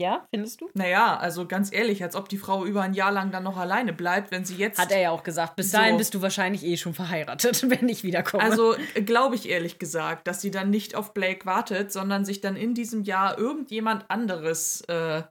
Ja, 0.00 0.26
findest 0.34 0.60
du? 0.62 0.70
Naja, 0.74 1.16
also 1.18 1.46
ganz 1.46 1.70
ehrlich, 1.72 2.02
als 2.02 2.16
ob 2.16 2.28
die 2.30 2.38
Frau 2.38 2.64
über 2.64 2.80
ein 2.82 2.94
Jahr 2.94 3.12
lang 3.12 3.30
dann 3.30 3.42
noch 3.42 3.58
alleine 3.58 3.92
bleibt, 3.92 4.30
wenn 4.30 4.44
sie 4.46 4.56
jetzt. 4.56 4.78
Hat 4.78 4.90
er 4.90 5.00
ja 5.00 5.10
auch 5.10 5.22
gesagt. 5.22 5.56
Bis 5.56 5.70
So. 5.70 5.76
dahin 5.78 5.98
bist 5.98 6.14
du 6.14 6.22
wahrscheinlich 6.22 6.64
eh 6.64 6.76
schon 6.78 6.94
verheiratet, 6.94 7.68
wenn 7.70 7.88
ich 7.88 8.02
wiederkomme. 8.02 8.42
Also 8.42 8.74
glaube 9.04 9.34
ich 9.34 9.48
ehrlich 9.48 9.78
gesagt, 9.78 10.26
dass 10.26 10.40
sie 10.40 10.50
dann 10.50 10.70
nicht 10.70 10.94
auf 10.94 11.12
Blake 11.12 11.44
wartet, 11.44 11.92
sondern 11.92 12.24
sich 12.24 12.40
dann 12.40 12.56
in 12.56 12.74
diesem 12.74 13.02
Jahr 13.02 13.36
irgendjemand 13.38 14.10
anderes 14.10 14.80
äh, 14.88 15.22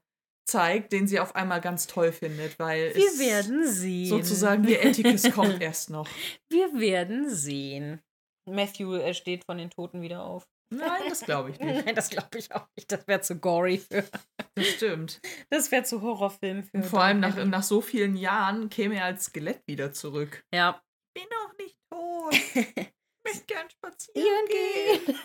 zeigt, 0.47 0.93
den 0.93 1.07
sie 1.07 1.19
auf 1.19 1.35
einmal 1.35 1.61
ganz 1.61 1.87
toll 1.87 2.11
findet, 2.11 2.59
weil 2.59 2.93
wir 2.95 3.07
es 3.07 3.19
werden 3.19 3.67
sehen. 3.67 4.07
sozusagen 4.07 4.67
ihr 4.67 4.83
Etiquette 4.83 5.31
kommt 5.31 5.61
erst 5.61 5.89
noch. 5.89 6.07
Wir 6.49 6.79
werden 6.79 7.29
sehen. 7.29 8.01
Matthew 8.47 8.95
äh, 8.95 9.13
steht 9.13 9.45
von 9.45 9.57
den 9.57 9.69
Toten 9.69 10.01
wieder 10.01 10.23
auf. 10.23 10.47
Nein, 10.69 11.01
das 11.09 11.21
glaube 11.21 11.51
ich 11.51 11.59
nicht. 11.59 11.85
Nein, 11.85 11.95
das 11.95 12.09
glaube 12.09 12.37
ich 12.37 12.53
auch 12.53 12.67
nicht. 12.75 12.91
Das 12.91 13.07
wäre 13.07 13.21
zu 13.21 13.39
gory 13.39 13.77
für. 13.77 14.03
Das 14.55 14.67
stimmt. 14.67 15.21
Das 15.49 15.71
wäre 15.71 15.83
zu 15.83 16.01
Horrorfilm 16.01 16.63
für. 16.63 16.77
Und 16.77 16.85
vor 16.85 17.01
allem 17.01 17.21
nach, 17.21 17.35
nach 17.45 17.63
so 17.63 17.79
vielen 17.79 18.17
Jahren 18.17 18.69
käme 18.69 18.95
er 18.95 19.05
als 19.05 19.25
Skelett 19.25 19.65
wieder 19.67 19.93
zurück. 19.93 20.43
Ja. 20.53 20.83
Ich 21.15 21.21
bin 21.21 21.29
noch 21.29 21.57
nicht 21.57 21.77
tot. 21.89 22.35
Ich 23.21 23.33
möchte 23.35 23.45
gern 23.53 23.69
spazieren 23.69 24.45
gehen. 24.47 25.05
gehen. 25.05 25.19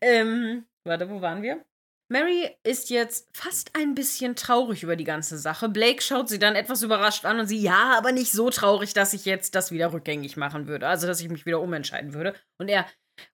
ähm, 0.00 0.66
warte, 0.84 1.08
wo 1.08 1.20
waren 1.20 1.42
wir? 1.42 1.64
Mary 2.10 2.50
ist 2.64 2.90
jetzt 2.90 3.28
fast 3.36 3.74
ein 3.76 3.94
bisschen 3.94 4.36
traurig 4.36 4.82
über 4.82 4.96
die 4.96 5.04
ganze 5.04 5.38
Sache. 5.38 5.68
Blake 5.68 6.02
schaut 6.02 6.28
sie 6.28 6.38
dann 6.38 6.54
etwas 6.54 6.82
überrascht 6.82 7.24
an 7.24 7.40
und 7.40 7.46
sie, 7.46 7.58
ja, 7.58 7.96
aber 7.96 8.12
nicht 8.12 8.30
so 8.30 8.50
traurig, 8.50 8.92
dass 8.92 9.14
ich 9.14 9.24
jetzt 9.24 9.54
das 9.54 9.70
wieder 9.70 9.92
rückgängig 9.92 10.36
machen 10.36 10.66
würde. 10.66 10.86
Also, 10.86 11.06
dass 11.06 11.20
ich 11.20 11.28
mich 11.28 11.46
wieder 11.46 11.60
umentscheiden 11.60 12.12
würde. 12.12 12.34
Und 12.58 12.68
er, 12.68 12.86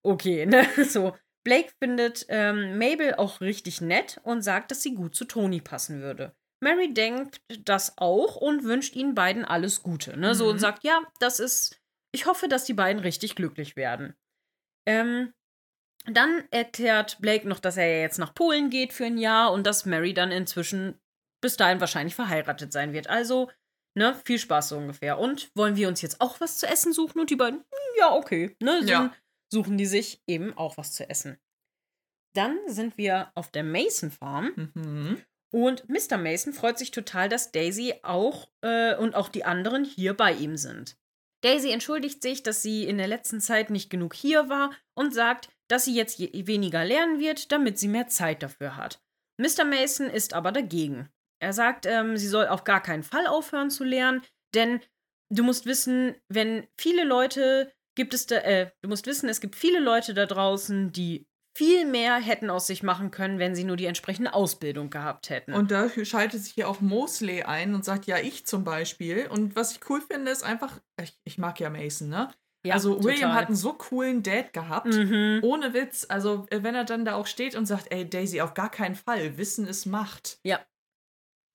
okay, 0.02 0.46
ne, 0.46 0.66
so. 0.84 1.16
Blake 1.42 1.72
findet 1.82 2.26
ähm, 2.28 2.76
Mabel 2.78 3.14
auch 3.14 3.40
richtig 3.40 3.80
nett 3.80 4.20
und 4.24 4.42
sagt, 4.42 4.70
dass 4.70 4.82
sie 4.82 4.94
gut 4.94 5.14
zu 5.14 5.24
Tony 5.24 5.60
passen 5.62 6.02
würde. 6.02 6.34
Mary 6.62 6.92
denkt 6.92 7.40
das 7.64 7.96
auch 7.96 8.36
und 8.36 8.64
wünscht 8.64 8.94
ihnen 8.94 9.14
beiden 9.14 9.46
alles 9.46 9.82
Gute. 9.82 10.18
Ne? 10.18 10.34
So 10.34 10.44
Mhm. 10.44 10.50
und 10.50 10.58
sagt, 10.58 10.84
ja, 10.84 11.00
das 11.18 11.40
ist. 11.40 11.80
Ich 12.12 12.26
hoffe, 12.26 12.46
dass 12.48 12.64
die 12.66 12.74
beiden 12.74 13.00
richtig 13.00 13.36
glücklich 13.36 13.74
werden. 13.76 14.14
Ähm, 14.86 15.32
dann 16.06 16.44
erklärt 16.50 17.18
Blake 17.20 17.48
noch, 17.48 17.60
dass 17.60 17.76
er 17.76 17.86
ja 17.86 18.00
jetzt 18.00 18.18
nach 18.18 18.34
Polen 18.34 18.70
geht 18.70 18.92
für 18.92 19.06
ein 19.06 19.18
Jahr 19.18 19.52
und 19.52 19.66
dass 19.66 19.86
Mary 19.86 20.14
dann 20.14 20.30
inzwischen 20.32 20.98
bis 21.42 21.56
dahin 21.56 21.80
wahrscheinlich 21.80 22.14
verheiratet 22.14 22.72
sein 22.72 22.92
wird. 22.92 23.08
Also, 23.08 23.50
ne, 23.96 24.14
viel 24.24 24.38
Spaß 24.38 24.70
so 24.70 24.76
ungefähr. 24.78 25.18
Und 25.18 25.50
wollen 25.54 25.76
wir 25.76 25.88
uns 25.88 26.02
jetzt 26.02 26.20
auch 26.20 26.40
was 26.40 26.58
zu 26.58 26.66
essen 26.66 26.92
suchen? 26.92 27.20
Und 27.20 27.30
die 27.30 27.36
beiden, 27.36 27.60
"Hm, 27.60 27.98
ja, 27.98 28.12
okay. 28.14 28.56
Ne, 28.60 28.82
so 28.82 28.88
Ja. 28.90 29.12
Suchen 29.52 29.76
die 29.78 29.86
sich 29.86 30.22
eben 30.26 30.56
auch 30.56 30.76
was 30.76 30.92
zu 30.92 31.08
essen. 31.08 31.38
Dann 32.34 32.58
sind 32.66 32.96
wir 32.96 33.32
auf 33.34 33.50
der 33.50 33.64
Mason 33.64 34.10
Farm 34.10 34.70
Mhm. 34.74 35.22
und 35.52 35.88
Mr. 35.88 36.16
Mason 36.16 36.52
freut 36.52 36.78
sich 36.78 36.92
total, 36.92 37.28
dass 37.28 37.50
Daisy 37.52 37.94
auch 38.02 38.50
äh, 38.62 38.94
und 38.96 39.14
auch 39.14 39.28
die 39.28 39.44
anderen 39.44 39.84
hier 39.84 40.14
bei 40.14 40.32
ihm 40.32 40.56
sind. 40.56 40.96
Daisy 41.42 41.70
entschuldigt 41.70 42.22
sich, 42.22 42.42
dass 42.42 42.62
sie 42.62 42.84
in 42.84 42.98
der 42.98 43.08
letzten 43.08 43.40
Zeit 43.40 43.70
nicht 43.70 43.90
genug 43.90 44.14
hier 44.14 44.48
war 44.48 44.70
und 44.94 45.14
sagt, 45.14 45.48
dass 45.68 45.86
sie 45.86 45.94
jetzt 45.94 46.18
je 46.18 46.46
weniger 46.46 46.84
lernen 46.84 47.18
wird, 47.18 47.50
damit 47.50 47.78
sie 47.78 47.88
mehr 47.88 48.08
Zeit 48.08 48.42
dafür 48.42 48.76
hat. 48.76 49.02
Mr. 49.38 49.64
Mason 49.64 50.08
ist 50.10 50.34
aber 50.34 50.52
dagegen. 50.52 51.08
Er 51.42 51.52
sagt, 51.54 51.86
ähm, 51.86 52.16
sie 52.18 52.28
soll 52.28 52.46
auf 52.48 52.64
gar 52.64 52.82
keinen 52.82 53.02
Fall 53.02 53.26
aufhören 53.26 53.70
zu 53.70 53.84
lernen, 53.84 54.22
denn 54.54 54.80
du 55.30 55.42
musst 55.42 55.64
wissen, 55.64 56.14
wenn 56.28 56.66
viele 56.76 57.04
Leute 57.04 57.72
gibt 58.00 58.14
es 58.14 58.24
da, 58.24 58.36
äh, 58.36 58.70
du 58.80 58.88
musst 58.88 59.06
wissen, 59.06 59.28
es 59.28 59.42
gibt 59.42 59.56
viele 59.56 59.78
Leute 59.78 60.14
da 60.14 60.24
draußen, 60.24 60.90
die 60.90 61.28
viel 61.54 61.84
mehr 61.84 62.16
hätten 62.16 62.48
aus 62.48 62.66
sich 62.66 62.82
machen 62.82 63.10
können, 63.10 63.38
wenn 63.38 63.54
sie 63.54 63.64
nur 63.64 63.76
die 63.76 63.84
entsprechende 63.84 64.32
Ausbildung 64.32 64.88
gehabt 64.88 65.28
hätten. 65.28 65.52
Und 65.52 65.70
da 65.70 65.90
schaltet 66.02 66.42
sich 66.42 66.54
hier 66.54 66.66
auch 66.66 66.80
Mosley 66.80 67.42
ein 67.42 67.74
und 67.74 67.84
sagt, 67.84 68.06
ja, 68.06 68.16
ich 68.16 68.46
zum 68.46 68.64
Beispiel. 68.64 69.26
Und 69.26 69.54
was 69.54 69.72
ich 69.72 69.80
cool 69.90 70.00
finde, 70.00 70.30
ist 70.30 70.44
einfach, 70.44 70.80
ich, 71.02 71.20
ich 71.24 71.36
mag 71.36 71.60
ja 71.60 71.68
Mason, 71.68 72.08
ne? 72.08 72.32
Ja, 72.64 72.72
also 72.74 73.04
William 73.04 73.30
total. 73.30 73.34
hat 73.34 73.46
einen 73.48 73.56
so 73.56 73.74
coolen 73.74 74.22
Dad 74.22 74.54
gehabt. 74.54 74.94
Mhm. 74.94 75.40
Ohne 75.42 75.74
Witz, 75.74 76.06
also 76.08 76.46
äh, 76.48 76.62
wenn 76.62 76.74
er 76.74 76.84
dann 76.84 77.04
da 77.04 77.16
auch 77.16 77.26
steht 77.26 77.54
und 77.54 77.66
sagt, 77.66 77.92
ey 77.92 78.08
Daisy, 78.08 78.40
auf 78.40 78.54
gar 78.54 78.70
keinen 78.70 78.94
Fall, 78.94 79.36
Wissen 79.36 79.66
ist 79.66 79.84
Macht. 79.84 80.38
Ja. 80.42 80.60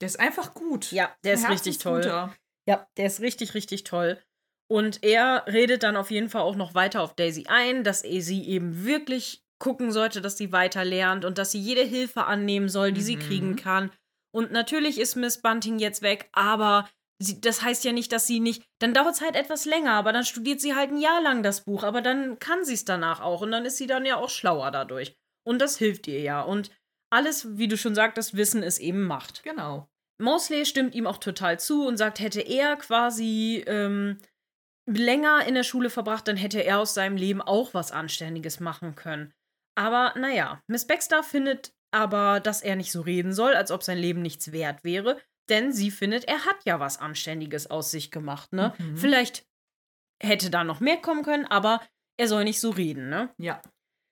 Der 0.02 0.08
ist 0.08 0.20
einfach 0.20 0.54
gut. 0.54 0.92
Ja, 0.92 1.16
der 1.24 1.34
ist 1.34 1.50
richtig 1.50 1.80
toll. 1.80 2.30
Ja, 2.68 2.88
der 2.98 3.06
ist 3.08 3.22
richtig, 3.22 3.56
richtig 3.56 3.86
toll. 3.86 4.22
Und 4.68 5.04
er 5.04 5.46
redet 5.48 5.84
dann 5.84 5.96
auf 5.96 6.10
jeden 6.12 6.30
Fall 6.30 6.42
auch 6.42 6.56
noch 6.56 6.74
weiter 6.74 7.02
auf 7.02 7.16
Daisy 7.16 7.46
ein, 7.48 7.84
dass 7.84 8.04
er 8.04 8.22
sie 8.22 8.44
eben 8.48 8.84
wirklich 8.86 9.44
gucken 9.60 9.92
sollte, 9.92 10.22
dass 10.22 10.38
sie 10.38 10.52
weiter 10.52 10.84
lernt 10.84 11.24
und 11.24 11.38
dass 11.38 11.52
sie 11.52 11.60
jede 11.60 11.84
Hilfe 11.84 12.26
annehmen 12.26 12.68
soll, 12.68 12.92
die 12.92 13.02
sie 13.02 13.16
Mhm. 13.18 13.22
kriegen 13.22 13.56
kann. 13.56 13.92
Und 14.34 14.52
natürlich 14.52 15.00
ist 15.00 15.16
Miss 15.16 15.42
Bunting 15.42 15.80
jetzt 15.80 16.02
weg, 16.02 16.28
aber 16.34 16.90
sie, 17.20 17.40
das 17.40 17.62
heißt 17.62 17.86
ja 17.86 17.94
nicht, 17.94 18.12
dass 18.12 18.28
sie 18.28 18.40
nicht. 18.42 18.64
Dann 18.80 18.94
dauert 18.94 19.14
es 19.16 19.22
halt 19.22 19.36
etwas 19.36 19.66
länger, 19.66 19.94
aber 19.94 20.12
dann 20.12 20.26
studiert 20.26 20.60
sie 20.60 20.76
halt 20.76 20.92
ein 20.92 20.98
Jahr 20.98 21.22
lang 21.22 21.42
das 21.44 21.62
Buch, 21.62 21.84
aber 21.84 22.02
dann 22.02 22.38
kann 22.40 22.66
sie 22.66 22.74
es 22.74 22.84
danach 22.86 23.22
auch 23.22 23.42
und 23.42 23.52
dann 23.52 23.66
ist 23.66 23.78
sie 23.78 23.88
dann 23.88 24.06
ja 24.06 24.18
auch 24.18 24.30
schlauer 24.30 24.72
dadurch. 24.72 25.16
Und 25.48 25.60
das 25.62 25.78
hilft 25.78 26.08
ihr 26.08 26.20
ja. 26.20 26.42
Und 26.42 26.70
alles, 27.12 27.58
wie 27.58 27.68
du 27.70 27.78
schon 27.78 27.96
sagtest, 27.96 28.36
Wissen 28.36 28.62
ist 28.64 28.80
eben 28.80 29.04
Macht. 29.04 29.44
Genau. 29.44 29.88
Mosley 30.22 30.66
stimmt 30.66 30.96
ihm 30.96 31.08
auch 31.08 31.18
total 31.18 31.60
zu 31.60 31.86
und 31.88 31.98
sagt, 31.98 32.20
hätte 32.20 32.42
er 32.42 32.76
quasi 32.78 33.64
ähm, 33.68 34.18
länger 34.86 35.46
in 35.48 35.56
der 35.56 35.64
Schule 35.64 35.90
verbracht, 35.90 36.28
dann 36.28 36.38
hätte 36.38 36.64
er 36.64 36.80
aus 36.80 36.94
seinem 36.94 37.18
Leben 37.18 37.42
auch 37.42 37.74
was 37.74 37.92
Anständiges 37.92 38.60
machen 38.60 38.96
können. 38.96 39.34
Aber 39.76 40.14
naja, 40.18 40.62
Miss 40.68 40.88
Baxter 40.88 41.24
findet 41.24 41.74
aber, 41.92 42.40
dass 42.40 42.62
er 42.62 42.76
nicht 42.76 42.92
so 42.92 43.02
reden 43.02 43.34
soll, 43.34 43.56
als 43.56 43.72
ob 43.72 43.84
sein 43.84 43.98
Leben 43.98 44.22
nichts 44.22 44.52
wert 44.52 44.84
wäre, 44.84 45.20
denn 45.50 45.72
sie 45.72 45.92
findet, 45.92 46.26
er 46.26 46.46
hat 46.46 46.58
ja 46.66 46.80
was 46.80 47.00
Anständiges 47.00 47.70
aus 47.70 47.92
sich 47.92 48.12
gemacht, 48.12 48.54
ne? 48.54 48.74
Mhm. 48.78 48.98
Vielleicht 48.98 49.46
hätte 50.22 50.50
da 50.50 50.64
noch 50.64 50.80
mehr 50.80 50.98
kommen 50.98 51.24
können, 51.24 51.46
aber 51.46 51.82
er 52.18 52.28
soll 52.28 52.44
nicht 52.44 52.60
so 52.60 52.70
reden, 52.70 53.10
ne? 53.10 53.34
Ja. 53.38 53.62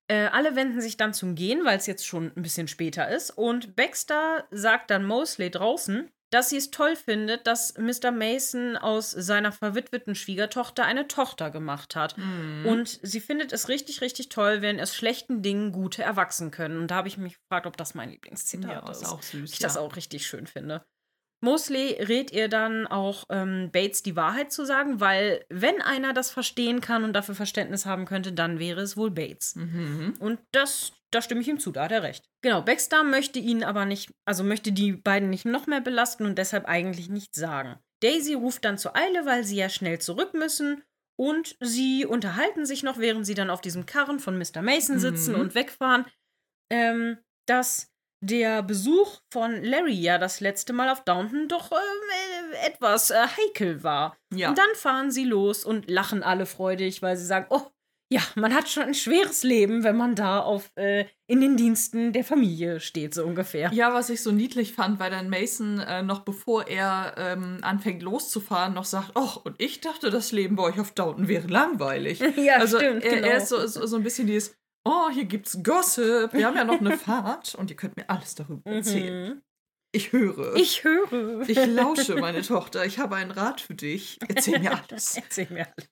Äh, 0.10 0.28
alle 0.28 0.56
wenden 0.56 0.82
sich 0.82 0.98
dann 0.98 1.14
zum 1.14 1.36
Gehen, 1.36 1.66
weil 1.66 1.78
es 1.78 1.88
jetzt 1.88 2.06
schon 2.06 2.32
ein 2.36 2.42
bisschen 2.42 2.68
später 2.68 3.10
ist. 3.10 3.32
Und 3.32 3.76
Baxter 3.76 4.48
sagt 4.52 4.92
dann 4.92 5.06
Mosley 5.06 5.50
draußen, 5.50 6.10
dass 6.34 6.50
sie 6.50 6.58
es 6.58 6.72
toll 6.72 6.96
findet, 6.96 7.46
dass 7.46 7.78
Mr. 7.78 8.12
Mason 8.12 8.76
aus 8.76 9.12
seiner 9.12 9.52
verwitweten 9.52 10.16
Schwiegertochter 10.16 10.84
eine 10.84 11.08
Tochter 11.08 11.52
gemacht 11.52 11.96
hat. 11.96 12.18
Mhm. 12.18 12.66
Und 12.66 13.00
sie 13.04 13.20
findet 13.20 13.54
es 13.54 13.70
richtig, 13.70 14.02
richtig 14.02 14.30
toll, 14.30 14.62
wenn 14.62 14.80
aus 14.80 14.96
schlechten 14.96 15.44
Dingen 15.44 15.72
gute 15.72 16.02
erwachsen 16.02 16.50
können. 16.50 16.78
Und 16.78 16.88
da 16.90 16.96
habe 16.96 17.08
ich 17.08 17.18
mich 17.18 17.38
gefragt, 17.40 17.68
ob 17.68 17.78
das 17.78 17.94
mein 17.94 18.10
Lieblingszitat 18.10 18.72
ja, 18.72 18.90
ist. 18.90 19.04
ist 19.04 19.10
auch 19.10 19.22
süß. 19.22 19.54
ich 19.54 19.60
ja. 19.60 19.68
das 19.68 19.78
auch 19.78 19.96
richtig 19.96 20.26
schön 20.26 20.48
finde. 20.48 20.84
Mosley 21.44 22.02
rät 22.02 22.32
ihr 22.32 22.48
dann 22.48 22.88
auch, 22.88 23.26
ähm, 23.30 23.70
Bates 23.72 24.02
die 24.02 24.16
Wahrheit 24.16 24.52
zu 24.52 24.66
sagen, 24.66 25.02
weil 25.02 25.46
wenn 25.50 25.82
einer 25.82 26.14
das 26.14 26.32
verstehen 26.32 26.80
kann 26.80 27.04
und 27.04 27.14
dafür 27.14 27.36
Verständnis 27.36 27.86
haben 27.86 28.06
könnte, 28.06 28.32
dann 28.32 28.60
wäre 28.60 28.82
es 28.82 28.96
wohl 28.96 29.12
Bates. 29.12 29.56
Mhm. 29.56 30.16
Und 30.20 30.40
das, 30.54 30.94
da 31.14 31.22
stimme 31.22 31.42
ich 31.42 31.48
ihm 31.48 31.60
zu, 31.60 31.72
da 31.72 31.84
hat 31.84 31.92
er 31.92 32.04
recht. 32.04 32.30
Genau, 32.42 32.62
Baxter 32.62 33.04
möchte 33.04 33.40
ihn 33.40 33.64
aber 33.64 33.86
nicht, 33.86 34.12
also 34.26 34.44
möchte 34.44 34.72
die 34.72 34.94
beiden 34.94 35.30
nicht 35.30 35.46
noch 35.46 35.68
mehr 35.68 35.82
belasten 35.82 36.26
und 36.26 36.38
deshalb 36.38 36.66
eigentlich 36.66 37.10
nichts 37.10 37.38
sagen. 37.38 37.78
Daisy 38.02 38.34
ruft 38.34 38.66
dann 38.66 38.78
zur 38.78 38.96
Eile, 38.96 39.26
weil 39.26 39.44
sie 39.44 39.56
ja 39.56 39.70
schnell 39.70 40.00
zurück 40.00 40.34
müssen. 40.34 40.84
Und 41.16 41.56
sie 41.60 42.06
unterhalten 42.08 42.66
sich 42.66 42.82
noch, 42.82 42.98
während 42.98 43.26
sie 43.26 43.36
dann 43.36 43.52
auf 43.52 43.62
diesem 43.62 43.86
Karren 43.86 44.20
von 44.20 44.38
Mr. 44.38 44.62
Mason 44.64 44.98
sitzen 45.00 45.36
Mhm. 45.36 45.42
und 45.42 45.56
wegfahren, 45.56 46.06
ähm, 46.72 47.20
dass 47.48 47.92
der 48.22 48.64
Besuch 48.64 49.20
von 49.32 49.64
Larry 49.64 49.94
ja 49.94 50.18
das 50.18 50.40
letzte 50.40 50.74
Mal 50.74 50.90
auf 50.90 51.04
Downton 51.04 51.48
doch 51.50 51.72
äh, 51.72 52.66
etwas 52.66 53.12
äh, 53.12 53.16
heikel 53.28 53.84
war. 53.84 54.18
Ja. 54.34 54.50
Und 54.50 54.58
dann 54.58 54.74
fahren 54.76 55.12
sie 55.12 55.26
los 55.26 55.64
und 55.64 55.90
lachen 55.90 56.24
alle 56.24 56.46
freudig, 56.46 57.02
weil 57.02 57.16
sie 57.16 57.26
sagen, 57.26 57.46
oh, 57.50 57.68
ja, 58.14 58.22
man 58.36 58.54
hat 58.54 58.70
schon 58.70 58.84
ein 58.84 58.94
schweres 58.94 59.42
Leben, 59.42 59.84
wenn 59.84 59.98
man 59.98 60.14
da 60.14 60.40
auf 60.40 60.72
äh, 60.76 61.06
in 61.26 61.42
den 61.42 61.58
Diensten 61.58 62.14
der 62.14 62.24
Familie 62.24 62.80
steht, 62.80 63.16
so 63.16 63.26
ungefähr. 63.26 63.74
Ja, 63.74 63.92
was 63.96 64.12
ich 64.12 64.22
so 64.22 64.32
niedlich 64.32 64.74
fand, 64.74 65.00
weil 65.00 65.10
dann 65.10 65.32
Mason 65.32 65.80
äh, 65.80 66.04
noch 66.04 66.20
bevor 66.20 66.68
er 66.68 67.16
ähm, 67.18 67.58
anfängt 67.64 68.04
loszufahren, 68.04 68.76
noch 68.76 68.86
sagt, 68.86 69.14
ach, 69.16 69.38
und 69.38 69.60
ich 69.60 69.82
dachte, 69.82 70.12
das 70.12 70.32
Leben 70.32 70.56
bei 70.56 70.62
euch 70.62 70.80
auf 70.80 70.92
Downton 70.92 71.28
wäre 71.28 71.48
langweilig. 71.48 72.22
Ja, 72.44 72.58
also 72.58 72.78
stimmt, 72.78 73.04
er, 73.04 73.16
genau. 73.16 73.28
er 73.28 73.38
ist 73.38 73.50
so, 73.50 73.66
so, 73.66 73.86
so 73.86 73.96
ein 73.96 74.04
bisschen 74.04 74.28
dieses, 74.28 74.56
oh, 74.86 75.10
hier 75.12 75.26
gibt's 75.26 75.58
Gossip, 75.64 76.34
wir 76.34 76.46
haben 76.46 76.56
ja 76.56 76.66
noch 76.66 76.80
eine 76.80 76.98
Fahrt 76.98 77.56
und 77.56 77.72
ihr 77.72 77.76
könnt 77.76 77.96
mir 77.98 78.10
alles 78.10 78.36
darüber 78.36 78.70
erzählen. 78.70 79.30
Mhm. 79.30 79.42
Ich 79.96 80.12
höre. 80.12 80.56
Ich 80.56 80.84
höre. 80.84 81.48
Ich 81.48 81.66
lausche, 81.66 82.16
meine 82.16 82.42
Tochter. 82.42 82.86
Ich 82.86 83.00
habe 83.00 83.16
einen 83.16 83.32
Rat 83.32 83.62
für 83.62 83.76
dich. 83.76 84.20
Erzähl 84.28 84.60
mir 84.60 84.72
alles. 84.90 85.16
Erzähl 85.16 85.48
mir 85.52 85.68
alles. 85.68 85.90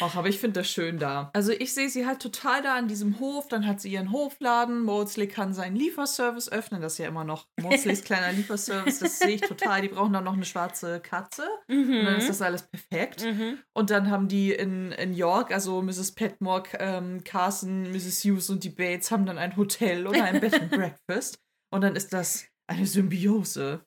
Ach, 0.00 0.16
aber 0.16 0.28
ich 0.28 0.38
finde 0.38 0.60
das 0.60 0.70
schön 0.70 0.98
da. 0.98 1.30
Also 1.32 1.52
ich 1.52 1.72
sehe 1.72 1.88
sie 1.88 2.06
halt 2.06 2.20
total 2.20 2.62
da 2.62 2.76
an 2.76 2.88
diesem 2.88 3.18
Hof. 3.20 3.48
Dann 3.48 3.66
hat 3.66 3.80
sie 3.80 3.90
ihren 3.90 4.12
Hofladen. 4.12 4.82
Maudsley 4.82 5.28
kann 5.28 5.54
seinen 5.54 5.76
Lieferservice 5.76 6.50
öffnen. 6.50 6.82
Das 6.82 6.92
ist 6.92 6.98
ja 6.98 7.08
immer 7.08 7.24
noch 7.24 7.46
Maudsleys 7.60 8.04
kleiner 8.04 8.32
Lieferservice. 8.32 8.98
Das 8.98 9.18
sehe 9.18 9.36
ich 9.36 9.40
total. 9.40 9.82
Die 9.82 9.88
brauchen 9.88 10.12
dann 10.12 10.24
noch 10.24 10.34
eine 10.34 10.44
schwarze 10.44 11.00
Katze. 11.00 11.48
Und 11.68 12.04
dann 12.04 12.16
ist 12.16 12.28
das 12.28 12.42
alles 12.42 12.62
perfekt. 12.62 13.24
Mhm. 13.24 13.58
Und 13.72 13.90
dann 13.90 14.10
haben 14.10 14.28
die 14.28 14.52
in, 14.52 14.92
in 14.92 15.14
York, 15.14 15.52
also 15.52 15.80
Mrs. 15.82 16.12
Petmore, 16.12 16.64
ähm, 16.78 17.24
Carson, 17.24 17.90
Mrs. 17.90 18.24
Hughes 18.24 18.50
und 18.50 18.64
die 18.64 18.70
Bates 18.70 19.10
haben 19.10 19.26
dann 19.26 19.38
ein 19.38 19.56
Hotel 19.56 20.06
oder 20.06 20.22
ein 20.24 20.40
Bed 20.40 20.54
and 20.54 20.70
Breakfast. 20.70 21.38
Und 21.70 21.82
dann 21.82 21.96
ist 21.96 22.12
das 22.12 22.46
eine 22.66 22.86
Symbiose. 22.86 23.84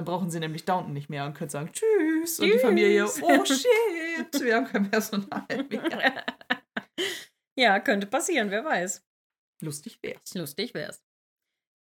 Dann 0.00 0.06
brauchen 0.06 0.30
sie 0.30 0.40
nämlich 0.40 0.64
Downton 0.64 0.94
nicht 0.94 1.10
mehr 1.10 1.26
und 1.26 1.34
können 1.34 1.50
sagen 1.50 1.72
Tschüss. 1.74 2.40
Und 2.40 2.46
die 2.46 2.58
Familie, 2.58 3.04
Tschüss. 3.04 3.22
oh 3.22 3.44
shit, 3.44 4.42
wir 4.42 4.56
haben 4.56 4.64
kein 4.64 4.90
Personal 4.90 5.44
mehr. 5.68 6.24
Ja, 7.54 7.78
könnte 7.80 8.06
passieren, 8.06 8.50
wer 8.50 8.64
weiß. 8.64 9.06
Lustig 9.60 9.98
wär's. 10.00 10.32
Lustig 10.32 10.72
wär's. 10.72 11.02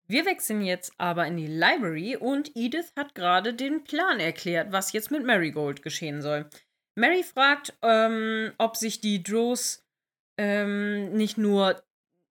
Wir 0.06 0.28
wechseln 0.28 0.62
jetzt 0.62 0.94
aber 1.00 1.26
in 1.26 1.38
die 1.38 1.48
Library 1.48 2.16
und 2.16 2.52
Edith 2.54 2.94
hat 2.96 3.16
gerade 3.16 3.56
den 3.56 3.84
Plan 3.84 4.20
erklärt, 4.20 4.72
was 4.72 4.92
jetzt 4.92 5.10
mit 5.10 5.26
Marigold 5.26 5.82
geschehen 5.82 6.22
soll. 6.22 6.48
Mary 6.94 7.24
fragt, 7.24 7.74
ähm, 7.82 8.54
ob 8.60 8.78
sich 8.78 9.02
die 9.02 9.24
Drows 9.24 9.84
ähm, 10.38 11.14
nicht 11.14 11.40
nur, 11.40 11.82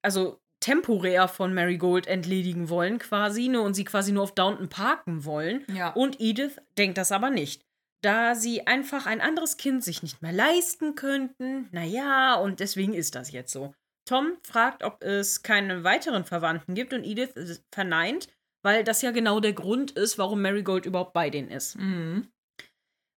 also 0.01 0.40
temporär 0.62 1.29
von 1.29 1.53
Marigold 1.53 2.07
entledigen 2.07 2.70
wollen, 2.70 2.98
quasi, 2.98 3.48
nur 3.48 3.64
und 3.64 3.75
sie 3.75 3.85
quasi 3.85 4.12
nur 4.12 4.22
auf 4.22 4.35
Downton 4.35 4.68
parken 4.68 5.25
wollen. 5.25 5.66
Ja. 5.75 5.90
Und 5.90 6.20
Edith 6.20 6.57
denkt 6.79 6.96
das 6.96 7.12
aber 7.12 7.31
nicht. 7.31 7.62
Da 8.03 8.35
sie 8.35 8.66
einfach 8.66 9.07
ein 9.07 9.20
anderes 9.20 9.59
Kind 9.59 9.85
sich 9.85 10.03
nicht 10.03 10.22
mehr 10.22 10.33
leisten 10.33 10.94
könnten. 10.94 11.68
Naja, 11.70 12.35
und 12.35 12.61
deswegen 12.61 12.94
ist 12.94 13.14
das 13.14 13.31
jetzt 13.31 13.53
so. 13.53 13.75
Tom 14.09 14.33
fragt, 14.42 14.83
ob 14.83 15.03
es 15.03 15.42
keine 15.42 15.85
weiteren 15.85 16.25
Verwandten 16.25 16.75
gibt 16.75 16.92
und 16.92 17.05
Edith 17.05 17.62
verneint, 17.70 18.29
weil 18.62 18.83
das 18.83 19.03
ja 19.03 19.11
genau 19.11 19.40
der 19.40 19.53
Grund 19.53 19.92
ist, 19.92 20.18
warum 20.18 20.42
Marigold 20.42 20.87
überhaupt 20.87 21.12
bei 21.12 21.31
denen 21.31 21.51
ist. 21.51 21.77
Mhm. 21.77 22.29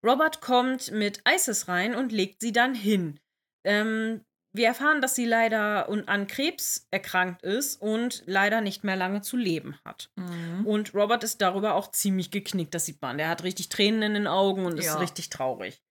Robert 0.06 0.42
kommt 0.42 0.92
mit 0.92 1.22
Isis 1.28 1.70
rein 1.70 1.96
und 1.96 2.12
legt 2.12 2.42
sie 2.42 2.52
dann 2.52 2.76
hin. 2.76 3.20
Ähm, 3.66 4.26
wir 4.54 4.68
erfahren, 4.68 5.02
dass 5.02 5.16
sie 5.16 5.26
leider 5.26 5.90
an 6.08 6.28
Krebs 6.28 6.88
erkrankt 6.92 7.42
ist 7.44 7.82
und 7.82 8.24
leider 8.28 8.62
nicht 8.62 8.84
mehr 8.84 8.96
lange 8.96 9.22
zu 9.22 9.36
leben 9.36 9.76
hat. 9.84 10.10
Mhm. 10.16 10.66
Und 10.66 10.94
Robert 10.94 11.24
ist 11.24 11.42
darüber 11.42 11.74
auch 11.76 11.92
ziemlich 11.92 12.30
geknickt, 12.32 12.74
das 12.76 12.86
sieht 12.86 13.02
man. 13.02 13.18
Der 13.18 13.30
hat 13.30 13.44
richtig 13.44 13.70
Tränen 13.70 14.04
in 14.04 14.14
den 14.14 14.28
Augen 14.28 14.66
und 14.66 14.78
ist 14.78 14.86
Ja. 14.86 14.98
richtig 15.00 15.30
traurig. 15.30 15.82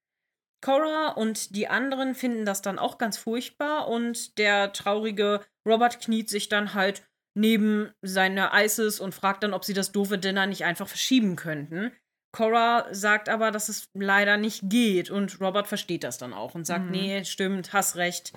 Cora 0.65 1.09
und 1.09 1.57
die 1.57 1.67
anderen 1.69 2.15
finden 2.15 2.45
das 2.45 2.63
dann 2.63 2.79
auch 2.79 2.99
ganz 2.99 3.17
furchtbar 3.19 3.89
und 3.89 4.39
der 4.39 4.73
traurige 4.73 5.41
Robert 5.69 6.01
kniet 6.01 6.31
sich 6.31 6.49
dann 6.49 6.75
halt 6.75 7.03
neben 7.35 7.91
seine 8.03 8.51
Isis 8.55 9.01
und 9.01 9.15
fragt 9.15 9.43
dann, 9.43 9.55
ob 9.55 9.65
sie 9.65 9.75
das 9.75 9.91
doofe 9.91 10.19
Dinner 10.19 10.47
nicht 10.47 10.65
einfach 10.65 10.87
verschieben 10.87 11.35
könnten. 11.35 11.91
Cora 12.35 12.87
sagt 12.95 13.29
aber, 13.29 13.51
dass 13.51 13.69
es 13.69 13.89
leider 13.95 14.37
nicht 14.37 14.63
geht 14.65 15.11
und 15.11 15.41
Robert 15.41 15.67
versteht 15.67 16.05
das 16.05 16.17
dann 16.19 16.33
auch 16.33 16.55
und 16.55 16.65
sagt, 16.65 16.85
Mhm. 16.87 16.91
nee, 16.93 17.25
stimmt, 17.25 17.73
hast 17.73 17.97
recht. 17.97 18.33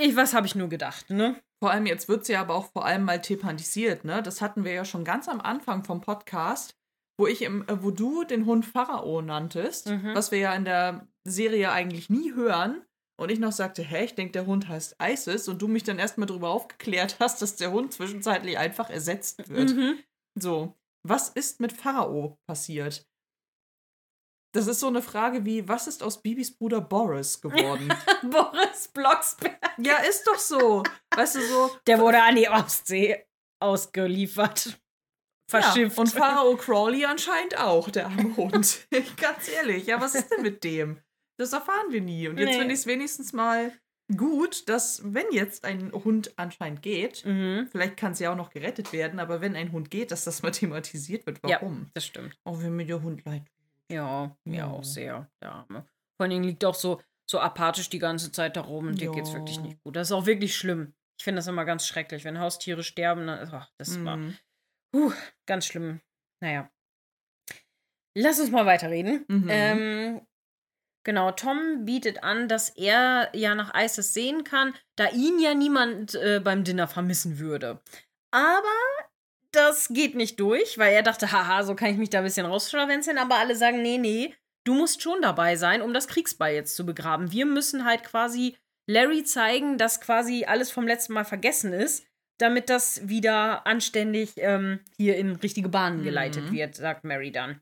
Ich, 0.00 0.16
was 0.16 0.34
habe 0.34 0.46
ich 0.46 0.54
nur 0.54 0.68
gedacht, 0.68 1.10
ne? 1.10 1.36
Vor 1.62 1.70
allem 1.70 1.86
jetzt 1.86 2.08
wird 2.08 2.24
sie 2.24 2.36
aber 2.36 2.54
auch 2.54 2.72
vor 2.72 2.84
allem 2.86 3.04
mal 3.04 3.20
thematisiert, 3.20 4.04
ne? 4.04 4.22
Das 4.22 4.40
hatten 4.40 4.64
wir 4.64 4.72
ja 4.72 4.84
schon 4.84 5.04
ganz 5.04 5.28
am 5.28 5.40
Anfang 5.40 5.84
vom 5.84 6.00
Podcast, 6.00 6.74
wo 7.18 7.26
ich 7.26 7.42
im, 7.42 7.62
äh, 7.68 7.82
wo 7.82 7.90
du 7.90 8.24
den 8.24 8.46
Hund 8.46 8.64
Pharao 8.64 9.20
nanntest, 9.20 9.88
Mhm. 9.90 10.14
was 10.14 10.30
wir 10.30 10.38
ja 10.38 10.54
in 10.54 10.64
der 10.64 11.06
Serie 11.24 11.70
eigentlich 11.72 12.08
nie 12.08 12.32
hören. 12.34 12.82
Und 13.20 13.30
ich 13.30 13.38
noch 13.38 13.52
sagte, 13.52 13.82
hä, 13.82 14.04
ich 14.06 14.14
denke, 14.14 14.32
der 14.32 14.46
Hund 14.46 14.68
heißt 14.68 14.96
Isis 15.02 15.46
und 15.48 15.60
du 15.60 15.68
mich 15.68 15.82
dann 15.84 15.98
erstmal 15.98 16.26
darüber 16.26 16.48
aufgeklärt 16.48 17.16
hast, 17.20 17.42
dass 17.42 17.56
der 17.56 17.70
Hund 17.70 17.92
zwischenzeitlich 17.92 18.56
einfach 18.56 18.88
ersetzt 18.88 19.50
wird. 19.50 19.74
Mhm. 19.76 19.98
So, 20.40 20.74
was 21.06 21.28
ist 21.28 21.60
mit 21.60 21.74
Pharao 21.74 22.38
passiert? 22.46 23.06
Das 24.52 24.66
ist 24.66 24.80
so 24.80 24.88
eine 24.88 25.00
Frage 25.02 25.44
wie, 25.44 25.68
was 25.68 25.86
ist 25.86 26.02
aus 26.02 26.20
Bibis 26.22 26.50
Bruder 26.56 26.80
Boris 26.80 27.40
geworden? 27.40 27.88
Boris 28.30 28.88
Blocksberg. 28.88 29.58
ja, 29.78 29.96
ist 29.98 30.26
doch 30.26 30.38
so. 30.38 30.82
Weißt 31.14 31.36
du, 31.36 31.40
so, 31.40 31.70
Der 31.86 31.98
wurde 32.00 32.20
an 32.22 32.34
die 32.36 32.48
Ostsee 32.48 33.24
ausgeliefert. 33.60 34.78
Verschifft. 35.48 35.96
Ja, 35.96 36.00
und 36.02 36.08
Pharao 36.08 36.56
Crawley 36.56 37.04
anscheinend 37.04 37.58
auch, 37.58 37.90
der 37.90 38.06
arme 38.06 38.36
Hund. 38.36 38.86
Ganz 39.16 39.48
ehrlich, 39.48 39.86
ja, 39.86 40.00
was 40.00 40.14
ist 40.14 40.30
denn 40.30 40.42
mit 40.42 40.62
dem? 40.64 41.00
Das 41.38 41.52
erfahren 41.52 41.90
wir 41.90 42.00
nie. 42.00 42.28
Und 42.28 42.38
jetzt 42.38 42.50
Nee. 42.50 42.58
finde 42.58 42.74
ich 42.74 42.80
es 42.80 42.86
wenigstens 42.86 43.32
mal 43.32 43.72
gut, 44.16 44.68
dass, 44.68 45.02
wenn 45.04 45.26
jetzt 45.32 45.64
ein 45.64 45.90
Hund 45.92 46.32
anscheinend 46.36 46.82
geht, 46.82 47.24
Mhm. 47.24 47.68
vielleicht 47.70 47.96
kann 47.96 48.12
es 48.12 48.18
ja 48.20 48.30
auch 48.32 48.36
noch 48.36 48.50
gerettet 48.50 48.92
werden, 48.92 49.18
aber 49.20 49.40
wenn 49.40 49.56
ein 49.56 49.72
Hund 49.72 49.90
geht, 49.90 50.10
dass 50.12 50.24
das 50.24 50.42
mal 50.42 50.50
thematisiert 50.52 51.26
wird. 51.26 51.38
Ja. 51.46 51.58
Warum? 51.60 51.86
Das 51.94 52.04
stimmt. 52.06 52.36
Auch 52.44 52.60
wenn 52.60 52.76
mir 52.76 52.86
der 52.86 53.02
Hund 53.02 53.24
leid 53.24 53.42
tut. 53.46 53.59
Ja, 53.90 54.36
mir 54.44 54.58
Ja. 54.58 54.66
auch 54.68 54.84
sehr. 54.84 55.30
Der 55.42 55.52
Arme. 55.52 55.82
Vor 56.16 56.24
allen 56.24 56.30
Dingen 56.30 56.44
liegt 56.44 56.64
auch 56.64 56.74
so, 56.74 57.00
so 57.28 57.40
apathisch 57.40 57.88
die 57.90 57.98
ganze 57.98 58.30
Zeit 58.32 58.56
da 58.56 58.60
rum 58.62 58.88
und 58.88 59.00
dir 59.00 59.06
Ja. 59.06 59.12
geht's 59.12 59.32
wirklich 59.32 59.60
nicht 59.60 59.80
gut. 59.82 59.96
Das 59.96 60.08
ist 60.08 60.12
auch 60.12 60.26
wirklich 60.26 60.56
schlimm. 60.56 60.94
Ich 61.18 61.24
finde 61.24 61.38
das 61.40 61.46
immer 61.48 61.64
ganz 61.64 61.86
schrecklich, 61.86 62.24
wenn 62.24 62.38
Haustiere 62.40 62.82
sterben. 62.82 63.26
Dann, 63.26 63.48
ach, 63.52 63.70
das 63.78 64.02
war 64.04 64.16
Mhm. 64.16 64.36
puh, 64.94 65.12
ganz 65.46 65.66
schlimm. 65.66 66.00
Naja. 66.42 66.70
Lass 68.16 68.40
uns 68.40 68.50
mal 68.50 68.66
weiterreden. 68.66 69.24
Mhm. 69.28 69.48
Ähm, 69.48 70.26
genau, 71.04 71.30
Tom 71.32 71.84
bietet 71.84 72.22
an, 72.24 72.48
dass 72.48 72.70
er 72.70 73.30
ja 73.34 73.54
nach 73.54 73.72
Isis 73.74 74.12
sehen 74.14 74.44
kann, 74.44 74.74
da 74.96 75.08
ihn 75.10 75.38
ja 75.38 75.54
niemand 75.54 76.14
äh, 76.16 76.40
beim 76.42 76.64
Dinner 76.64 76.88
vermissen 76.88 77.38
würde. 77.38 77.80
Aber 78.32 78.62
das 79.52 79.88
geht 79.88 80.14
nicht 80.14 80.38
durch, 80.40 80.78
weil 80.78 80.92
er 80.94 81.02
dachte, 81.02 81.32
haha, 81.32 81.62
so 81.64 81.74
kann 81.74 81.90
ich 81.90 81.96
mich 81.98 82.10
da 82.10 82.18
ein 82.18 82.24
bisschen 82.24 82.46
rausschlawenzeln. 82.46 83.18
Aber 83.18 83.36
alle 83.36 83.56
sagen, 83.56 83.82
nee, 83.82 83.98
nee, 83.98 84.34
du 84.64 84.74
musst 84.74 85.02
schon 85.02 85.20
dabei 85.22 85.56
sein, 85.56 85.82
um 85.82 85.92
das 85.94 86.08
Kriegsbeil 86.08 86.54
jetzt 86.54 86.76
zu 86.76 86.86
begraben. 86.86 87.32
Wir 87.32 87.46
müssen 87.46 87.84
halt 87.84 88.04
quasi 88.04 88.56
Larry 88.86 89.24
zeigen, 89.24 89.78
dass 89.78 90.00
quasi 90.00 90.44
alles 90.44 90.70
vom 90.70 90.86
letzten 90.86 91.12
Mal 91.14 91.24
vergessen 91.24 91.72
ist, 91.72 92.04
damit 92.38 92.70
das 92.70 93.06
wieder 93.08 93.66
anständig 93.66 94.32
ähm, 94.36 94.80
hier 94.96 95.16
in 95.16 95.36
richtige 95.36 95.68
Bahnen 95.68 96.02
geleitet 96.02 96.44
Mhm. 96.50 96.52
wird, 96.52 96.74
sagt 96.76 97.04
Mary 97.04 97.30
dann. 97.32 97.60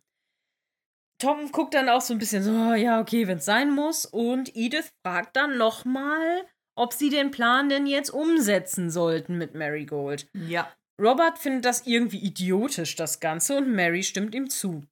Tom 1.21 1.51
guckt 1.51 1.75
dann 1.75 1.89
auch 1.89 2.01
so 2.01 2.15
ein 2.15 2.19
bisschen 2.19 2.43
so, 2.45 2.53
"Oh, 2.53 2.75
ja, 2.75 3.01
okay, 3.01 3.27
wenn 3.27 3.39
es 3.39 3.45
sein 3.45 3.71
muss. 3.73 4.07
Und 4.07 4.55
Edith 4.55 4.93
fragt 5.05 5.35
dann 5.37 5.59
nochmal, 5.59 6.45
ob 6.77 6.93
sie 6.93 7.11
den 7.11 7.33
Plan 7.33 7.69
denn 7.69 7.87
jetzt 7.89 8.11
umsetzen 8.11 8.89
sollten 8.89 9.37
mit 9.37 9.55
Marigold. 9.55 10.29
Ja. 10.33 10.73
Robert 11.01 11.39
findet 11.39 11.65
das 11.65 11.87
irgendwie 11.87 12.19
idiotisch, 12.19 12.97
das 12.97 13.21
Ganze, 13.21 13.57
und 13.57 13.73
Mary 13.73 14.03
stimmt 14.03 14.35
ihm 14.35 14.51
zu. 14.51 14.85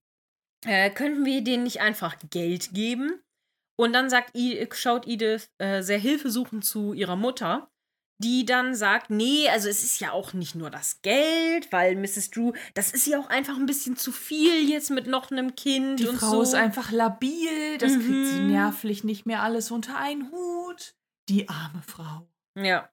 Äh, 0.64 0.90
könnten 0.90 1.24
wir 1.24 1.42
denen 1.42 1.64
nicht 1.64 1.80
einfach 1.80 2.16
Geld 2.30 2.72
geben? 2.72 3.20
Und 3.78 3.92
dann 3.92 4.08
sagt 4.08 4.32
schaut 4.72 5.06
Edith 5.06 5.50
äh, 5.58 5.82
sehr 5.82 5.98
hilfesuchend 5.98 6.64
zu 6.64 6.92
ihrer 6.94 7.16
Mutter, 7.16 7.70
die 8.22 8.46
dann 8.46 8.74
sagt, 8.74 9.10
nee, 9.10 9.48
also 9.50 9.68
es 9.68 9.82
ist 9.82 10.00
ja 10.00 10.12
auch 10.12 10.32
nicht 10.32 10.54
nur 10.54 10.70
das 10.70 11.02
Geld, 11.02 11.70
weil 11.70 11.96
Mrs. 11.96 12.30
Drew, 12.30 12.52
das 12.72 12.92
ist 12.92 13.06
ja 13.06 13.20
auch 13.20 13.28
einfach 13.28 13.56
ein 13.56 13.66
bisschen 13.66 13.96
zu 13.98 14.12
viel 14.12 14.70
jetzt 14.70 14.90
mit 14.90 15.06
noch 15.06 15.30
einem 15.30 15.54
Kind 15.54 16.00
Die 16.00 16.06
und 16.06 16.16
Frau 16.16 16.30
so. 16.30 16.42
ist 16.42 16.54
einfach 16.54 16.90
labil, 16.92 17.76
das 17.78 17.92
kriegt 17.92 18.06
sie 18.06 18.40
Mhm. 18.40 18.52
nervlich 18.52 19.04
nicht 19.04 19.26
mehr 19.26 19.42
alles 19.42 19.70
unter 19.70 19.98
einen 19.98 20.30
Hut. 20.30 20.94
Die 21.28 21.48
arme 21.50 21.82
Frau. 21.82 22.26
Ja. 22.56 22.88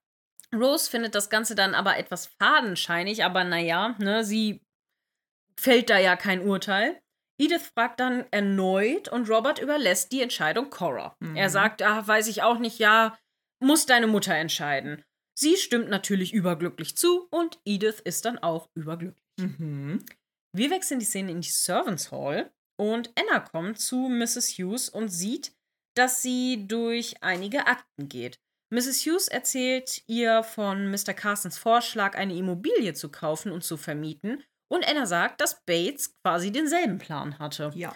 Rose 0.54 0.90
findet 0.90 1.16
das 1.16 1.30
Ganze 1.30 1.56
dann 1.56 1.76
aber 1.76 1.98
etwas 1.98 2.28
fadenscheinig, 2.40 3.24
aber 3.24 3.44
naja, 3.44 3.96
ne, 4.00 4.24
sie 4.24 4.62
fällt 5.58 5.90
da 5.90 5.98
ja 5.98 6.16
kein 6.16 6.42
Urteil. 6.42 7.00
Edith 7.40 7.72
fragt 7.74 8.00
dann 8.00 8.26
erneut 8.32 9.10
und 9.10 9.30
Robert 9.30 9.60
überlässt 9.60 10.12
die 10.12 10.22
Entscheidung 10.22 10.70
Cora. 10.70 11.16
Mhm. 11.20 11.36
Er 11.36 11.50
sagt, 11.50 11.82
ah, 11.82 12.06
weiß 12.06 12.28
ich 12.28 12.44
auch 12.44 12.60
nicht, 12.60 12.80
ja, 12.80 13.18
muss 13.60 13.86
deine 13.86 14.08
Mutter 14.08 14.36
entscheiden. 14.36 15.04
Sie 15.36 15.58
stimmt 15.58 15.90
natürlich 15.90 16.34
überglücklich 16.34 16.96
zu 16.96 17.28
und 17.32 17.60
Edith 17.66 18.00
ist 18.04 18.26
dann 18.26 18.38
auch 18.38 18.70
überglücklich. 18.76 19.24
Mhm. 19.40 20.06
Wir 20.56 20.70
wechseln 20.70 21.00
die 21.00 21.06
Szene 21.06 21.32
in 21.32 21.42
die 21.42 21.50
Servants 21.50 22.12
Hall 22.12 22.52
und 22.80 23.12
Anna 23.20 23.40
kommt 23.40 23.80
zu 23.80 24.10
Mrs. 24.10 24.50
Hughes 24.58 24.90
und 24.90 25.10
sieht, 25.10 25.56
dass 25.96 26.22
sie 26.22 26.68
durch 26.68 27.16
einige 27.22 27.68
Akten 27.68 28.10
geht. 28.10 28.40
Mrs. 28.74 29.06
Hughes 29.06 29.28
erzählt 29.28 30.02
ihr 30.08 30.42
von 30.42 30.90
Mr. 30.90 31.14
Carsons 31.14 31.60
Vorschlag, 31.60 32.16
eine 32.16 32.36
Immobilie 32.36 32.96
zu 32.96 33.10
kaufen 33.10 33.52
und 33.52 33.64
zu 33.64 33.78
vermieten. 33.78 34.44
Und 34.68 34.88
Anna 34.88 35.06
sagt, 35.06 35.42
dass 35.42 35.64
Bates 35.66 36.16
quasi 36.24 36.52
denselben 36.52 36.98
Plan 36.98 37.38
hatte. 37.38 37.72
Ja. 37.76 37.96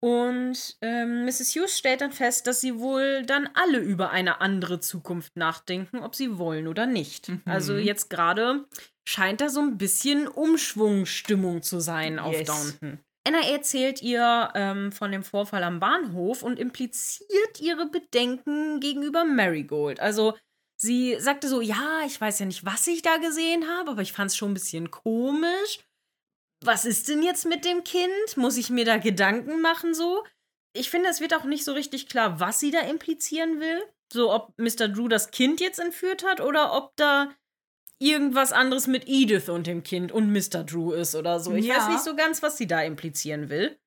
Und 0.00 0.78
ähm, 0.80 1.26
Mrs. 1.26 1.54
Hughes 1.54 1.76
stellt 1.76 2.00
dann 2.00 2.12
fest, 2.12 2.46
dass 2.46 2.62
sie 2.62 2.78
wohl 2.78 3.24
dann 3.26 3.50
alle 3.52 3.78
über 3.80 4.10
eine 4.10 4.40
andere 4.40 4.80
Zukunft 4.80 5.36
nachdenken, 5.36 5.98
ob 5.98 6.14
sie 6.14 6.38
wollen 6.38 6.68
oder 6.68 6.86
nicht. 6.86 7.28
Mhm. 7.28 7.42
Also 7.44 7.76
jetzt 7.76 8.08
gerade 8.08 8.66
scheint 9.06 9.42
da 9.42 9.50
so 9.50 9.60
ein 9.60 9.76
bisschen 9.76 10.26
Umschwungstimmung 10.26 11.62
zu 11.62 11.80
sein 11.80 12.18
auf 12.18 12.32
Yes. 12.32 12.46
Downton. 12.46 13.00
Anna 13.28 13.42
erzählt 13.42 14.00
ihr 14.00 14.50
ähm, 14.54 14.90
von 14.90 15.12
dem 15.12 15.22
Vorfall 15.22 15.62
am 15.62 15.80
Bahnhof 15.80 16.42
und 16.42 16.58
impliziert 16.58 17.60
ihre 17.60 17.84
Bedenken 17.84 18.80
gegenüber 18.80 19.26
Marigold. 19.26 20.00
Also 20.00 20.34
sie 20.80 21.14
sagte 21.20 21.46
so, 21.46 21.60
ja, 21.60 22.00
ich 22.06 22.18
weiß 22.18 22.38
ja 22.38 22.46
nicht, 22.46 22.64
was 22.64 22.86
ich 22.86 23.02
da 23.02 23.18
gesehen 23.18 23.68
habe, 23.68 23.90
aber 23.90 24.00
ich 24.00 24.14
fand 24.14 24.30
es 24.30 24.36
schon 24.36 24.52
ein 24.52 24.54
bisschen 24.54 24.90
komisch. 24.90 25.80
Was 26.64 26.86
ist 26.86 27.10
denn 27.10 27.22
jetzt 27.22 27.44
mit 27.44 27.66
dem 27.66 27.84
Kind? 27.84 28.36
Muss 28.36 28.56
ich 28.56 28.70
mir 28.70 28.86
da 28.86 28.96
Gedanken 28.96 29.60
machen 29.60 29.92
so? 29.92 30.24
Ich 30.72 30.88
finde, 30.88 31.10
es 31.10 31.20
wird 31.20 31.34
auch 31.34 31.44
nicht 31.44 31.66
so 31.66 31.74
richtig 31.74 32.08
klar, 32.08 32.40
was 32.40 32.60
sie 32.60 32.70
da 32.70 32.80
implizieren 32.80 33.60
will. 33.60 33.82
So, 34.10 34.32
ob 34.32 34.54
Mr. 34.56 34.88
Drew 34.88 35.06
das 35.06 35.32
Kind 35.32 35.60
jetzt 35.60 35.78
entführt 35.78 36.24
hat 36.24 36.40
oder 36.40 36.72
ob 36.72 36.96
da 36.96 37.30
irgendwas 37.98 38.52
anderes 38.52 38.86
mit 38.86 39.04
Edith 39.08 39.48
und 39.48 39.66
dem 39.66 39.82
Kind 39.82 40.12
und 40.12 40.32
Mr. 40.32 40.64
Drew 40.64 40.92
ist 40.92 41.14
oder 41.14 41.40
so. 41.40 41.52
Ich 41.54 41.66
Ja. 41.66 41.76
weiß 41.78 41.88
nicht 41.88 42.04
so 42.04 42.14
ganz, 42.16 42.42
was 42.42 42.56
sie 42.56 42.66
da 42.66 42.82
implizieren 42.82 43.48
will. 43.50 43.78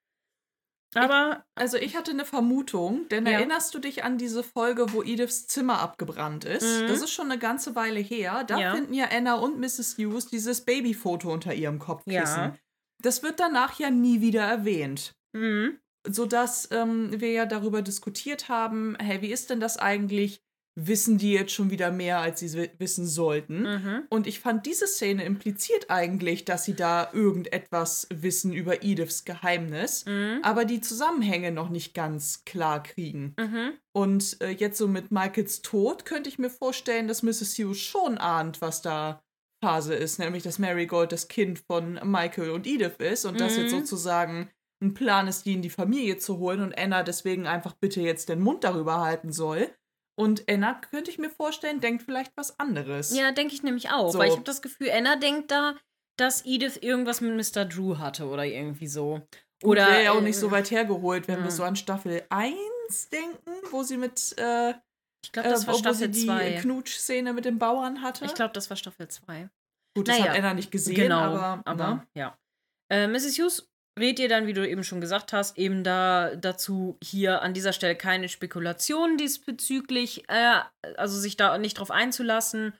Aber 0.93 1.45
Also 1.55 1.77
ich 1.77 1.95
hatte 1.95 2.11
eine 2.11 2.25
Vermutung, 2.25 3.07
denn 3.07 3.25
Ja. 3.25 3.33
erinnerst 3.33 3.73
du 3.73 3.79
dich 3.79 4.03
an 4.03 4.17
diese 4.17 4.43
Folge, 4.43 4.91
wo 4.91 5.01
Ediths 5.03 5.47
Zimmer 5.47 5.79
abgebrannt 5.79 6.43
ist? 6.43 6.81
Mhm. 6.81 6.87
Das 6.87 7.01
ist 7.01 7.11
schon 7.11 7.31
eine 7.31 7.39
ganze 7.39 7.75
Weile 7.75 7.99
her. 8.01 8.43
Da 8.43 8.59
Ja. 8.59 8.75
finden 8.75 8.93
ja 8.93 9.05
Anna 9.09 9.35
und 9.35 9.57
Mrs. 9.59 9.95
Hughes 9.97 10.27
dieses 10.27 10.61
Babyfoto 10.65 11.31
unter 11.31 11.53
ihrem 11.53 11.79
Kopfkissen. 11.79 12.17
Ja. 12.43 12.55
Das 12.99 13.23
wird 13.23 13.39
danach 13.39 13.79
ja 13.79 13.89
nie 13.89 14.19
wieder 14.21 14.43
erwähnt. 14.43 15.15
mh, 15.33 15.77
Sodass 16.05 16.67
ähm, 16.71 17.21
wir 17.21 17.31
ja 17.31 17.45
darüber 17.45 17.81
diskutiert 17.81 18.49
haben, 18.49 18.97
hey, 18.99 19.21
wie 19.21 19.31
ist 19.31 19.49
denn 19.49 19.59
das 19.61 19.77
eigentlich? 19.77 20.41
Wissen 20.79 21.17
die 21.17 21.33
jetzt 21.33 21.51
schon 21.51 21.69
wieder 21.69 21.91
mehr, 21.91 22.19
als 22.19 22.39
sie 22.39 22.53
wi- 22.53 22.71
wissen 22.77 23.05
sollten? 23.05 23.63
mhm. 23.63 24.03
Und 24.09 24.25
ich 24.25 24.39
fand, 24.39 24.65
diese 24.65 24.87
Szene 24.87 25.25
impliziert 25.25 25.89
eigentlich, 25.89 26.45
dass 26.45 26.63
sie 26.63 26.75
da 26.75 27.09
irgendetwas 27.11 28.07
wissen 28.13 28.53
über 28.53 28.81
Ediths 28.83 29.25
Geheimnis, 29.25 30.05
Mhm. 30.05 30.39
aber 30.43 30.63
die 30.65 30.79
Zusammenhänge 30.81 31.51
noch 31.51 31.69
nicht 31.69 31.93
ganz 31.93 32.45
klar 32.45 32.81
kriegen. 32.83 33.35
Mhm. 33.37 33.73
Und 33.93 34.37
äh, 34.41 34.49
jetzt 34.51 34.77
so 34.77 34.87
mit 34.87 35.11
Michaels 35.11 35.61
Tod 35.61 36.05
könnte 36.05 36.29
ich 36.29 36.39
mir 36.39 36.49
vorstellen, 36.49 37.07
dass 37.09 37.21
Mrs. 37.23 37.57
Hughes 37.57 37.79
schon 37.79 38.17
ahnt, 38.17 38.61
was 38.61 38.81
da 38.81 39.21
Phase 39.63 39.93
ist, 39.93 40.19
nämlich 40.19 40.41
dass 40.43 40.57
Marigold 40.57 41.11
das 41.11 41.27
Kind 41.27 41.59
von 41.59 41.99
Michael 42.03 42.49
und 42.51 42.65
Edith 42.65 42.95
ist 42.99 43.25
und 43.25 43.39
das 43.39 43.55
Mhm. 43.57 43.61
jetzt 43.63 43.71
sozusagen 43.71 44.49
ein 44.81 44.93
Plan 44.95 45.27
ist, 45.27 45.45
die 45.45 45.53
in 45.53 45.61
die 45.61 45.69
Familie 45.69 46.17
zu 46.17 46.39
holen 46.39 46.61
und 46.61 46.75
Anna 46.77 47.03
deswegen 47.03 47.45
einfach 47.45 47.73
bitte 47.73 48.01
jetzt 48.01 48.29
den 48.29 48.39
Mund 48.39 48.63
darüber 48.63 49.01
halten 49.01 49.31
soll. 49.31 49.69
Und 50.21 50.43
Anna, 50.47 50.75
könnte 50.75 51.09
ich 51.09 51.17
mir 51.17 51.31
vorstellen, 51.31 51.79
denkt 51.79 52.03
vielleicht 52.03 52.31
was 52.37 52.59
anderes. 52.59 53.11
Ja, 53.15 53.31
denke 53.31 53.55
ich 53.55 53.63
nämlich 53.63 53.89
auch. 53.89 54.11
So. 54.11 54.19
Weil 54.19 54.27
ich 54.27 54.33
habe 54.33 54.43
das 54.43 54.61
Gefühl, 54.61 54.91
Anna 54.91 55.15
denkt 55.15 55.49
da, 55.49 55.75
dass 56.15 56.45
Edith 56.45 56.77
irgendwas 56.79 57.21
mit 57.21 57.35
Mr. 57.35 57.65
Drew 57.65 57.97
hatte 57.97 58.27
oder 58.27 58.45
irgendwie 58.45 58.85
so. 58.85 59.27
Oder 59.63 59.87
wäre 59.87 60.03
ja 60.03 60.11
auch 60.11 60.19
äh, 60.19 60.21
nicht 60.21 60.37
so 60.37 60.51
weit 60.51 60.69
hergeholt, 60.69 61.27
wenn 61.27 61.39
ja. 61.39 61.43
wir 61.43 61.49
so 61.49 61.63
an 61.63 61.75
Staffel 61.75 62.23
1 62.29 63.09
denken, 63.09 63.51
wo 63.71 63.81
sie 63.81 63.97
mit 63.97 64.35
äh, 64.37 64.75
Ich 65.23 65.31
glaube, 65.31 65.49
das 65.49 65.63
äh, 65.63 65.67
war 65.67 65.73
Staffel 65.73 66.09
die 66.09 66.25
2. 66.27 66.59
Knutsch-Szene 66.61 67.33
mit 67.33 67.45
den 67.45 67.57
Bauern 67.57 68.03
hatte. 68.03 68.25
Ich 68.25 68.35
glaube, 68.35 68.53
das 68.53 68.69
war 68.69 68.77
Staffel 68.77 69.07
2. 69.07 69.49
Gut, 69.95 70.07
das 70.07 70.19
naja, 70.19 70.31
hat 70.31 70.37
Anna 70.37 70.53
nicht 70.53 70.69
gesehen, 70.69 70.95
Genau, 70.95 71.19
aber, 71.19 71.61
aber, 71.65 72.05
ja. 72.13 72.37
Äh, 72.91 73.07
Mrs. 73.07 73.39
Hughes 73.39 73.70
rät 73.99 74.19
ihr 74.19 74.29
dann, 74.29 74.47
wie 74.47 74.53
du 74.53 74.67
eben 74.67 74.83
schon 74.83 75.01
gesagt 75.01 75.33
hast, 75.33 75.57
eben 75.57 75.83
da 75.83 76.35
dazu 76.35 76.97
hier 77.03 77.41
an 77.41 77.53
dieser 77.53 77.73
Stelle 77.73 77.95
keine 77.95 78.29
Spekulationen 78.29 79.17
diesbezüglich, 79.17 80.23
äh, 80.29 80.61
also 80.97 81.17
sich 81.19 81.37
da 81.37 81.57
nicht 81.57 81.75
drauf 81.79 81.91
einzulassen, 81.91 82.73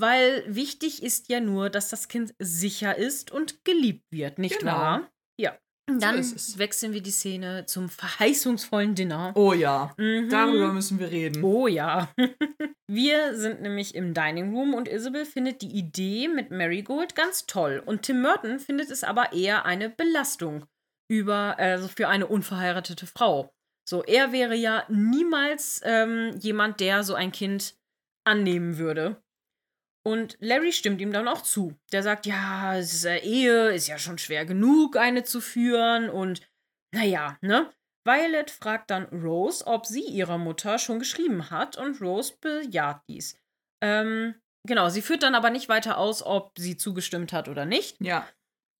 weil 0.00 0.44
wichtig 0.46 1.02
ist 1.02 1.28
ja 1.28 1.40
nur, 1.40 1.70
dass 1.70 1.88
das 1.88 2.08
Kind 2.08 2.34
sicher 2.38 2.96
ist 2.96 3.30
und 3.30 3.64
geliebt 3.64 4.04
wird, 4.12 4.38
nicht 4.38 4.60
Genau. 4.60 4.72
wahr? 4.72 5.10
Ja. 5.40 5.58
Dann 5.88 6.18
es. 6.18 6.58
wechseln 6.58 6.92
wir 6.92 7.00
die 7.02 7.10
Szene 7.10 7.64
zum 7.66 7.88
verheißungsvollen 7.88 8.94
Dinner. 8.94 9.32
Oh 9.34 9.52
ja, 9.52 9.94
Mhm. 9.96 10.28
darüber 10.28 10.72
müssen 10.72 10.98
wir 10.98 11.10
reden. 11.10 11.42
Oh 11.42 11.66
ja. 11.66 12.08
Wir 12.90 13.36
sind 13.36 13.60
nämlich 13.60 13.94
im 13.94 14.14
Dining 14.14 14.54
Room 14.54 14.72
und 14.72 14.88
Isabel 14.88 15.26
findet 15.26 15.60
die 15.60 15.70
Idee 15.76 16.26
mit 16.26 16.50
Marigold 16.50 17.14
ganz 17.14 17.44
toll. 17.46 17.82
Und 17.84 18.00
Tim 18.02 18.22
Merton 18.22 18.58
findet 18.60 18.90
es 18.90 19.04
aber 19.04 19.34
eher 19.34 19.66
eine 19.66 19.90
Belastung 19.90 20.64
über, 21.10 21.58
also 21.58 21.86
für 21.88 22.08
eine 22.08 22.26
unverheiratete 22.26 23.06
Frau. 23.06 23.52
So, 23.86 24.02
er 24.04 24.32
wäre 24.32 24.54
ja 24.54 24.84
niemals 24.88 25.82
ähm, 25.84 26.34
jemand, 26.40 26.80
der 26.80 27.04
so 27.04 27.14
ein 27.14 27.30
Kind 27.30 27.74
annehmen 28.26 28.78
würde. 28.78 29.22
Und 30.08 30.38
Larry 30.40 30.72
stimmt 30.72 31.02
ihm 31.02 31.12
dann 31.12 31.28
auch 31.28 31.42
zu. 31.42 31.78
Der 31.92 32.02
sagt, 32.02 32.24
ja, 32.24 32.78
es 32.78 32.94
ist 32.94 33.04
eine 33.04 33.22
Ehe, 33.22 33.72
ist 33.72 33.88
ja 33.88 33.98
schon 33.98 34.16
schwer 34.16 34.46
genug, 34.46 34.96
eine 34.96 35.22
zu 35.22 35.42
führen. 35.42 36.08
Und 36.08 36.40
naja, 36.94 37.36
ne? 37.42 37.70
Violet 38.06 38.50
fragt 38.50 38.90
dann 38.90 39.04
Rose, 39.06 39.66
ob 39.66 39.84
sie 39.84 40.00
ihrer 40.04 40.38
Mutter 40.38 40.78
schon 40.78 40.98
geschrieben 40.98 41.50
hat 41.50 41.76
und 41.76 42.00
Rose 42.00 42.32
bejaht 42.40 43.02
dies. 43.06 43.38
Ähm, 43.82 44.34
genau, 44.66 44.88
sie 44.88 45.02
führt 45.02 45.22
dann 45.22 45.34
aber 45.34 45.50
nicht 45.50 45.68
weiter 45.68 45.98
aus, 45.98 46.22
ob 46.22 46.58
sie 46.58 46.78
zugestimmt 46.78 47.34
hat 47.34 47.50
oder 47.50 47.66
nicht. 47.66 48.00
Ja, 48.00 48.26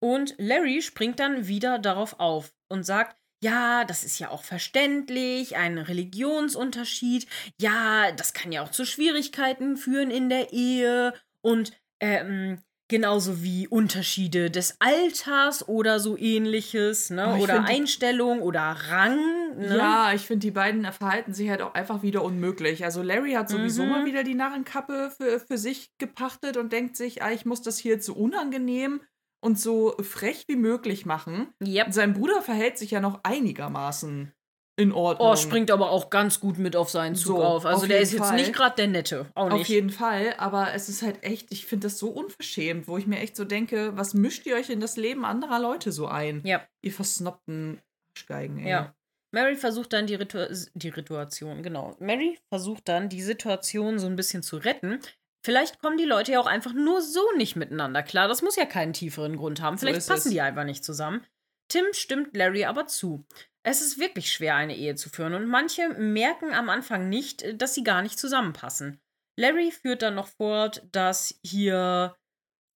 Und 0.01 0.35
Larry 0.39 0.81
springt 0.81 1.21
dann 1.21 1.47
wieder 1.47 1.79
darauf 1.79 2.21
auf 2.21 2.55
und 2.71 2.85
sagt, 2.85 3.18
ja, 3.43 3.85
das 3.85 4.05
ist 4.05 4.19
ja 4.19 4.31
auch 4.31 4.43
verständlich, 4.45 5.57
ein 5.57 5.79
Religionsunterschied. 5.79 7.27
Ja, 7.61 8.13
das 8.13 8.33
kann 8.33 8.53
ja 8.53 8.63
auch 8.63 8.71
zu 8.71 8.85
Schwierigkeiten 8.85 9.77
führen 9.77 10.11
in 10.11 10.29
der 10.29 10.53
Ehe. 10.53 11.15
Und 11.41 11.73
ähm, 12.01 12.59
genauso 12.89 13.43
wie 13.43 13.69
Unterschiede 13.69 14.51
des 14.51 14.77
Alters 14.81 15.69
oder 15.69 16.01
so 16.01 16.17
ähnliches, 16.17 17.11
ne? 17.11 17.35
Ich 17.37 17.43
Oder 17.43 17.65
Einstellung 17.65 18.41
oder 18.41 18.61
Rang. 18.63 19.19
Ne? 19.59 19.77
ja, 19.77 20.13
ich 20.15 20.23
finde, 20.23 20.47
die 20.47 20.51
beiden 20.51 20.91
verhalten 20.93 21.35
sich 21.35 21.51
halt 21.51 21.63
auch 21.63 21.75
einfach 21.75 22.03
wieder 22.03 22.23
unmöglich. 22.23 22.85
Also 22.85 23.03
Larry 23.03 23.33
hat 23.33 23.49
sowieso 23.49 23.83
Mhm. 23.83 23.89
mal 23.91 24.05
wieder 24.05 24.23
die 24.25 24.35
Narrenkappe 24.35 25.11
für, 25.17 25.41
für 25.41 25.59
sich 25.59 25.91
gepachtet 25.99 26.57
und 26.57 26.73
denkt 26.73 26.97
sich, 26.97 27.23
ah, 27.23 27.31
ich 27.31 27.45
muss 27.45 27.63
das 27.63 27.79
hier 27.79 27.95
jetzt 27.95 28.07
so 28.07 28.15
unangenehm 28.15 29.01
und 29.41 29.59
so 29.59 29.95
frech 30.01 30.45
wie 30.49 30.57
möglich 30.57 31.07
machen. 31.07 31.49
Yep. 31.65 31.93
Sein 31.93 32.15
Bruder 32.15 32.43
verhält 32.43 32.79
sich 32.79 32.91
ja 32.91 33.01
noch 33.01 33.21
einigermaßen 33.23 34.33
in 34.77 34.93
Ordnung. 34.93 35.31
Oh, 35.31 35.37
springt 35.37 35.71
aber 35.73 35.91
auch 35.91 36.09
ganz 36.09 36.39
gut 36.39 36.57
mit 36.59 36.77
auf 36.77 36.89
seinen 36.89 37.17
Zug 37.17 37.37
So, 37.39 37.45
auf. 37.45 37.67
Also 37.67 37.83
auf 37.83 37.89
der 37.89 38.01
ist 38.01 38.13
jetzt 38.13 38.27
Fall. 38.27 38.37
nicht 38.37 38.53
gerade 38.53 38.77
der 38.77 38.87
Nette. 38.87 39.27
Auch 39.35 39.51
Auf 39.51 39.59
nicht. 39.59 39.69
jeden 39.69 39.91
Fall, 39.91 40.35
aber 40.39 40.73
es 40.73 40.89
ist 40.89 41.03
halt 41.03 41.25
echt, 41.25 41.51
ich 41.51 41.67
finde 41.67 41.89
das 41.89 41.99
so 41.99 42.11
unverschämt, 42.11 42.87
wo 42.87 42.97
ich 42.97 43.07
mir 43.07 43.19
echt 43.19 43.35
so 43.35 43.45
denke, 43.45 43.97
was 43.97 44.15
mischt 44.15 44.47
ihr 44.47 44.55
euch 44.55 44.71
in 44.71 44.81
das 44.81 44.97
Leben 44.97 45.25
anderer 45.25 45.59
Leute 45.59 45.91
so 45.91 46.07
ein? 46.07 46.43
Ja. 46.45 46.65
Ihr 46.81 46.93
versnobten 46.93 47.81
Arschgeigen, 48.15 48.59
ey. 48.61 48.71
Ja. 48.71 48.95
Mary 49.31 49.57
versucht 49.57 49.93
dann 49.93 50.07
die, 50.07 50.15
Ritu 50.15 50.39
die 50.75 50.91
Situation, 50.91 51.63
genau. 51.63 51.97
Mary 51.99 52.39
versucht 52.49 52.89
dann 52.89 53.09
die 53.09 53.21
Situation 53.21 53.99
so 53.99 54.07
ein 54.07 54.17
bisschen 54.17 54.43
zu 54.43 54.57
retten. 54.57 55.01
Vielleicht 55.45 55.81
kommen 55.81 55.97
die 55.97 56.05
Leute 56.05 56.33
ja 56.33 56.41
auch 56.41 56.47
einfach 56.47 56.73
nur 56.73 57.01
so 57.01 57.23
nicht 57.37 57.57
miteinander 57.57 58.03
klar. 58.03 58.29
Das 58.29 58.43
muss 58.43 58.57
ja 58.57 58.65
keinen 58.67 58.93
tieferen 58.93 59.37
Grund 59.37 59.61
haben. 59.61 59.77
So 59.77 59.81
Vielleicht 59.81 59.99
ist 59.99 60.09
passen 60.09 60.29
es. 60.29 60.35
die 60.35 60.41
einfach 60.41 60.65
nicht 60.65 60.85
zusammen. 60.85 61.25
Tim 61.69 61.85
stimmt 61.93 62.37
Larry 62.37 62.65
aber 62.65 62.87
zu. 62.87 63.25
Es 63.63 63.83
ist 63.83 63.99
wirklich 63.99 64.33
schwer, 64.33 64.55
eine 64.55 64.77
Ehe 64.77 64.95
zu 64.95 65.11
führen 65.11 65.35
und 65.35 65.47
manche 65.47 65.89
merken 65.91 66.55
am 66.55 66.71
Anfang 66.71 67.09
nicht, 67.09 67.43
äh, 67.43 67.55
dass 67.55 67.75
sie 67.75 67.85
gar 67.85 68.03
nicht 68.03 68.19
zusammenpassen. 68.19 69.01
Larry 69.37 69.71
führt 69.71 70.03
dann 70.03 70.15
noch 70.15 70.29
fort, 70.29 70.87
dass 70.91 71.39
hier, 71.45 72.17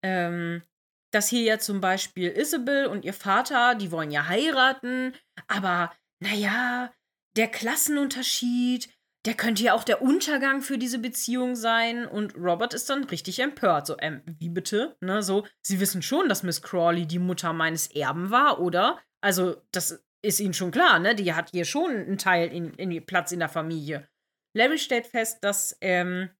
ähm, 0.04 0.62
dass 1.10 1.28
hier 1.28 1.42
ja 1.42 1.58
zum 1.58 1.80
Beispiel 1.80 2.30
Isabel 2.30 2.86
und 2.86 3.04
ihr 3.04 3.14
Vater, 3.14 3.74
die 3.74 3.90
wollen 3.90 4.10
ja 4.10 4.28
heiraten, 4.28 5.14
aber 5.48 5.92
naja, 6.20 6.92
der 7.36 7.48
Klassenunterschied, 7.48 8.90
der 9.24 9.34
könnte 9.34 9.62
ja 9.62 9.74
auch 9.74 9.84
der 9.84 10.02
Untergang 10.02 10.62
für 10.62 10.78
diese 10.78 10.98
Beziehung 10.98 11.54
sein. 11.54 12.06
Und 12.06 12.34
Robert 12.36 12.74
ist 12.74 12.90
dann 12.90 13.04
richtig 13.04 13.38
empört. 13.38 13.86
So, 13.86 13.96
ähm, 13.98 14.22
wie 14.26 14.48
bitte? 14.48 14.96
Ne, 15.00 15.22
so, 15.22 15.46
sie 15.62 15.80
wissen 15.80 16.02
schon, 16.02 16.28
dass 16.28 16.42
Miss 16.42 16.62
Crawley 16.62 17.06
die 17.06 17.18
Mutter 17.18 17.52
meines 17.52 17.86
Erben 17.88 18.30
war, 18.30 18.60
oder? 18.60 18.98
Also, 19.20 19.56
das 19.70 20.04
ist 20.22 20.40
ihnen 20.40 20.54
schon 20.54 20.70
klar, 20.70 20.98
ne? 20.98 21.14
Die 21.14 21.34
hat 21.34 21.50
hier 21.50 21.64
schon 21.64 21.90
einen 21.90 22.18
Teil 22.18 22.52
in, 22.52 22.74
in 22.74 23.06
Platz 23.06 23.32
in 23.32 23.38
der 23.38 23.48
Familie. 23.48 24.08
Larry 24.54 24.78
stellt 24.78 25.06
fest, 25.06 25.38
dass, 25.42 25.76
ähm, 25.80 26.30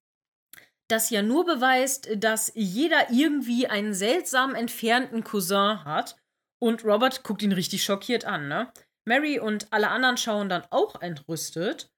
das 0.92 1.10
ja 1.10 1.22
nur 1.22 1.46
beweist, 1.46 2.08
dass 2.16 2.52
jeder 2.54 3.10
irgendwie 3.10 3.66
einen 3.66 3.94
seltsam 3.94 4.54
entfernten 4.54 5.24
Cousin 5.24 5.84
hat. 5.84 6.16
Und 6.60 6.84
Robert 6.84 7.24
guckt 7.24 7.42
ihn 7.42 7.52
richtig 7.52 7.82
schockiert 7.82 8.24
an, 8.24 8.48
ne? 8.48 8.72
Mary 9.04 9.40
und 9.40 9.72
alle 9.72 9.88
anderen 9.88 10.16
schauen 10.16 10.48
dann 10.48 10.64
auch 10.70 11.00
entrüstet. 11.00 11.91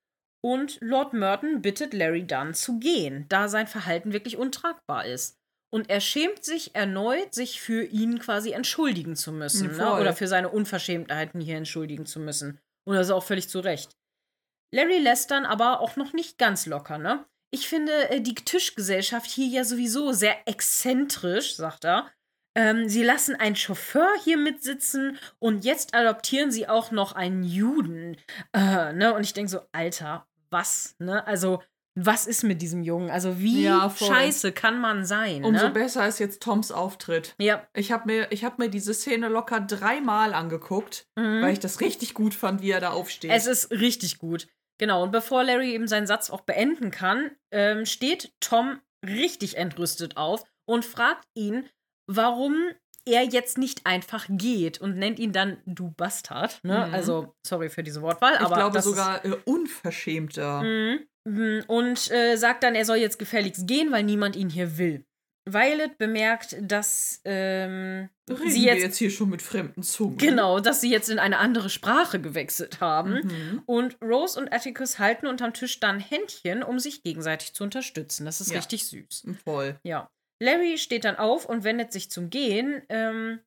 Und 0.44 0.76
Lord 0.82 1.14
Merton 1.14 1.62
bittet 1.62 1.94
Larry 1.94 2.26
dann 2.26 2.52
zu 2.52 2.78
gehen, 2.78 3.24
da 3.30 3.48
sein 3.48 3.66
Verhalten 3.66 4.12
wirklich 4.12 4.36
untragbar 4.36 5.06
ist. 5.06 5.38
Und 5.72 5.88
er 5.88 6.00
schämt 6.00 6.44
sich 6.44 6.74
erneut, 6.74 7.34
sich 7.34 7.62
für 7.62 7.82
ihn 7.82 8.18
quasi 8.18 8.52
entschuldigen 8.52 9.16
zu 9.16 9.32
müssen. 9.32 9.74
Ne? 9.74 9.94
Oder 9.94 10.12
für 10.12 10.28
seine 10.28 10.50
Unverschämtheiten 10.50 11.40
hier 11.40 11.56
entschuldigen 11.56 12.04
zu 12.04 12.20
müssen. 12.20 12.60
Und 12.86 12.94
das 12.94 13.06
ist 13.06 13.12
auch 13.12 13.24
völlig 13.24 13.48
zu 13.48 13.60
Recht. 13.60 13.96
Larry 14.70 14.98
lässt 14.98 15.30
dann 15.30 15.46
aber 15.46 15.80
auch 15.80 15.96
noch 15.96 16.12
nicht 16.12 16.36
ganz 16.36 16.66
locker, 16.66 16.98
ne? 16.98 17.24
Ich 17.50 17.66
finde 17.66 18.10
äh, 18.10 18.20
die 18.20 18.34
Tischgesellschaft 18.34 19.30
hier 19.30 19.46
ja 19.46 19.64
sowieso 19.64 20.12
sehr 20.12 20.46
exzentrisch, 20.46 21.56
sagt 21.56 21.86
er. 21.86 22.10
Ähm, 22.54 22.88
sie 22.88 23.02
lassen 23.02 23.34
einen 23.34 23.56
Chauffeur 23.56 24.10
hier 24.22 24.36
mitsitzen 24.36 25.18
und 25.38 25.64
jetzt 25.64 25.94
adoptieren 25.94 26.50
sie 26.50 26.68
auch 26.68 26.90
noch 26.90 27.12
einen 27.12 27.44
Juden. 27.44 28.18
Äh, 28.52 28.92
ne? 28.92 29.14
Und 29.14 29.22
ich 29.22 29.32
denke 29.32 29.50
so, 29.50 29.60
Alter, 29.72 30.26
was? 30.54 30.96
Ne? 30.98 31.26
Also, 31.26 31.62
was 31.94 32.26
ist 32.26 32.42
mit 32.42 32.62
diesem 32.62 32.82
Jungen? 32.82 33.10
Also, 33.10 33.38
wie 33.40 33.64
ja, 33.64 33.94
scheiße 33.94 34.52
kann 34.52 34.80
man 34.80 35.04
sein? 35.04 35.44
Umso 35.44 35.66
ne? 35.66 35.70
besser 35.70 36.08
ist 36.08 36.18
jetzt 36.18 36.42
Toms 36.42 36.72
Auftritt. 36.72 37.34
Ja. 37.38 37.66
Ich 37.74 37.92
habe 37.92 38.06
mir, 38.06 38.28
hab 38.30 38.58
mir 38.58 38.70
diese 38.70 38.94
Szene 38.94 39.28
locker 39.28 39.60
dreimal 39.60 40.32
angeguckt, 40.32 41.06
mhm. 41.16 41.42
weil 41.42 41.52
ich 41.52 41.60
das 41.60 41.80
richtig 41.80 42.14
gut 42.14 42.32
fand, 42.32 42.62
wie 42.62 42.70
er 42.70 42.80
da 42.80 42.90
aufsteht. 42.90 43.30
Es 43.30 43.46
ist 43.46 43.70
richtig 43.70 44.18
gut. 44.18 44.48
Genau, 44.78 45.04
und 45.04 45.12
bevor 45.12 45.44
Larry 45.44 45.72
eben 45.72 45.86
seinen 45.86 46.06
Satz 46.06 46.30
auch 46.30 46.40
beenden 46.40 46.90
kann, 46.90 47.30
ähm, 47.52 47.86
steht 47.86 48.32
Tom 48.40 48.80
richtig 49.06 49.56
entrüstet 49.56 50.16
auf 50.16 50.44
und 50.66 50.84
fragt 50.84 51.28
ihn, 51.34 51.68
warum 52.06 52.56
er 53.06 53.22
jetzt 53.24 53.58
nicht 53.58 53.86
einfach 53.86 54.26
geht 54.28 54.80
und 54.80 54.96
nennt 54.96 55.18
ihn 55.18 55.32
dann 55.32 55.58
du 55.66 55.90
Bastard. 55.90 56.62
Ne? 56.62 56.86
Mhm. 56.86 56.94
Also, 56.94 57.34
sorry 57.46 57.68
für 57.68 57.82
diese 57.82 58.02
Wortwahl, 58.02 58.36
aber. 58.38 58.48
Ich 58.48 58.54
glaube 58.54 58.82
sogar 58.82 59.24
äh, 59.24 59.36
unverschämter. 59.44 60.62
Mhm. 60.62 61.00
mhm. 61.24 61.64
Und 61.66 62.10
äh, 62.10 62.36
sagt 62.36 62.62
dann, 62.62 62.74
er 62.74 62.84
soll 62.84 62.96
jetzt 62.96 63.18
gefälligst 63.18 63.66
gehen, 63.66 63.92
weil 63.92 64.04
niemand 64.04 64.36
ihn 64.36 64.48
hier 64.48 64.78
will. 64.78 65.04
Violet 65.46 65.98
bemerkt, 65.98 66.56
dass 66.58 67.20
ähm, 67.24 68.08
Reden 68.30 68.50
sie 68.50 68.64
jetzt, 68.64 68.82
jetzt, 68.82 68.96
hier 68.96 69.10
schon 69.10 69.28
mit 69.28 69.42
fremden 69.42 69.82
Zungen. 69.82 70.16
Genau, 70.16 70.58
dass 70.58 70.80
sie 70.80 70.90
jetzt 70.90 71.10
in 71.10 71.18
eine 71.18 71.38
andere 71.38 71.68
Sprache 71.68 72.18
gewechselt 72.18 72.80
haben. 72.80 73.20
Mhm. 73.22 73.62
Und 73.66 73.98
Rose 74.02 74.40
und 74.40 74.52
Atticus 74.54 74.98
halten 74.98 75.26
unterm 75.26 75.52
Tisch 75.52 75.80
dann 75.80 76.00
Händchen, 76.00 76.62
um 76.62 76.78
sich 76.78 77.02
gegenseitig 77.02 77.52
zu 77.52 77.62
unterstützen. 77.62 78.24
Das 78.24 78.40
ist 78.40 78.52
ja. 78.52 78.56
richtig 78.56 78.86
süß. 78.86 79.26
Voll. 79.44 79.78
Ja. 79.82 80.08
Larry 80.44 80.78
steht 80.78 81.04
dann 81.04 81.16
auf 81.16 81.46
und 81.46 81.64
wendet 81.64 81.92
sich 81.92 82.10
zum 82.10 82.30
Gehen. 82.30 82.82
Ähm, 82.88 83.40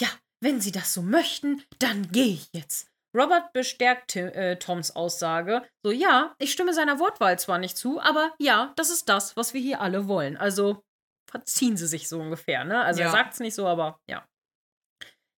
ja, 0.00 0.08
wenn 0.40 0.60
Sie 0.60 0.72
das 0.72 0.94
so 0.94 1.02
möchten, 1.02 1.62
dann 1.78 2.10
gehe 2.12 2.34
ich 2.34 2.48
jetzt. 2.52 2.88
Robert 3.16 3.52
bestärkt 3.52 4.16
äh, 4.16 4.58
Toms 4.58 4.96
Aussage. 4.96 5.62
So, 5.84 5.92
ja, 5.92 6.34
ich 6.38 6.52
stimme 6.52 6.74
seiner 6.74 6.98
Wortwahl 6.98 7.38
zwar 7.38 7.58
nicht 7.58 7.76
zu, 7.76 8.00
aber 8.00 8.34
ja, 8.38 8.72
das 8.76 8.90
ist 8.90 9.08
das, 9.08 9.36
was 9.36 9.54
wir 9.54 9.60
hier 9.60 9.80
alle 9.80 10.08
wollen. 10.08 10.36
Also 10.36 10.82
verziehen 11.30 11.76
sie 11.76 11.86
sich 11.86 12.08
so 12.08 12.20
ungefähr, 12.20 12.64
ne? 12.64 12.82
Also 12.82 13.00
ja. 13.00 13.06
er 13.06 13.12
sagt 13.12 13.34
es 13.34 13.40
nicht 13.40 13.54
so, 13.54 13.66
aber 13.66 14.00
ja. 14.08 14.26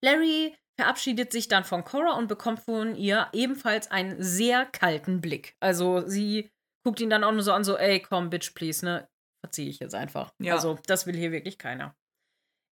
Larry 0.02 0.56
verabschiedet 0.78 1.32
sich 1.32 1.48
dann 1.48 1.64
von 1.64 1.84
Cora 1.84 2.16
und 2.16 2.28
bekommt 2.28 2.60
von 2.60 2.94
ihr 2.94 3.28
ebenfalls 3.32 3.90
einen 3.90 4.22
sehr 4.22 4.66
kalten 4.66 5.20
Blick. 5.20 5.56
Also 5.60 6.06
sie 6.06 6.50
guckt 6.84 7.00
ihn 7.00 7.10
dann 7.10 7.24
auch 7.24 7.32
nur 7.32 7.42
so 7.42 7.52
an, 7.52 7.64
so, 7.64 7.76
ey, 7.76 8.00
komm, 8.00 8.30
bitch, 8.30 8.54
please, 8.54 8.84
ne? 8.84 9.08
Verziehe 9.44 9.68
ich 9.68 9.78
jetzt 9.78 9.94
einfach. 9.94 10.32
Ja. 10.40 10.54
Also, 10.54 10.78
das 10.86 11.06
will 11.06 11.16
hier 11.16 11.32
wirklich 11.32 11.58
keiner. 11.58 11.94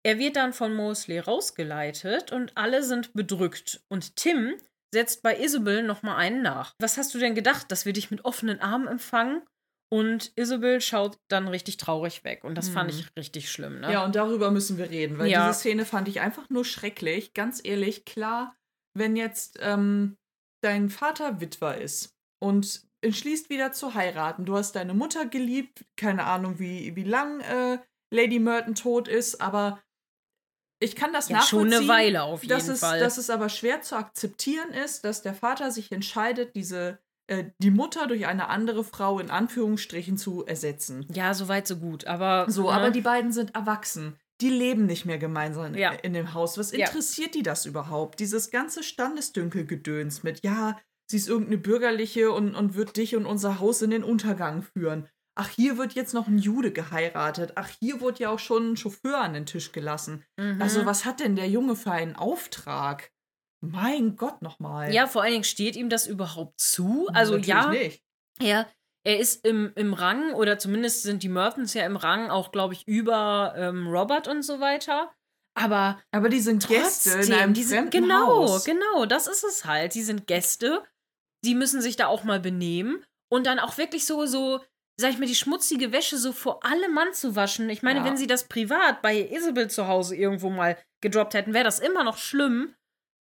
Er 0.04 0.18
wird 0.18 0.36
dann 0.36 0.52
von 0.52 0.74
Mosley 0.74 1.18
rausgeleitet 1.18 2.32
und 2.32 2.56
alle 2.56 2.82
sind 2.82 3.12
bedrückt. 3.12 3.82
Und 3.88 4.16
Tim 4.16 4.54
setzt 4.92 5.22
bei 5.22 5.38
Isabel 5.38 5.82
nochmal 5.82 6.16
einen 6.16 6.42
nach. 6.42 6.74
Was 6.78 6.98
hast 6.98 7.14
du 7.14 7.18
denn 7.18 7.34
gedacht, 7.34 7.70
dass 7.70 7.86
wir 7.86 7.92
dich 7.92 8.10
mit 8.10 8.24
offenen 8.24 8.60
Armen 8.60 8.88
empfangen? 8.88 9.42
Und 9.92 10.32
Isabel 10.36 10.80
schaut 10.80 11.18
dann 11.28 11.48
richtig 11.48 11.76
traurig 11.76 12.24
weg. 12.24 12.44
Und 12.44 12.56
das 12.56 12.68
hm. 12.68 12.74
fand 12.74 12.90
ich 12.90 13.14
richtig 13.16 13.50
schlimm. 13.50 13.80
Ne? 13.80 13.92
Ja, 13.92 14.04
und 14.04 14.16
darüber 14.16 14.50
müssen 14.50 14.78
wir 14.78 14.88
reden, 14.88 15.18
weil 15.18 15.28
ja. 15.28 15.48
diese 15.48 15.58
Szene 15.60 15.84
fand 15.84 16.08
ich 16.08 16.20
einfach 16.20 16.48
nur 16.48 16.64
schrecklich. 16.64 17.34
Ganz 17.34 17.60
ehrlich, 17.62 18.06
klar, 18.06 18.56
wenn 18.96 19.16
jetzt 19.16 19.58
ähm, 19.60 20.16
dein 20.62 20.88
Vater 20.88 21.40
Witwer 21.40 21.78
ist 21.78 22.14
und 22.42 22.86
entschließt 23.02 23.50
wieder 23.50 23.72
zu 23.72 23.94
heiraten, 23.94 24.44
du 24.44 24.56
hast 24.56 24.72
deine 24.72 24.94
Mutter 24.94 25.26
geliebt, 25.26 25.84
keine 25.96 26.24
Ahnung, 26.24 26.58
wie, 26.58 26.96
wie 26.96 27.04
lang 27.04 27.40
äh, 27.40 27.78
Lady 28.10 28.38
Merton 28.38 28.74
tot 28.74 29.08
ist, 29.08 29.40
aber 29.40 29.82
ich 30.80 30.96
kann 30.96 31.12
das 31.12 31.28
ja, 31.28 31.36
nachvollziehen. 31.38 31.72
Schon 31.72 31.80
eine 31.80 31.88
Weile 31.88 32.22
auf 32.22 32.42
jeden 32.42 32.54
dass 32.54 32.68
es, 32.68 32.80
Fall. 32.80 32.98
Dass 32.98 33.18
es 33.18 33.30
aber 33.30 33.48
schwer 33.48 33.82
zu 33.82 33.96
akzeptieren 33.96 34.70
ist, 34.70 35.04
dass 35.04 35.22
der 35.22 35.34
Vater 35.34 35.70
sich 35.70 35.92
entscheidet, 35.92 36.56
diese 36.56 36.98
äh, 37.28 37.44
die 37.58 37.70
Mutter 37.70 38.06
durch 38.06 38.26
eine 38.26 38.48
andere 38.48 38.82
Frau 38.84 39.18
in 39.18 39.30
Anführungsstrichen 39.30 40.16
zu 40.16 40.44
ersetzen. 40.44 41.06
Ja, 41.12 41.34
so 41.34 41.48
weit, 41.48 41.66
so 41.66 41.76
gut. 41.76 42.06
Aber. 42.06 42.46
So, 42.48 42.64
ne? 42.64 42.70
aber 42.70 42.90
die 42.90 43.00
beiden 43.00 43.32
sind 43.32 43.54
erwachsen. 43.54 44.18
Die 44.40 44.50
leben 44.50 44.86
nicht 44.86 45.04
mehr 45.04 45.18
gemeinsam 45.18 45.74
ja. 45.76 45.92
in 45.92 46.14
dem 46.14 46.34
Haus. 46.34 46.58
Was 46.58 46.72
interessiert 46.72 47.28
ja. 47.28 47.40
die 47.40 47.42
das 47.44 47.64
überhaupt? 47.64 48.18
Dieses 48.18 48.50
ganze 48.50 48.82
Standesdünkelgedöns 48.82 50.24
mit, 50.24 50.42
ja, 50.42 50.76
sie 51.12 51.18
ist 51.18 51.28
irgendeine 51.28 51.58
bürgerliche 51.58 52.32
und, 52.32 52.54
und 52.54 52.74
wird 52.74 52.96
dich 52.96 53.14
und 53.14 53.26
unser 53.26 53.60
Haus 53.60 53.82
in 53.82 53.90
den 53.90 54.02
Untergang 54.02 54.62
führen. 54.62 55.08
Ach, 55.34 55.48
hier 55.48 55.76
wird 55.76 55.92
jetzt 55.92 56.14
noch 56.14 56.26
ein 56.26 56.38
Jude 56.38 56.72
geheiratet. 56.72 57.52
Ach, 57.56 57.68
hier 57.80 58.00
wurde 58.00 58.20
ja 58.20 58.30
auch 58.30 58.38
schon 58.38 58.72
ein 58.72 58.76
Chauffeur 58.78 59.18
an 59.18 59.34
den 59.34 59.44
Tisch 59.46 59.72
gelassen. 59.72 60.24
Mhm. 60.38 60.60
Also, 60.60 60.86
was 60.86 61.04
hat 61.04 61.20
denn 61.20 61.36
der 61.36 61.48
Junge 61.48 61.76
für 61.76 61.92
einen 61.92 62.16
Auftrag? 62.16 63.10
Mein 63.60 64.16
Gott 64.16 64.40
nochmal. 64.40 64.92
Ja, 64.92 65.06
vor 65.06 65.22
allen 65.22 65.32
Dingen 65.32 65.44
steht 65.44 65.76
ihm 65.76 65.90
das 65.90 66.06
überhaupt 66.06 66.58
zu. 66.58 67.08
Also 67.12 67.36
Natürlich 67.36 67.46
ja, 67.46 67.70
nicht. 67.70 68.02
ja, 68.40 68.66
er 69.04 69.18
ist 69.18 69.46
im, 69.46 69.72
im 69.76 69.92
Rang, 69.92 70.32
oder 70.32 70.58
zumindest 70.58 71.02
sind 71.02 71.22
die 71.22 71.28
Mertons 71.28 71.74
ja 71.74 71.84
im 71.84 71.96
Rang 71.96 72.30
auch, 72.30 72.52
glaube 72.52 72.72
ich, 72.72 72.88
über 72.88 73.54
ähm, 73.56 73.86
Robert 73.88 74.28
und 74.28 74.42
so 74.42 74.60
weiter. 74.60 75.12
Aber, 75.54 76.00
aber 76.10 76.28
die 76.30 76.40
sind 76.40 76.62
trotzdem, 76.62 77.18
Gäste 77.18 77.32
in 77.32 77.38
einem 77.38 77.54
die 77.54 77.62
sind, 77.62 77.90
genau, 77.90 78.48
Haus. 78.48 78.64
genau, 78.64 79.04
das 79.04 79.26
ist 79.26 79.44
es 79.44 79.64
halt. 79.64 79.94
Die 79.94 80.02
sind 80.02 80.26
Gäste, 80.26 80.82
die 81.44 81.54
müssen 81.54 81.80
sich 81.80 81.96
da 81.96 82.06
auch 82.06 82.24
mal 82.24 82.40
benehmen 82.40 83.04
und 83.30 83.46
dann 83.46 83.58
auch 83.58 83.78
wirklich 83.78 84.06
so, 84.06 84.26
so, 84.26 84.60
sag 84.96 85.10
ich 85.10 85.18
mal, 85.18 85.26
die 85.26 85.34
schmutzige 85.34 85.92
Wäsche 85.92 86.18
so 86.18 86.32
vor 86.32 86.64
allem 86.64 86.94
Mann 86.94 87.12
zu 87.12 87.36
waschen. 87.36 87.68
Ich 87.70 87.82
meine, 87.82 88.00
ja. 88.00 88.04
wenn 88.04 88.16
sie 88.16 88.26
das 88.26 88.48
privat 88.48 89.02
bei 89.02 89.28
Isabel 89.30 89.68
zu 89.68 89.88
Hause 89.88 90.16
irgendwo 90.16 90.50
mal 90.50 90.78
gedroppt 91.00 91.34
hätten, 91.34 91.54
wäre 91.54 91.64
das 91.64 91.80
immer 91.80 92.04
noch 92.04 92.18
schlimm 92.18 92.74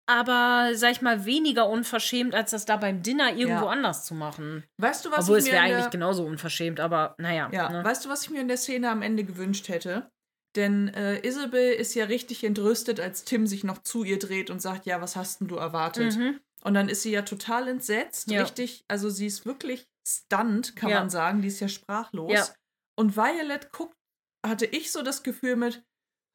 aber, 0.06 0.72
sag 0.74 0.92
ich 0.92 1.02
mal, 1.02 1.24
weniger 1.24 1.68
unverschämt, 1.68 2.34
als 2.34 2.50
das 2.50 2.66
da 2.66 2.76
beim 2.76 3.02
Dinner 3.02 3.30
irgendwo 3.30 3.64
ja. 3.64 3.70
anders 3.70 4.04
zu 4.04 4.14
machen. 4.14 4.64
Weißt 4.76 5.04
du, 5.04 5.10
was 5.10 5.20
Obwohl, 5.20 5.38
es 5.38 5.46
wäre 5.46 5.60
eigentlich 5.60 5.90
genauso 5.90 6.24
unverschämt, 6.24 6.80
aber 6.80 7.14
naja. 7.18 7.48
Ja, 7.52 7.70
ne? 7.70 7.84
weißt 7.84 8.04
du, 8.04 8.08
was 8.08 8.22
ich 8.22 8.30
mir 8.30 8.40
in 8.40 8.48
der 8.48 8.58
Szene 8.58 8.90
am 8.90 9.02
Ende 9.02 9.24
gewünscht 9.24 9.68
hätte? 9.68 10.10
Denn 10.56 10.88
äh, 10.88 11.26
Isabel 11.26 11.72
ist 11.72 11.94
ja 11.94 12.04
richtig 12.04 12.44
entrüstet, 12.44 13.00
als 13.00 13.24
Tim 13.24 13.46
sich 13.46 13.64
noch 13.64 13.82
zu 13.82 14.04
ihr 14.04 14.18
dreht 14.18 14.50
und 14.50 14.60
sagt, 14.60 14.86
ja, 14.86 15.00
was 15.00 15.16
hast 15.16 15.40
denn 15.40 15.48
du 15.48 15.56
erwartet? 15.56 16.16
Mhm. 16.16 16.38
Und 16.66 16.74
dann 16.74 16.88
ist 16.88 17.02
sie 17.02 17.10
ja 17.10 17.22
total 17.22 17.68
entsetzt, 17.68 18.30
ja. 18.30 18.40
richtig, 18.40 18.84
also 18.88 19.10
sie 19.10 19.26
ist 19.26 19.44
wirklich 19.44 19.86
stunned, 20.06 20.76
kann 20.76 20.90
ja. 20.90 21.00
man 21.00 21.10
sagen, 21.10 21.42
die 21.42 21.48
ist 21.48 21.60
ja 21.60 21.68
sprachlos. 21.68 22.32
Ja. 22.32 22.46
Und 22.98 23.16
Violet 23.16 23.70
guckt, 23.72 23.94
hatte 24.46 24.66
ich 24.66 24.90
so 24.90 25.02
das 25.02 25.22
Gefühl 25.22 25.56
mit, 25.56 25.84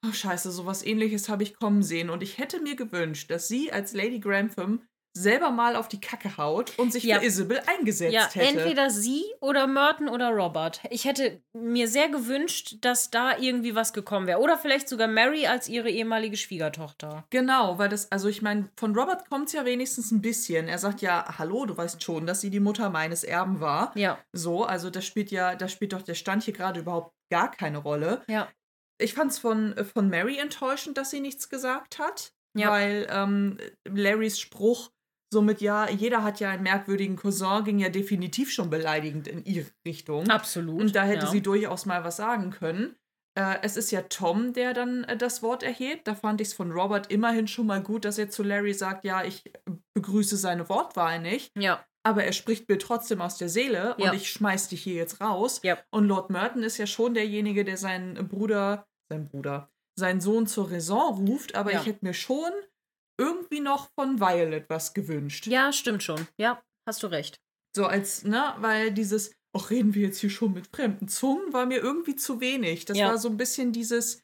oh 0.06 0.12
scheiße, 0.12 0.52
sowas 0.52 0.86
ähnliches 0.86 1.30
habe 1.30 1.44
ich 1.44 1.56
kommen 1.56 1.84
sehen. 1.84 2.10
Und 2.10 2.22
ich 2.22 2.38
hätte 2.38 2.62
mir 2.62 2.76
gewünscht, 2.76 3.32
dass 3.32 3.48
sie 3.48 3.72
als 3.72 3.94
Lady 3.94 4.20
Grantham 4.20 4.86
selber 5.14 5.52
mal 5.52 5.76
auf 5.76 5.88
die 5.88 6.00
Kacke 6.00 6.38
haut 6.38 6.78
und 6.78 6.94
sich 6.94 7.04
ja. 7.04 7.20
für 7.20 7.26
Isabel 7.26 7.62
eingesetzt 7.66 8.14
ja, 8.14 8.30
hätte. 8.30 8.60
Entweder 8.60 8.90
sie 8.90 9.24
oder 9.42 9.68
Merton 9.68 10.08
oder 10.10 10.30
Robert. 10.30 10.82
Ich 10.90 11.06
hätte 11.06 11.42
mir 11.54 11.88
sehr 11.88 12.10
gewünscht, 12.10 12.78
dass 12.82 13.10
da 13.10 13.38
irgendwie 13.38 13.76
was 13.76 13.94
gekommen 13.94 14.28
wäre. 14.28 14.40
Oder 14.40 14.58
vielleicht 14.58 14.88
sogar 14.88 15.08
Mary 15.08 15.48
als 15.48 15.68
ihre 15.68 15.90
ehemalige 15.90 16.38
Schwiegertochter. 16.38 17.26
Genau, 17.30 17.78
weil 17.78 17.90
das, 17.90 18.12
also 18.12 18.28
ich 18.28 18.42
meine, 18.42 18.70
von 18.78 18.96
Robert 18.96 19.30
kommt 19.30 19.48
es 19.48 19.54
ja 19.54 19.66
wenigstens 19.66 20.12
ein 20.12 20.22
bisschen. 20.22 20.68
Er 20.68 20.78
sagt 20.78 21.02
ja, 21.02 21.38
hallo, 21.38 21.66
du 21.66 21.76
weißt 21.76 22.04
schon, 22.04 22.26
dass 22.26 22.42
sie 22.42 22.50
die 22.50 22.60
Mutter 22.60 22.90
meines 22.90 23.24
Erben 23.24 23.60
war. 23.60 23.92
Ja. 23.96 24.20
So, 24.32 24.64
also 24.64 24.90
das 24.90 25.06
spielt 25.06 25.32
ja, 25.32 25.56
da 25.56 25.68
spielt 25.68 25.94
doch 25.94 26.02
der 26.02 26.16
Stand 26.16 26.44
hier 26.44 26.54
gerade 26.54 26.80
überhaupt 26.80 27.14
gar 27.30 27.52
keine 27.52 27.80
Rolle. 27.80 28.22
Ja 28.28 28.48
ich 29.02 29.14
fand 29.14 29.32
es 29.32 29.40
von, 29.40 29.76
von 29.94 30.10
Mary 30.10 30.38
enttäuschend, 30.38 30.98
dass 30.98 31.10
sie 31.10 31.22
nichts 31.22 31.50
gesagt 31.50 32.00
hat. 32.00 32.34
Ja. 32.56 32.72
Weil 32.72 33.08
ähm, 33.10 33.58
Larrys 33.88 34.40
Spruch 34.40 34.92
somit 35.32 35.62
ja, 35.62 35.90
jeder 35.90 36.24
hat 36.24 36.40
ja 36.40 36.50
einen 36.50 36.64
merkwürdigen 36.64 37.16
Cousin, 37.16 37.64
ging 37.64 37.80
ja 37.80 37.90
definitiv 37.90 38.52
schon 38.52 38.70
beleidigend 38.70 39.28
in 39.28 39.44
ihre 39.46 39.68
Richtung. 39.86 40.30
Absolut. 40.30 40.82
Und 40.82 40.96
da 40.96 41.04
hätte 41.04 41.26
ja. 41.26 41.32
sie 41.32 41.42
durchaus 41.42 41.86
mal 41.86 42.04
was 42.04 42.18
sagen 42.18 42.52
können. 42.52 42.96
Äh, 43.38 43.58
es 43.62 43.78
ist 43.78 43.92
ja 43.92 44.02
Tom, 44.02 44.54
der 44.54 44.74
dann 44.74 45.04
äh, 45.04 45.16
das 45.16 45.44
Wort 45.44 45.62
erhebt. 45.64 46.08
Da 46.08 46.16
fand 46.16 46.42
ich 46.42 46.50
es 46.50 46.54
von 46.54 46.72
Robert 46.72 47.12
immerhin 47.12 47.48
schon 47.48 47.68
mal 47.68 47.82
gut, 47.82 48.06
dass 48.06 48.18
er 48.18 48.30
zu 48.30 48.44
Larry 48.44 48.74
sagt, 48.74 49.06
ja, 49.06 49.24
ich 49.24 49.44
begrüße 49.94 50.36
seine 50.36 50.68
Wortwahl 50.70 51.20
nicht. 51.20 51.52
Ja. 51.58 51.86
aber 52.04 52.24
er 52.24 52.34
spricht 52.34 52.68
mir 52.70 52.80
trotzdem 52.80 53.22
aus 53.22 53.38
der 53.38 53.50
Seele 53.50 53.96
Ja. 54.00 54.10
und 54.10 54.16
ich 54.16 54.32
schmeiß 54.32 54.70
dich 54.70 54.82
hier 54.82 54.96
jetzt 54.96 55.22
raus. 55.22 55.60
Ja. 55.64 55.78
Und 55.92 56.06
Lord 56.06 56.32
Merton 56.32 56.64
ist 56.64 56.78
ja 56.78 56.88
schon 56.88 57.14
derjenige, 57.14 57.64
der 57.64 57.78
seinen 57.78 58.28
Bruder, 58.28 58.88
sein 59.12 59.28
Bruder, 59.28 59.70
seinen 59.96 60.22
Sohn 60.22 60.48
zur 60.48 60.72
Raison 60.72 61.28
ruft, 61.28 61.56
aber 61.56 61.72
ich 61.74 61.86
hätte 61.86 62.04
mir 62.06 62.14
schon 62.14 62.52
irgendwie 63.20 63.60
noch 63.60 63.90
von 63.94 64.20
Violet 64.20 64.66
was 64.70 64.94
gewünscht. 64.96 65.46
Ja, 65.48 65.72
stimmt 65.72 66.02
schon. 66.04 66.28
Ja, 66.38 66.62
hast 66.88 67.04
du 67.04 67.08
recht. 67.08 67.38
So 67.76 67.86
als, 67.86 68.24
ne, 68.24 68.56
weil 68.60 68.92
dieses, 68.92 69.32
ach, 69.56 69.70
reden 69.70 69.94
wir 69.94 70.02
jetzt 70.08 70.20
hier 70.20 70.30
schon 70.32 70.54
mit 70.54 70.68
fremden 70.68 71.08
Zungen, 71.08 71.54
war 71.54 71.66
mir 71.68 71.78
irgendwie 71.80 72.16
zu 72.16 72.40
wenig. 72.42 72.86
Das 72.86 72.98
Ja. 72.98 73.10
war 73.10 73.18
so 73.20 73.30
ein 73.30 73.38
bisschen 73.38 73.72
dieses, 73.72 74.24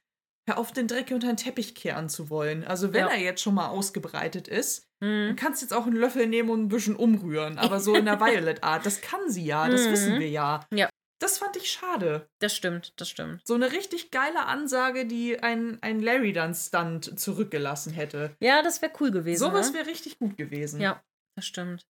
hör 0.49 0.57
auf, 0.57 0.71
den 0.71 0.87
Dreck 0.87 1.11
unter 1.11 1.27
den 1.27 1.37
Teppich 1.37 1.75
kehren 1.75 2.09
zu 2.09 2.29
wollen. 2.31 2.63
Also 2.63 2.93
wenn 2.93 3.01
Ja. 3.05 3.11
er 3.11 3.19
jetzt 3.19 3.41
schon 3.41 3.53
mal 3.55 3.67
ausgebreitet 3.67 4.47
ist, 4.47 4.87
dann 5.01 5.29
Mhm. 5.31 5.35
kannst 5.35 5.61
du 5.61 5.65
jetzt 5.65 5.73
auch 5.73 5.85
einen 5.85 5.95
Löffel 5.97 6.25
nehmen 6.25 6.49
und 6.49 6.61
ein 6.63 6.67
bisschen 6.69 6.95
umrühren. 6.95 7.57
Aber 7.59 7.79
so 7.79 7.93
in 7.95 8.05
der 8.05 8.19
Violet-Art, 8.63 8.85
das 8.85 9.01
kann 9.01 9.29
sie 9.29 9.45
ja, 9.45 9.69
das 9.69 9.85
Mhm. 9.87 9.91
wissen 9.91 10.19
wir 10.19 10.29
ja. 10.29 10.65
Ja. 10.73 10.89
Das 11.19 11.37
fand 11.37 11.55
ich 11.55 11.71
schade. 11.71 12.29
Das 12.39 12.55
stimmt, 12.55 12.93
das 12.99 13.09
stimmt. 13.09 13.41
So 13.45 13.53
eine 13.53 13.71
richtig 13.71 14.11
geile 14.11 14.45
Ansage, 14.45 15.05
die 15.05 15.39
ein, 15.39 15.77
ein 15.81 16.01
Larry 16.01 16.33
dann 16.33 16.53
Stunt 16.53 17.19
zurückgelassen 17.19 17.93
hätte. 17.93 18.35
Ja, 18.39 18.61
das 18.61 18.81
wäre 18.81 18.91
cool 18.99 19.11
gewesen. 19.11 19.39
Sowas 19.39 19.71
ne? 19.71 19.79
wäre 19.79 19.87
richtig 19.87 20.19
gut 20.19 20.37
gewesen. 20.37 20.81
Ja, 20.81 21.01
das 21.35 21.45
stimmt. 21.45 21.87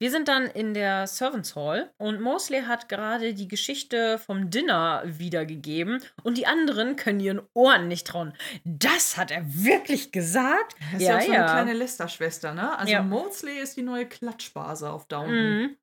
Wir 0.00 0.12
sind 0.12 0.28
dann 0.28 0.46
in 0.46 0.74
der 0.74 1.08
Servants 1.08 1.56
Hall 1.56 1.92
und 1.98 2.20
Mosley 2.20 2.62
hat 2.62 2.88
gerade 2.88 3.34
die 3.34 3.48
Geschichte 3.48 4.18
vom 4.18 4.48
Dinner 4.48 5.02
wiedergegeben 5.04 6.00
und 6.22 6.38
die 6.38 6.46
anderen 6.46 6.94
können 6.94 7.18
ihren 7.18 7.40
Ohren 7.52 7.88
nicht 7.88 8.06
trauen. 8.06 8.32
Das 8.64 9.16
hat 9.16 9.32
er 9.32 9.42
wirklich 9.44 10.12
gesagt? 10.12 10.76
Das 10.92 11.00
ist 11.00 11.08
ja, 11.08 11.18
auch 11.18 11.22
so 11.22 11.32
eine 11.32 11.44
kleine 11.44 11.72
Lester-Schwester, 11.72 12.54
ne? 12.54 12.78
Also 12.78 12.92
Ja. 12.92 13.02
Mosley 13.02 13.58
ist 13.58 13.76
die 13.76 13.82
neue 13.82 14.06
Klatschbase 14.06 14.88
auf 14.88 15.08
Downton. 15.08 15.34
Mhm. 15.34 15.76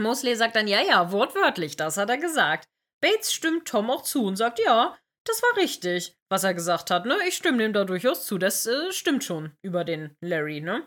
Mosley 0.00 0.36
sagt 0.36 0.56
dann, 0.56 0.68
ja, 0.68 0.80
ja, 0.80 1.12
wortwörtlich, 1.12 1.76
das 1.76 1.96
hat 1.96 2.10
er 2.10 2.18
gesagt. 2.18 2.68
Bates 3.02 3.32
stimmt 3.32 3.68
Tom 3.68 3.90
auch 3.90 4.02
zu 4.02 4.24
und 4.24 4.36
sagt, 4.36 4.58
ja, 4.58 4.96
das 5.26 5.42
war 5.42 5.56
richtig, 5.56 6.16
was 6.30 6.44
er 6.44 6.54
gesagt 6.54 6.90
hat, 6.90 7.04
ne? 7.04 7.16
Ich 7.26 7.36
stimme 7.36 7.58
dem 7.58 7.72
da 7.72 7.84
durchaus 7.84 8.26
zu, 8.26 8.38
das 8.38 8.66
äh, 8.66 8.92
stimmt 8.92 9.24
schon 9.24 9.52
über 9.62 9.84
den 9.84 10.16
Larry, 10.20 10.60
ne? 10.60 10.86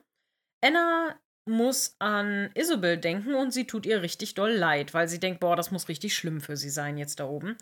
Anna 0.64 1.20
muss 1.47 1.95
an 1.99 2.51
Isabel 2.55 2.97
denken 2.97 3.34
und 3.34 3.51
sie 3.51 3.66
tut 3.66 3.86
ihr 3.86 4.01
richtig 4.01 4.36
doll 4.36 4.51
leid, 4.51 4.93
weil 4.93 5.07
sie 5.07 5.20
denkt, 5.20 5.39
boah, 5.39 5.55
das 5.55 5.72
muss 5.72 5.89
richtig 5.89 6.16
schlimm 6.16 6.41
für 6.41 6.57
sie 6.57 6.70
sein 6.70 6.97
jetzt 6.97 7.20
da 7.20 7.26
oben. 7.26 7.57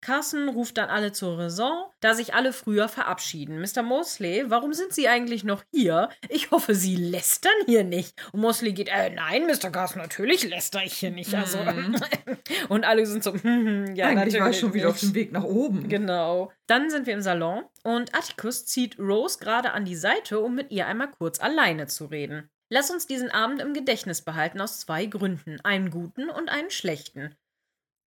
Carson 0.00 0.48
ruft 0.48 0.78
dann 0.78 0.90
alle 0.90 1.12
zur 1.12 1.38
Raison, 1.38 1.86
da 2.00 2.14
sich 2.14 2.34
alle 2.34 2.52
früher 2.52 2.88
verabschieden. 2.88 3.60
Mr. 3.60 3.82
Mosley, 3.82 4.44
warum 4.48 4.72
sind 4.72 4.92
Sie 4.92 5.08
eigentlich 5.08 5.44
noch 5.44 5.64
hier? 5.72 6.08
Ich 6.28 6.50
hoffe, 6.50 6.74
Sie 6.74 6.96
lästern 6.96 7.52
hier 7.66 7.84
nicht. 7.84 8.14
Und 8.32 8.40
Mosley 8.40 8.72
geht, 8.72 8.88
äh, 8.88 9.10
nein, 9.10 9.46
Mr. 9.46 9.70
Carson, 9.70 10.00
natürlich 10.00 10.48
läster 10.48 10.82
ich 10.84 10.94
hier 10.94 11.10
nicht. 11.10 11.34
Also. 11.34 11.58
Mhm. 11.58 11.96
und 12.68 12.84
alle 12.84 13.06
sind 13.06 13.24
so, 13.24 13.34
hm, 13.34 13.94
ja, 13.94 14.06
Eigentlich 14.06 14.18
war 14.18 14.26
ich 14.26 14.34
natürlich 14.34 14.60
schon 14.60 14.74
wieder 14.74 14.88
auf 14.90 15.00
dem 15.00 15.14
Weg 15.14 15.32
nach 15.32 15.44
oben. 15.44 15.88
Genau. 15.88 16.52
Dann 16.66 16.90
sind 16.90 17.06
wir 17.06 17.14
im 17.14 17.22
Salon 17.22 17.64
und 17.82 18.14
Atticus 18.14 18.66
zieht 18.66 18.98
Rose 18.98 19.38
gerade 19.38 19.72
an 19.72 19.84
die 19.84 19.96
Seite, 19.96 20.40
um 20.40 20.54
mit 20.54 20.70
ihr 20.70 20.86
einmal 20.86 21.10
kurz 21.10 21.40
alleine 21.40 21.86
zu 21.86 22.06
reden. 22.06 22.50
Lass 22.70 22.90
uns 22.90 23.06
diesen 23.06 23.30
Abend 23.30 23.62
im 23.62 23.72
Gedächtnis 23.72 24.22
behalten 24.22 24.60
aus 24.60 24.80
zwei 24.80 25.06
Gründen, 25.06 25.58
einen 25.62 25.90
guten 25.90 26.28
und 26.28 26.50
einen 26.50 26.70
schlechten. 26.70 27.34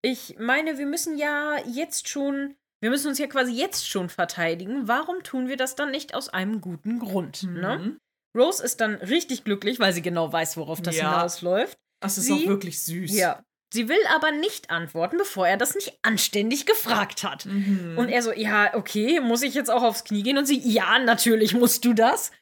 Ich 0.03 0.37
meine, 0.39 0.79
wir 0.79 0.87
müssen 0.87 1.19
ja 1.19 1.57
jetzt 1.67 2.09
schon, 2.09 2.57
wir 2.81 2.91
müssen 2.91 3.09
uns 3.09 3.19
ja 3.19 3.27
quasi 3.27 3.53
jetzt 3.53 3.89
schon 3.89 4.09
verteidigen. 4.09 4.89
Warum 4.89 5.23
tun 5.23 5.49
wir 5.49 5.57
das 5.57 5.77
dann 5.77 5.91
nicht 5.91 6.15
aus 6.15 6.29
einem 6.29 6.61
guten 6.61 6.99
Grund? 6.99 7.43
Ne? 7.45 7.79
Mhm. 7.79 7.99
Rose 8.37 8.63
ist 8.65 8.81
dann 8.81 8.95
richtig 8.95 9.45
glücklich, 9.45 9.81
weil 9.81 9.93
sie 9.93 10.03
genau 10.03 10.33
weiß, 10.33 10.57
worauf 10.57 10.81
das 10.81 10.97
Ja. 10.97 11.11
hinausläuft. 11.13 11.77
Das 12.03 12.17
ist 12.17 12.27
Sie- 12.27 12.33
auch 12.33 12.47
wirklich 12.47 12.83
süß. 12.83 13.15
Ja. 13.17 13.43
Sie 13.73 13.89
will 13.89 13.99
aber 14.15 14.33
nicht 14.33 14.71
antworten, 14.71 15.17
bevor 15.19 15.47
er 15.47 15.57
das 15.57 15.75
nicht 15.77 15.97
anständig 16.03 16.67
gefragt 16.67 17.23
hat. 17.23 17.47
Mhm. 17.47 17.97
Und 17.99 18.09
er 18.09 18.23
so, 18.23 18.33
ja, 18.33 18.75
okay, 18.75 19.21
muss 19.21 19.43
ich 19.43 19.55
jetzt 19.55 19.71
auch 19.71 19.83
aufs 19.83 20.03
Knie 20.05 20.23
gehen? 20.25 20.39
Und 20.39 20.47
sie, 20.47 20.59
ja, 20.59 20.99
natürlich 20.99 21.55
musst 21.55 21.85
du 21.85 21.93
das. 21.93 22.33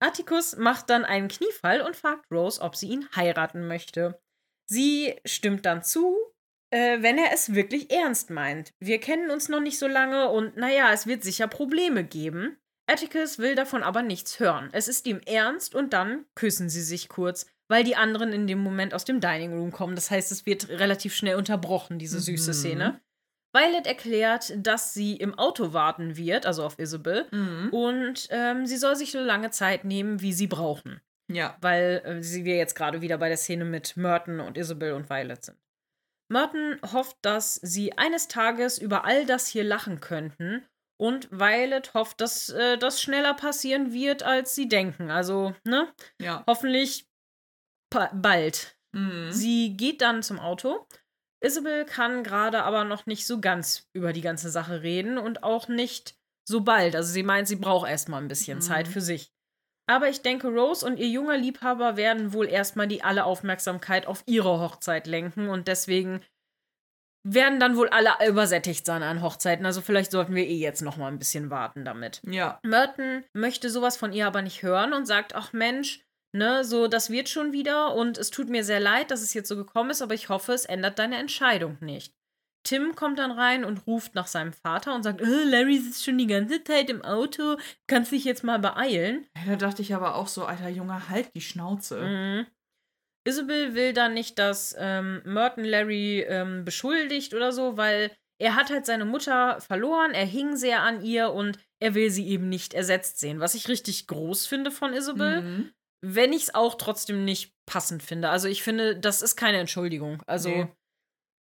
Atticus 0.00 0.56
macht 0.56 0.88
dann 0.88 1.04
einen 1.04 1.28
Kniefall 1.28 1.80
und 1.82 1.96
fragt 1.96 2.30
Rose, 2.30 2.60
ob 2.62 2.76
sie 2.76 2.88
ihn 2.88 3.08
heiraten 3.16 3.66
möchte. 3.66 4.18
Sie 4.70 5.16
stimmt 5.26 5.66
dann 5.66 5.82
zu, 5.82 6.16
äh, 6.70 7.02
wenn 7.02 7.18
er 7.18 7.32
es 7.32 7.54
wirklich 7.54 7.90
ernst 7.90 8.30
meint. 8.30 8.72
Wir 8.80 8.98
kennen 9.00 9.30
uns 9.30 9.48
noch 9.48 9.60
nicht 9.60 9.78
so 9.78 9.86
lange 9.86 10.28
und 10.28 10.56
naja, 10.56 10.92
es 10.92 11.06
wird 11.06 11.22
sicher 11.22 11.48
Probleme 11.48 12.04
geben. 12.04 12.56
Atticus 12.86 13.38
will 13.38 13.54
davon 13.54 13.82
aber 13.82 14.02
nichts 14.02 14.40
hören. 14.40 14.70
Es 14.72 14.88
ist 14.88 15.06
ihm 15.06 15.20
ernst 15.26 15.74
und 15.74 15.92
dann 15.92 16.24
küssen 16.34 16.68
sie 16.70 16.80
sich 16.82 17.08
kurz, 17.08 17.46
weil 17.68 17.84
die 17.84 17.96
anderen 17.96 18.32
in 18.32 18.46
dem 18.46 18.58
Moment 18.60 18.94
aus 18.94 19.04
dem 19.04 19.20
Dining 19.20 19.52
Room 19.52 19.72
kommen. 19.72 19.94
Das 19.94 20.10
heißt, 20.10 20.32
es 20.32 20.46
wird 20.46 20.68
relativ 20.70 21.14
schnell 21.14 21.36
unterbrochen, 21.36 21.98
diese 21.98 22.18
süße 22.20 22.50
Mhm. 22.50 22.54
Szene. 22.54 23.00
Violet 23.54 23.86
erklärt, 23.86 24.52
dass 24.56 24.92
sie 24.94 25.16
im 25.16 25.34
Auto 25.38 25.72
warten 25.72 26.16
wird, 26.16 26.44
also 26.46 26.64
auf 26.64 26.78
Isabel, 26.78 27.26
Mhm. 27.30 27.68
und 27.72 28.28
ähm, 28.30 28.66
sie 28.66 28.76
soll 28.76 28.94
sich 28.96 29.10
so 29.12 29.20
lange 29.20 29.50
Zeit 29.50 29.84
nehmen, 29.84 30.20
wie 30.20 30.32
sie 30.34 30.46
brauchen. 30.46 31.00
Ja. 31.30 31.56
Weil 31.60 32.02
äh, 32.04 32.22
sie 32.22 32.44
wir 32.44 32.56
jetzt 32.56 32.74
gerade 32.74 33.00
wieder 33.02 33.18
bei 33.18 33.28
der 33.28 33.36
Szene 33.38 33.64
mit 33.66 33.96
Merton 33.96 34.40
und 34.40 34.56
Isabel 34.56 34.92
und 34.92 35.08
Violet 35.10 35.44
sind. 35.44 35.58
Merton 36.28 36.78
hofft, 36.92 37.16
dass 37.22 37.56
sie 37.56 37.96
eines 37.96 38.28
Tages 38.28 38.78
über 38.78 39.04
all 39.04 39.26
das 39.26 39.46
hier 39.48 39.64
lachen 39.64 40.00
könnten. 40.00 40.66
Und 41.00 41.30
Violet 41.30 41.94
hofft, 41.94 42.20
dass 42.20 42.48
äh, 42.50 42.76
das 42.76 43.00
schneller 43.00 43.34
passieren 43.34 43.92
wird, 43.92 44.24
als 44.24 44.54
sie 44.54 44.68
denken. 44.68 45.10
Also, 45.10 45.54
ne? 45.64 45.92
Ja. 46.20 46.44
Hoffentlich 46.46 47.06
bald. 48.12 48.76
Mhm. 48.92 49.30
Sie 49.30 49.76
geht 49.76 50.02
dann 50.02 50.22
zum 50.22 50.38
Auto. 50.38 50.86
Isabel 51.40 51.84
kann 51.84 52.24
gerade 52.24 52.64
aber 52.64 52.84
noch 52.84 53.06
nicht 53.06 53.26
so 53.26 53.40
ganz 53.40 53.88
über 53.92 54.12
die 54.12 54.22
ganze 54.22 54.50
Sache 54.50 54.82
reden 54.82 55.18
und 55.18 55.44
auch 55.44 55.68
nicht 55.68 56.16
so 56.48 56.62
bald. 56.62 56.96
Also 56.96 57.12
sie 57.12 57.22
meint, 57.22 57.46
sie 57.46 57.56
braucht 57.56 57.88
erstmal 57.88 58.20
ein 58.20 58.28
bisschen 58.28 58.58
Mhm. 58.58 58.62
Zeit 58.62 58.88
für 58.88 59.00
sich. 59.00 59.30
Aber 59.88 60.08
ich 60.08 60.20
denke, 60.20 60.48
Rose 60.48 60.84
und 60.84 60.98
ihr 60.98 61.08
junger 61.08 61.36
Liebhaber 61.38 61.96
werden 61.96 62.32
wohl 62.34 62.46
erstmal 62.46 62.86
die 62.86 63.02
alle 63.02 63.24
Aufmerksamkeit 63.24 64.06
auf 64.06 64.22
ihre 64.26 64.60
Hochzeit 64.60 65.06
lenken 65.06 65.48
und 65.48 65.66
deswegen 65.66 66.20
werden 67.24 67.58
dann 67.58 67.76
wohl 67.76 67.88
alle 67.88 68.10
übersättigt 68.26 68.84
sein 68.86 69.02
an 69.02 69.22
Hochzeiten. 69.22 69.64
Also 69.66 69.80
vielleicht 69.80 70.10
sollten 70.10 70.34
wir 70.34 70.46
eh 70.46 70.58
jetzt 70.58 70.82
noch 70.82 70.96
mal 70.98 71.08
ein 71.08 71.18
bisschen 71.18 71.50
warten 71.50 71.84
damit. 71.84 72.20
ja. 72.24 72.60
Merton 72.62 73.24
möchte 73.32 73.70
sowas 73.70 73.96
von 73.96 74.12
ihr 74.12 74.26
aber 74.26 74.42
nicht 74.42 74.62
hören 74.62 74.92
und 74.92 75.06
sagt, 75.06 75.34
ach 75.34 75.52
Mensch, 75.52 76.04
ne, 76.32 76.64
so, 76.64 76.86
das 76.86 77.10
wird 77.10 77.28
schon 77.28 77.52
wieder 77.52 77.94
und 77.94 78.18
es 78.18 78.30
tut 78.30 78.50
mir 78.50 78.64
sehr 78.64 78.80
leid, 78.80 79.10
dass 79.10 79.22
es 79.22 79.34
jetzt 79.34 79.48
so 79.48 79.56
gekommen 79.56 79.90
ist, 79.90 80.02
aber 80.02 80.14
ich 80.14 80.28
hoffe, 80.28 80.52
es 80.52 80.66
ändert 80.66 80.98
deine 80.98 81.16
Entscheidung 81.16 81.78
nicht. 81.80 82.14
Tim 82.68 82.94
kommt 82.94 83.18
dann 83.18 83.30
rein 83.30 83.64
und 83.64 83.86
ruft 83.86 84.14
nach 84.14 84.26
seinem 84.26 84.52
Vater 84.52 84.94
und 84.94 85.02
sagt, 85.02 85.22
äh, 85.22 85.44
Larry 85.44 85.78
sitzt 85.78 86.04
schon 86.04 86.18
die 86.18 86.26
ganze 86.26 86.62
Zeit 86.62 86.90
im 86.90 87.00
Auto, 87.02 87.56
kannst 87.86 88.12
dich 88.12 88.24
jetzt 88.24 88.44
mal 88.44 88.58
beeilen. 88.58 89.26
Da 89.46 89.56
dachte 89.56 89.80
ich 89.80 89.94
aber 89.94 90.16
auch 90.16 90.28
so, 90.28 90.44
alter 90.44 90.68
Junge, 90.68 91.08
halt 91.08 91.34
die 91.34 91.40
Schnauze. 91.40 92.00
Mhm. 92.02 92.46
Isabel 93.26 93.74
will 93.74 93.94
dann 93.94 94.12
nicht, 94.12 94.38
dass 94.38 94.76
ähm, 94.78 95.22
Merton 95.24 95.64
Larry 95.64 96.20
ähm, 96.28 96.64
beschuldigt 96.66 97.32
oder 97.32 97.52
so, 97.52 97.78
weil 97.78 98.10
er 98.38 98.54
hat 98.54 98.70
halt 98.70 98.84
seine 98.84 99.06
Mutter 99.06 99.60
verloren, 99.60 100.12
er 100.12 100.26
hing 100.26 100.56
sehr 100.56 100.82
an 100.82 101.02
ihr 101.02 101.32
und 101.32 101.58
er 101.80 101.94
will 101.94 102.10
sie 102.10 102.28
eben 102.28 102.48
nicht 102.50 102.74
ersetzt 102.74 103.18
sehen, 103.18 103.40
was 103.40 103.54
ich 103.54 103.68
richtig 103.68 104.06
groß 104.08 104.46
finde 104.46 104.70
von 104.70 104.92
Isabel. 104.92 105.40
Mhm. 105.42 105.72
wenn 106.04 106.32
ich 106.32 106.42
es 106.44 106.54
auch 106.54 106.76
trotzdem 106.76 107.24
nicht 107.24 107.54
passend 107.66 108.02
finde. 108.04 108.28
Also 108.28 108.46
ich 108.46 108.62
finde, 108.62 108.96
das 109.00 109.20
ist 109.22 109.36
keine 109.36 109.58
Entschuldigung. 109.58 110.22
Also, 110.26 110.48
Nee. 110.50 110.68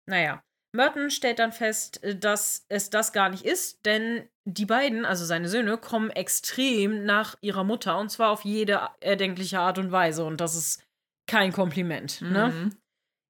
naja. 0.10 0.42
Merton 0.78 1.10
stellt 1.10 1.40
dann 1.40 1.52
fest, 1.52 2.02
äh, 2.04 2.16
dass 2.16 2.66
es 2.70 2.90
das 2.90 3.12
gar 3.12 3.30
nicht 3.30 3.44
ist, 3.44 3.86
denn 3.86 4.30
die 4.46 4.66
beiden, 4.66 5.04
also 5.04 5.26
seine 5.26 5.50
Söhne, 5.50 5.78
kommen 5.78 6.10
extrem 6.10 7.04
nach 7.04 7.36
ihrer 7.42 7.66
Mutter 7.66 7.98
und 8.00 8.10
zwar 8.10 8.32
auf 8.32 8.46
jede 8.46 8.80
erdenkliche 9.02 9.60
Art 9.60 9.78
und 9.78 9.92
Weise 9.92 10.24
und 10.24 10.40
das 10.40 10.56
ist 10.56 10.82
kein 11.30 11.52
Kompliment. 11.52 12.22
Ne? 12.22 12.48
Mhm. 12.48 12.78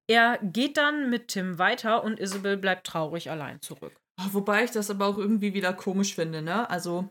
Er 0.08 0.38
geht 0.38 0.76
dann 0.76 1.10
mit 1.10 1.28
Tim 1.28 1.58
weiter 1.58 2.04
und 2.04 2.20
Isabel 2.20 2.56
bleibt 2.56 2.86
traurig 2.86 3.30
allein 3.30 3.60
zurück. 3.60 4.00
Ah, 4.18 4.28
Wobei 4.30 4.64
ich 4.64 4.70
das 4.70 4.90
aber 4.90 5.06
auch 5.06 5.18
irgendwie 5.18 5.54
wieder 5.54 5.72
komisch 5.72 6.14
finde, 6.14 6.40
ne? 6.40 6.68
Also, 6.70 7.08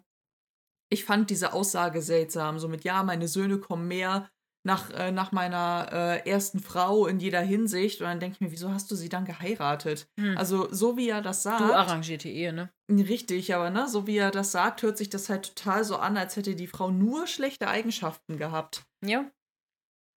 ich 0.89 1.05
fand 1.05 1.29
diese 1.29 1.53
Aussage 1.53 2.01
seltsam. 2.01 2.59
So 2.59 2.67
mit, 2.67 2.83
ja, 2.83 3.03
meine 3.03 3.27
Söhne 3.27 3.59
kommen 3.59 3.87
mehr 3.87 4.29
nach, 4.67 4.91
äh, 4.91 5.11
nach 5.11 5.31
meiner 5.31 5.87
äh, 5.91 6.29
ersten 6.29 6.59
Frau 6.59 7.07
in 7.07 7.19
jeder 7.19 7.41
Hinsicht. 7.41 8.01
Und 8.01 8.07
dann 8.07 8.19
denke 8.19 8.35
ich 8.35 8.41
mir, 8.41 8.51
wieso 8.51 8.71
hast 8.71 8.91
du 8.91 8.95
sie 8.95 9.09
dann 9.09 9.25
geheiratet? 9.25 10.07
Hm. 10.19 10.37
Also, 10.37 10.67
so 10.71 10.97
wie 10.97 11.09
er 11.09 11.21
das 11.21 11.41
sagt. 11.41 11.61
Du 11.61 11.73
arrangierte 11.73 12.29
Ehe, 12.29 12.53
ne? 12.53 12.69
Richtig, 12.89 13.55
aber 13.55 13.69
ne, 13.69 13.87
so 13.87 14.05
wie 14.05 14.17
er 14.17 14.29
das 14.29 14.51
sagt, 14.51 14.83
hört 14.83 14.97
sich 14.97 15.09
das 15.09 15.29
halt 15.29 15.55
total 15.55 15.83
so 15.83 15.97
an, 15.97 16.17
als 16.17 16.35
hätte 16.35 16.55
die 16.55 16.67
Frau 16.67 16.91
nur 16.91 17.27
schlechte 17.27 17.67
Eigenschaften 17.67 18.37
gehabt. 18.37 18.83
Ja. 19.03 19.25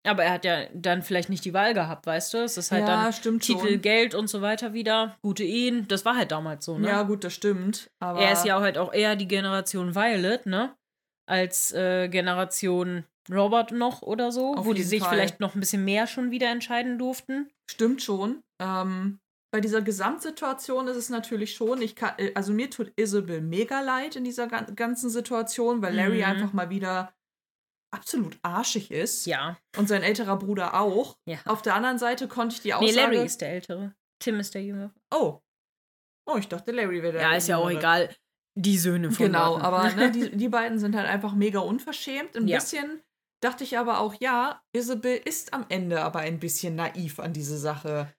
Aber 0.06 0.24
er 0.24 0.32
hat 0.32 0.46
ja 0.46 0.66
dann 0.74 1.04
vielleicht 1.04 1.30
nicht 1.30 1.44
die 1.44 1.54
Wahl 1.54 1.74
gehabt, 1.74 2.06
weißt 2.08 2.34
du? 2.34 2.38
Es 2.38 2.56
ist 2.58 2.72
halt 2.72 2.88
ja, 2.88 3.04
dann 3.04 3.14
stimmt 3.14 3.44
Titel, 3.44 3.68
schon. 3.68 3.82
Geld 3.82 4.16
und 4.16 4.28
so 4.30 4.42
weiter 4.42 4.74
wieder. 4.74 5.18
Gute 5.22 5.44
Ehen, 5.44 5.88
das 5.90 6.06
war 6.06 6.16
halt 6.16 6.32
damals 6.32 6.64
so, 6.64 6.78
ne? 6.78 6.88
Ja, 6.88 7.04
gut, 7.04 7.26
das 7.26 7.34
stimmt. 7.34 7.92
Aber 8.00 8.22
er 8.22 8.32
ist 8.32 8.46
ja 8.46 8.60
halt 8.62 8.78
auch 8.78 8.94
eher 8.94 9.18
die 9.18 9.28
Generation 9.28 9.94
Violet, 9.94 10.46
ne? 10.46 10.74
Als 11.30 11.74
äh, 11.74 12.08
Generation 12.08 13.04
Robert 13.32 13.72
noch 13.72 14.02
oder 14.02 14.32
so, 14.32 14.56
Auf 14.56 14.66
wo 14.66 14.74
die 14.74 14.84
sich 14.84 15.02
Fall. 15.02 15.10
vielleicht 15.12 15.40
noch 15.40 15.54
ein 15.56 15.60
bisschen 15.60 15.84
mehr 15.86 16.08
schon 16.08 16.32
wieder 16.32 16.50
entscheiden 16.50 16.98
durften. 16.98 17.50
Stimmt 17.70 18.02
schon. 18.02 18.42
Ähm, 18.62 19.20
bei 19.54 19.62
dieser 19.62 19.82
Gesamtsituation 19.82 20.88
ist 20.88 20.98
es 20.98 21.10
natürlich 21.10 21.54
schon, 21.56 21.82
ich 21.82 21.96
kann, 21.96 22.14
äh, 22.18 22.32
also 22.36 22.52
mir 22.54 22.70
tut 22.70 22.92
Isabel 22.96 23.42
mega 23.42 23.82
leid 23.82 24.16
in 24.16 24.24
dieser 24.24 24.48
gan- 24.48 24.76
ganzen 24.76 25.10
Situation, 25.10 25.82
weil 25.82 25.96
Larry 25.96 26.18
Mhm. 26.20 26.24
einfach 26.26 26.54
mal 26.54 26.70
wieder 26.70 27.14
absolut 27.94 28.38
arschig 28.44 28.92
ist. 28.92 29.26
Ja. 29.26 29.58
Und 29.78 29.88
sein 29.88 30.04
älterer 30.04 30.38
Bruder 30.38 30.80
auch. 30.80 31.18
Ja. 31.26 31.38
Auf 31.46 31.62
der 31.62 31.76
anderen 31.76 31.98
Seite 31.98 32.28
konnte 32.28 32.56
ich 32.56 32.62
die 32.62 32.70
Nee, 32.70 32.74
Aussage... 32.76 33.16
Larry 33.16 33.26
ist 33.26 33.42
der 33.42 33.50
Ältere. 33.52 33.94
Tim 34.20 34.40
ist 34.40 34.54
der 34.54 34.64
Jüngere. 34.64 34.94
Oh. 35.14 35.40
Oh, 36.30 36.36
ich 36.38 36.48
dachte, 36.50 36.72
Larry 36.72 37.02
wäre 37.02 37.14
der 37.14 37.22
Ja, 37.22 37.36
ist 37.36 37.48
ja 37.48 37.58
auch 37.58 37.70
egal. 37.70 38.14
Die 38.60 38.78
Söhne 38.78 39.12
von 39.12 39.28
Genau, 39.28 39.52
Burton. 39.54 39.62
aber 39.66 39.92
ne, 39.94 40.12
die, 40.12 40.30
die 40.38 40.50
beiden 40.50 40.80
sind 40.80 40.96
halt 40.96 41.08
einfach 41.08 41.34
mega 41.34 41.60
unverschämt. 41.60 42.36
Ein 42.36 42.48
Ja. 42.48 42.58
bisschen 42.58 43.02
dachte 43.42 43.64
ich 43.64 43.78
aber 43.78 44.00
auch, 44.00 44.16
ja, 44.20 44.62
Isabel 44.74 45.20
ist 45.24 45.54
am 45.54 45.66
Ende 45.70 46.02
aber 46.02 46.20
ein 46.20 46.40
bisschen 46.40 46.76
naiv 46.76 47.20
an 47.20 47.34
diese 47.34 47.58
Sache 47.58 48.14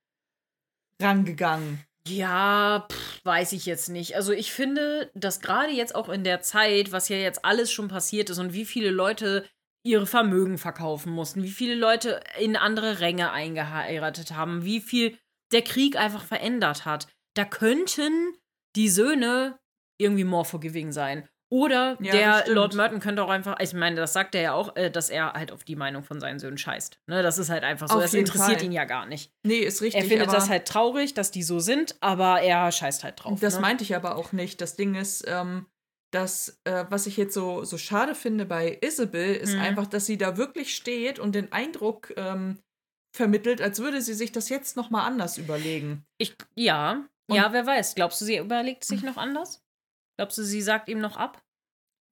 rangegangen. 1.00 1.84
Ja, 2.06 2.86
pff, 2.90 3.24
weiß 3.24 3.52
ich 3.52 3.66
jetzt 3.66 3.88
nicht. 3.88 4.16
Also 4.16 4.32
ich 4.32 4.52
finde, 4.52 5.10
dass 5.14 5.40
gerade 5.40 5.72
jetzt 5.72 5.94
auch 5.94 6.08
in 6.08 6.24
der 6.24 6.40
Zeit, 6.40 6.92
was 6.92 7.08
ja 7.08 7.16
jetzt 7.16 7.44
alles 7.44 7.70
schon 7.70 7.88
passiert 7.88 8.30
ist 8.30 8.38
und 8.38 8.52
wie 8.52 8.64
viele 8.64 8.90
Leute 8.90 9.46
ihre 9.84 10.06
Vermögen 10.06 10.58
verkaufen 10.58 11.12
mussten, 11.12 11.42
wie 11.42 11.50
viele 11.50 11.74
Leute 11.74 12.20
in 12.38 12.56
andere 12.56 13.00
Ränge 13.00 13.30
eingeheiratet 13.30 14.32
haben, 14.32 14.64
wie 14.64 14.80
viel 14.80 15.18
der 15.52 15.62
Krieg 15.62 15.96
einfach 15.96 16.24
verändert 16.24 16.84
hat, 16.84 17.08
da 17.34 17.44
könnten 17.44 18.34
die 18.76 18.88
Söhne 18.88 19.58
irgendwie 19.98 20.24
more 20.24 20.44
forgiving 20.44 20.92
sein. 20.92 21.28
Oder 21.50 21.96
Ja, 22.00 22.42
der. 22.42 22.54
Lord 22.54 22.74
Merton 22.74 23.00
könnte 23.00 23.22
auch 23.24 23.30
einfach, 23.30 23.56
ich 23.60 23.72
meine, 23.72 23.96
das 23.96 24.12
sagt 24.12 24.34
er 24.34 24.42
ja 24.42 24.52
auch, 24.52 24.76
äh, 24.76 24.90
dass 24.90 25.08
er 25.08 25.32
halt 25.32 25.50
auf 25.50 25.64
die 25.64 25.76
Meinung 25.76 26.02
von 26.02 26.20
seinen 26.20 26.38
Söhnen 26.38 26.58
scheißt. 26.58 27.00
Ne, 27.06 27.22
das 27.22 27.38
ist 27.38 27.48
halt 27.48 27.64
einfach 27.64 27.88
so, 27.88 27.94
Auf 27.96 28.02
das 28.02 28.12
interessiert 28.14 28.58
Fall. 28.58 28.64
ihn 28.66 28.72
ja 28.72 28.84
gar 28.84 29.06
nicht. 29.06 29.32
Nee, 29.46 29.58
ist 29.60 29.80
richtig. 29.80 30.02
Er 30.02 30.08
findet 30.08 30.30
das 30.32 30.50
halt 30.50 30.68
traurig, 30.68 31.14
dass 31.14 31.30
die 31.30 31.42
so 31.42 31.58
sind, 31.58 31.96
aber 32.00 32.42
er 32.42 32.70
scheißt 32.70 33.02
halt 33.02 33.24
drauf. 33.24 33.40
Das 33.40 33.54
ne? 33.54 33.60
meinte 33.62 33.82
ich 33.82 33.96
aber 33.96 34.16
auch 34.16 34.32
nicht. 34.32 34.60
Das 34.60 34.76
Ding 34.76 34.94
ist, 34.94 35.24
ähm, 35.26 35.64
dass, 36.10 36.60
äh, 36.64 36.84
was 36.90 37.06
ich 37.06 37.16
jetzt 37.16 37.32
so, 37.34 37.64
so 37.64 37.78
schade 37.78 38.14
finde 38.14 38.44
bei 38.44 38.78
Isabel, 38.82 39.34
ist 39.34 39.54
Mhm. 39.54 39.60
einfach, 39.60 39.86
dass 39.86 40.04
sie 40.06 40.18
da 40.18 40.36
wirklich 40.36 40.74
steht 40.74 41.18
und 41.18 41.34
den 41.34 41.50
Eindruck 41.52 42.12
ähm, 42.18 42.58
vermittelt, 43.16 43.62
als 43.62 43.78
würde 43.80 44.02
sie 44.02 44.14
sich 44.14 44.32
das 44.32 44.50
jetzt 44.50 44.76
noch 44.76 44.90
mal 44.90 45.04
anders 45.06 45.38
überlegen. 45.38 46.04
Ich, 46.18 46.34
ja, 46.56 47.04
Und- 47.30 47.36
ja, 47.36 47.52
wer 47.54 47.66
weiß. 47.66 47.94
Glaubst 47.94 48.20
du, 48.20 48.26
sie 48.26 48.36
überlegt 48.36 48.84
sich 48.84 49.02
noch 49.02 49.16
anders? 49.16 49.62
Glaubst 50.18 50.36
du, 50.38 50.42
sie 50.42 50.62
sagt 50.62 50.88
ihm 50.88 50.98
noch 51.00 51.16
ab? 51.16 51.42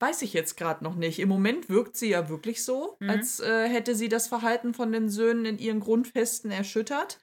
Weiß 0.00 0.22
ich 0.22 0.32
jetzt 0.34 0.56
gerade 0.56 0.84
noch 0.84 0.94
nicht. 0.94 1.18
Im 1.18 1.28
Moment 1.28 1.68
wirkt 1.68 1.96
sie 1.96 2.10
ja 2.10 2.28
wirklich 2.28 2.64
so, 2.64 2.96
Mhm. 3.00 3.10
als 3.10 3.40
äh, 3.40 3.68
hätte 3.68 3.94
sie 3.94 4.08
das 4.08 4.28
Verhalten 4.28 4.74
von 4.74 4.92
den 4.92 5.08
Söhnen 5.08 5.44
in 5.46 5.58
ihren 5.58 5.80
Grundfesten 5.80 6.50
erschüttert. 6.50 7.18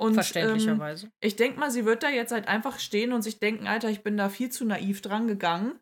Und, 0.00 0.10
Ähm, 0.10 0.14
Verständlicherweise. 0.14 1.10
ich 1.20 1.36
denke 1.36 1.58
mal, 1.58 1.70
sie 1.70 1.84
wird 1.84 2.02
da 2.02 2.08
jetzt 2.10 2.30
halt 2.32 2.46
einfach 2.46 2.78
stehen 2.78 3.12
und 3.12 3.22
sich 3.22 3.40
denken, 3.40 3.66
Alter, 3.66 3.88
ich 3.90 4.02
bin 4.02 4.16
da 4.16 4.28
viel 4.28 4.50
zu 4.50 4.64
naiv 4.64 5.00
dran 5.02 5.26
gegangen. 5.26 5.80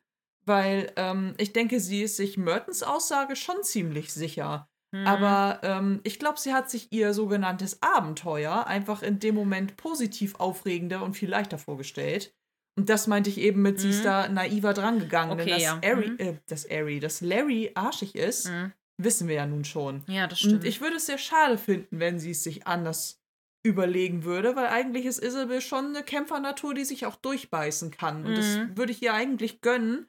Weil 0.49 0.93
ähm, 0.97 1.35
ich 1.39 1.53
denke, 1.53 1.81
sie 1.81 2.03
ist 2.03 2.17
sich 2.17 2.39
Mertens 2.39 2.85
Aussage 2.85 3.35
schon 3.35 3.63
ziemlich 3.65 4.13
sicher. 4.13 4.69
Mhm. 4.93 5.05
Aber 5.07 5.61
ähm, 5.65 6.01
ich 6.05 6.21
glaube, 6.21 6.39
sie 6.39 6.55
hat 6.55 6.71
sich 6.71 6.93
ihr 6.93 7.13
sogenanntes 7.13 7.83
Abenteuer 7.83 8.67
einfach 8.69 9.03
in 9.03 9.19
dem 9.19 9.35
Moment 9.35 9.77
positiv 9.77 10.37
aufregender 10.37 11.03
und 11.03 11.15
viel 11.15 11.29
leichter 11.29 11.59
vorgestellt. 11.59 12.33
Und 12.79 12.89
das 12.91 13.07
meinte 13.07 13.31
ich 13.31 13.39
eben 13.39 13.62
mit, 13.62 13.81
sie 13.81 13.89
ist 13.91 14.01
Mhm. 14.01 14.05
da 14.05 14.29
naiver 14.29 14.74
dran 14.74 14.99
gegangen. 14.99 15.33
Okay, 15.33 15.45
denn 15.45 15.55
dass 15.55 15.62
ja. 15.62 15.81
Ari, 15.83 16.11
Mhm. 16.11 16.16
äh, 16.18 16.35
dass 16.47 16.70
Ari, 16.70 17.01
dass 17.01 17.20
Larry 17.22 17.70
arschig 17.74 18.14
ist, 18.14 18.51
Mhm. 18.51 18.72
wissen 18.99 19.29
wir 19.29 19.37
ja 19.37 19.47
nun 19.47 19.64
schon. 19.64 20.03
Ja, 20.09 20.27
das 20.27 20.41
stimmt. 20.41 20.55
Und 20.57 20.64
ich 20.64 20.81
würde 20.81 20.97
es 20.97 21.07
sehr 21.07 21.18
schade 21.18 21.57
finden, 21.59 21.99
wenn 22.01 22.18
sie 22.18 22.33
es 22.33 22.43
sich 22.43 22.66
anders 22.66 23.20
überlegen 23.64 24.24
würde, 24.24 24.55
weil 24.57 24.66
eigentlich 24.68 25.07
ist 25.07 25.18
Isabel 25.22 25.61
schon 25.61 25.87
eine 25.87 26.03
Kämpfernatur, 26.05 26.74
die 26.74 26.85
sich 26.85 27.05
auch 27.07 27.16
durchbeißen 27.16 27.91
kann. 27.91 28.24
Und 28.27 28.37
das 28.39 28.57
Mhm. 28.59 28.77
würde 28.77 28.93
ich 28.93 29.03
ihr 29.03 29.12
eigentlich 29.14 29.61
gönnen, 29.61 30.07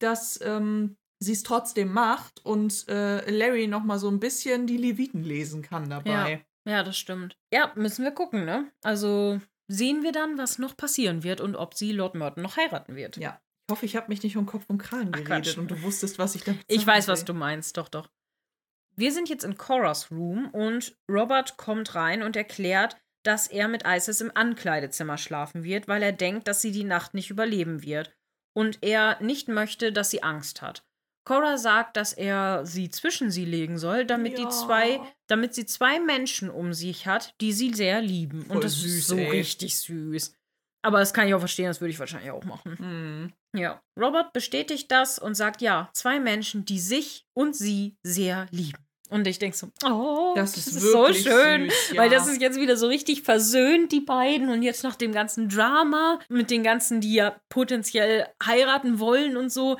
dass 0.00 0.40
ähm, 0.42 0.96
sie 1.18 1.32
es 1.32 1.42
trotzdem 1.42 1.92
macht 1.92 2.44
und 2.44 2.86
äh, 2.88 3.28
Larry 3.30 3.66
noch 3.66 3.82
mal 3.84 3.98
so 3.98 4.08
ein 4.08 4.20
bisschen 4.20 4.66
die 4.66 4.76
Leviten 4.76 5.22
lesen 5.24 5.62
kann 5.62 5.90
dabei. 5.90 6.44
ja, 6.66 6.82
das 6.82 6.96
stimmt. 6.98 7.36
Ja, 7.52 7.72
müssen 7.76 8.04
wir 8.04 8.10
gucken, 8.12 8.44
ne? 8.44 8.70
Also 8.82 9.40
sehen 9.68 10.02
wir 10.02 10.12
dann, 10.12 10.38
was 10.38 10.58
noch 10.58 10.76
passieren 10.76 11.22
wird 11.22 11.40
und 11.40 11.56
ob 11.56 11.74
sie 11.74 11.92
Lord 11.92 12.14
Merton 12.14 12.42
noch 12.42 12.56
heiraten 12.56 12.94
wird. 12.96 13.16
Ja. 13.16 13.40
Ich 13.68 13.72
hoffe, 13.72 13.86
ich 13.86 13.96
habe 13.96 14.08
mich 14.08 14.22
nicht 14.22 14.36
um 14.36 14.46
Kopf 14.46 14.64
und 14.68 14.78
Kragen 14.78 15.10
Ach, 15.12 15.18
geredet 15.24 15.26
Quatsch. 15.46 15.58
und 15.58 15.70
du 15.70 15.82
wusstest, 15.82 16.18
was 16.18 16.34
ich 16.36 16.44
damit 16.44 16.62
Ich 16.68 16.86
weiß, 16.86 17.08
was 17.08 17.20
will. 17.20 17.26
du 17.26 17.34
meinst, 17.34 17.76
doch, 17.76 17.88
doch. 17.88 18.08
Wir 18.94 19.12
sind 19.12 19.28
jetzt 19.28 19.44
in 19.44 19.58
Coras 19.58 20.10
Room 20.10 20.48
und 20.50 20.96
Robert 21.10 21.56
kommt 21.56 21.94
rein 21.96 22.22
und 22.22 22.36
erklärt, 22.36 22.96
dass 23.24 23.48
er 23.48 23.66
mit 23.66 23.82
Isis 23.84 24.20
im 24.20 24.30
Ankleidezimmer 24.34 25.18
schlafen 25.18 25.64
wird, 25.64 25.88
weil 25.88 26.02
er 26.02 26.12
denkt, 26.12 26.46
dass 26.46 26.62
sie 26.62 26.70
die 26.70 26.84
Nacht 26.84 27.12
nicht 27.12 27.28
überleben 27.30 27.82
wird 27.82 28.16
und 28.56 28.78
er 28.82 29.20
nicht 29.20 29.48
möchte, 29.48 29.92
dass 29.92 30.10
sie 30.10 30.22
Angst 30.22 30.62
hat. 30.62 30.85
Cora 31.26 31.58
sagt, 31.58 31.96
dass 31.98 32.12
er 32.14 32.64
sie 32.64 32.88
zwischen 32.88 33.30
sie 33.30 33.44
legen 33.44 33.76
soll, 33.78 34.06
damit 34.06 34.38
die 34.38 34.42
Ja. 34.44 34.48
zwei, 34.50 35.00
damit 35.26 35.54
sie 35.54 35.66
zwei 35.66 36.00
Menschen 36.00 36.48
um 36.48 36.72
sich 36.72 37.06
hat, 37.06 37.34
die 37.42 37.52
sie 37.52 37.74
sehr 37.74 38.00
lieben. 38.00 38.46
Voll 38.46 38.56
und 38.56 38.64
das 38.64 38.74
süß, 38.76 38.94
ist 38.98 39.06
so 39.08 39.16
ey. 39.16 39.28
richtig 39.30 39.76
süß. 39.76 40.32
Aber 40.82 41.00
das 41.00 41.12
kann 41.12 41.26
ich 41.26 41.34
auch 41.34 41.40
verstehen, 41.40 41.66
das 41.66 41.80
würde 41.80 41.90
ich 41.90 41.98
wahrscheinlich 41.98 42.30
auch 42.30 42.44
machen. 42.44 42.78
Hm. 42.78 43.32
Ja. 43.60 43.82
Robert 44.00 44.32
bestätigt 44.32 44.90
das 44.92 45.18
und 45.18 45.34
sagt, 45.34 45.60
ja, 45.60 45.90
zwei 45.92 46.20
Menschen, 46.20 46.64
die 46.64 46.78
sich 46.78 47.26
und 47.34 47.56
sie 47.56 47.96
sehr 48.04 48.46
lieben. 48.52 48.78
Und 49.08 49.26
ich 49.26 49.38
denke 49.38 49.56
so, 49.56 49.68
oh, 49.84 50.32
Das 50.36 50.52
das, 50.54 50.66
ist 50.68 50.76
ist, 50.76 50.92
so 50.92 51.12
schön. 51.12 51.70
süß, 51.70 51.96
Weil 51.96 52.10
ja. 52.12 52.18
das 52.18 52.28
ist 52.28 52.40
jetzt 52.40 52.58
wieder 52.60 52.76
so 52.76 52.86
richtig 52.86 53.22
versöhnt, 53.22 53.90
die 53.92 54.00
beiden. 54.00 54.48
Und 54.48 54.62
jetzt 54.62 54.82
nach 54.84 54.96
dem 54.96 55.12
ganzen 55.12 55.48
Drama 55.48 56.18
mit 56.28 56.50
den 56.50 56.62
ganzen, 56.62 57.00
die 57.00 57.14
ja 57.14 57.36
potenziell 57.48 58.28
heiraten 58.44 58.98
wollen 59.00 59.36
und 59.36 59.50
so. 59.50 59.76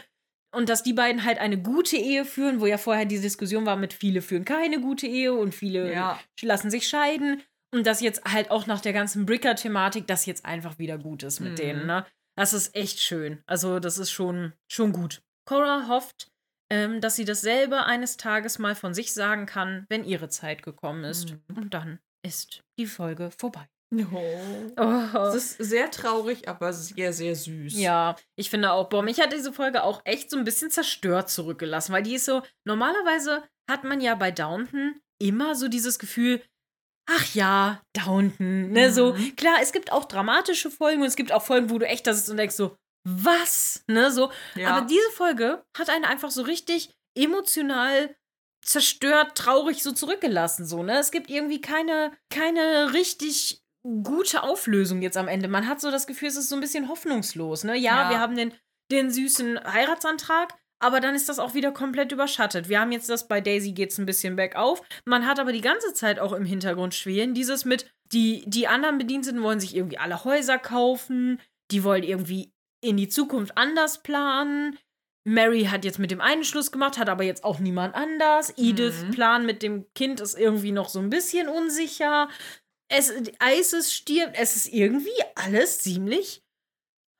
Und 0.57 0.69
dass 0.71 0.83
die 0.83 0.95
beiden 0.95 1.25
halt 1.25 1.39
eine 1.39 1.59
gute 1.61 1.97
Ehe 1.97 2.25
führen, 2.25 2.61
wo 2.61 2.67
ja 2.67 2.79
vorher 2.79 3.05
die 3.05 3.21
Diskussion 3.21 3.67
war 3.67 3.77
mit 3.77 3.93
viele 3.93 4.23
führen 4.23 4.45
keine 4.47 4.81
gute 4.81 5.07
Ehe 5.07 5.35
und 5.35 5.55
viele 5.55 5.93
Ja. 5.93 6.19
lassen 6.41 6.71
sich 6.71 6.89
scheiden. 6.89 7.43
Und 7.75 7.87
dass 7.87 8.01
jetzt 8.01 8.25
halt 8.25 8.51
auch 8.51 8.67
nach 8.67 8.81
der 8.81 8.93
ganzen 8.95 9.27
Bricker-Thematik 9.27 10.07
das 10.07 10.25
jetzt 10.25 10.47
einfach 10.47 10.79
wieder 10.79 10.97
gut 10.99 11.23
ist 11.25 11.41
mit 11.41 11.53
Mhm. 11.53 11.57
denen, 11.57 11.87
ne? 11.87 12.07
Das 12.37 12.53
ist 12.55 12.75
echt 12.75 13.01
schön. 13.01 13.43
Also, 13.47 13.81
das 13.81 13.99
ist 13.99 14.11
schon, 14.11 14.53
schon 14.71 14.93
gut. 14.93 15.23
Cora 15.47 15.89
hofft, 15.89 16.31
ähm, 16.71 17.01
dass 17.01 17.17
sie 17.17 17.25
dasselbe 17.25 17.85
eines 17.85 18.17
Tages 18.17 18.59
mal 18.59 18.75
von 18.75 18.95
sich 18.95 19.13
sagen 19.13 19.47
kann, 19.47 19.85
wenn 19.89 20.05
ihre 20.05 20.29
Zeit 20.29 20.63
gekommen 20.63 21.05
ist. 21.05 21.33
Mhm. 21.49 21.57
Und 21.57 21.75
dann 21.75 21.99
ist 22.23 22.63
die 22.79 22.87
Folge 22.87 23.31
vorbei. 23.31 23.69
Oh. 24.05 25.19
Es 25.29 25.35
ist 25.35 25.57
sehr 25.59 25.91
traurig, 25.91 26.49
aber 26.49 26.73
sehr, 26.73 27.13
sehr 27.13 27.35
süß. 27.35 27.75
Ja, 27.79 28.17
ich 28.37 28.51
finde 28.51 28.73
auch, 28.73 28.89
boah, 28.89 29.03
mich 29.03 29.21
hat 29.21 29.33
diese 29.33 29.53
Folge 29.53 29.83
auch 29.83 30.01
echt 30.05 30.31
so 30.31 30.37
ein 30.37 30.45
bisschen 30.45 30.71
zerstört 30.71 31.31
zurückgelassen, 31.31 31.93
weil 31.93 32.03
die 32.03 32.15
ist 32.17 32.25
so, 32.27 32.43
normalerweise 32.65 33.43
hat 33.71 33.85
man 33.85 34.01
ja 34.01 34.15
bei 34.15 34.31
Downton 34.31 35.01
immer 35.19 35.55
so 35.55 35.69
dieses 35.69 35.99
Gefühl, 35.99 36.43
ach 37.09 37.35
ja, 37.35 37.81
Downton, 37.95 38.71
ne, 38.73 38.93
so, 38.93 39.15
Mhm. 39.15 39.37
klar, 39.37 39.57
es 39.63 39.73
gibt 39.73 39.93
auch 39.93 40.05
dramatische 40.05 40.71
Folgen 40.71 41.01
und 41.03 41.09
es 41.09 41.17
gibt 41.17 41.33
auch 41.33 41.43
Folgen, 41.43 41.71
wo 41.71 41.79
du 41.79 41.87
echt 41.87 42.07
da 42.07 42.13
sitzt 42.13 42.31
und 42.31 42.37
denkst 42.37 42.57
so, 42.57 42.77
was, 43.09 43.85
ne, 43.87 44.11
so, 44.11 44.31
Ja. 44.57 44.75
aber 44.75 44.87
diese 44.87 45.11
Folge 45.15 45.65
hat 45.79 45.89
einen 45.89 46.05
einfach 46.05 46.31
so 46.31 46.43
richtig 46.43 46.91
emotional 47.17 48.15
zerstört, 48.63 49.37
traurig 49.39 49.83
so 49.83 49.93
zurückgelassen, 49.93 50.67
so, 50.67 50.83
ne? 50.83 50.99
Es 50.99 51.13
gibt 51.13 51.31
irgendwie 51.31 51.61
keine, 51.61 52.11
keine 52.31 52.93
richtig 52.95 53.63
gute 54.03 54.43
Auflösung 54.43 55.03
jetzt 55.03 55.17
am 55.17 55.29
Ende. 55.29 55.49
Man 55.49 55.69
hat 55.69 55.81
so 55.81 55.91
das 55.91 56.07
Gefühl, 56.07 56.29
es 56.29 56.37
ist 56.37 56.49
so 56.49 56.55
ein 56.55 56.61
bisschen 56.61 56.89
hoffnungslos, 56.89 57.65
ne? 57.65 57.77
Ja, 57.77 58.03
Ja. 58.05 58.11
wir 58.11 58.21
haben 58.21 58.37
den, 58.37 58.53
den 58.91 59.11
süßen 59.11 59.61
Heiratsantrag, 59.73 60.55
aber 60.79 61.01
dann 61.01 61.15
ist 61.15 61.29
das 61.29 61.39
auch 61.39 61.55
wieder 61.55 61.73
komplett 61.73 62.13
überschattet. 62.13 62.69
Wir 62.69 62.81
haben 62.81 62.93
jetzt 62.93 63.09
das 63.09 63.29
bei 63.29 63.41
Daisy 63.41 63.73
geht's 63.73 63.99
ein 63.99 64.07
bisschen 64.07 64.37
bergauf. 64.37 64.83
Man 65.05 65.27
hat 65.27 65.39
aber 65.41 65.53
die 65.53 65.61
ganze 65.61 65.95
Zeit 65.95 66.19
auch 66.19 66.33
im 66.33 66.45
Hintergrund 66.45 66.95
schwelen. 66.95 67.35
Dieses 67.35 67.65
mit, 67.65 67.91
die, 68.13 68.45
die 68.47 68.69
anderen 68.69 68.99
Bediensteten 68.99 69.43
wollen 69.43 69.61
sich 69.61 69.75
irgendwie 69.75 69.99
alle 69.99 70.25
Häuser 70.25 70.59
kaufen, 70.59 71.41
die 71.71 71.83
wollen 71.85 72.03
irgendwie 72.05 72.53
in 72.83 72.97
die 72.97 73.09
Zukunft 73.09 73.57
anders 73.57 74.03
planen. 74.03 74.79
Mary 75.25 75.65
hat 75.65 75.85
jetzt 75.85 75.99
mit 75.99 76.13
dem 76.13 76.21
einen 76.21 76.45
Schluss 76.45 76.71
gemacht, 76.71 76.99
hat 76.99 77.09
aber 77.09 77.25
jetzt 77.25 77.43
auch 77.43 77.59
niemand 77.59 77.97
anders. 77.97 78.53
Edith 78.57 79.03
Mhm. 79.07 79.11
Plan 79.11 79.47
mit 79.47 79.63
dem 79.63 79.87
Kind 79.95 80.21
ist 80.21 80.39
irgendwie 80.39 80.71
noch 80.71 80.89
so 80.89 81.01
ein 81.01 81.11
bisschen 81.11 81.49
unsicher. 81.49 82.29
Es, 82.89 83.13
Isis 83.43 83.93
stirbt. 83.93 84.37
Es 84.39 84.57
ist 84.57 84.69
irgendwie 84.73 85.11
alles 85.35 85.81
ziemlich. 85.81 86.43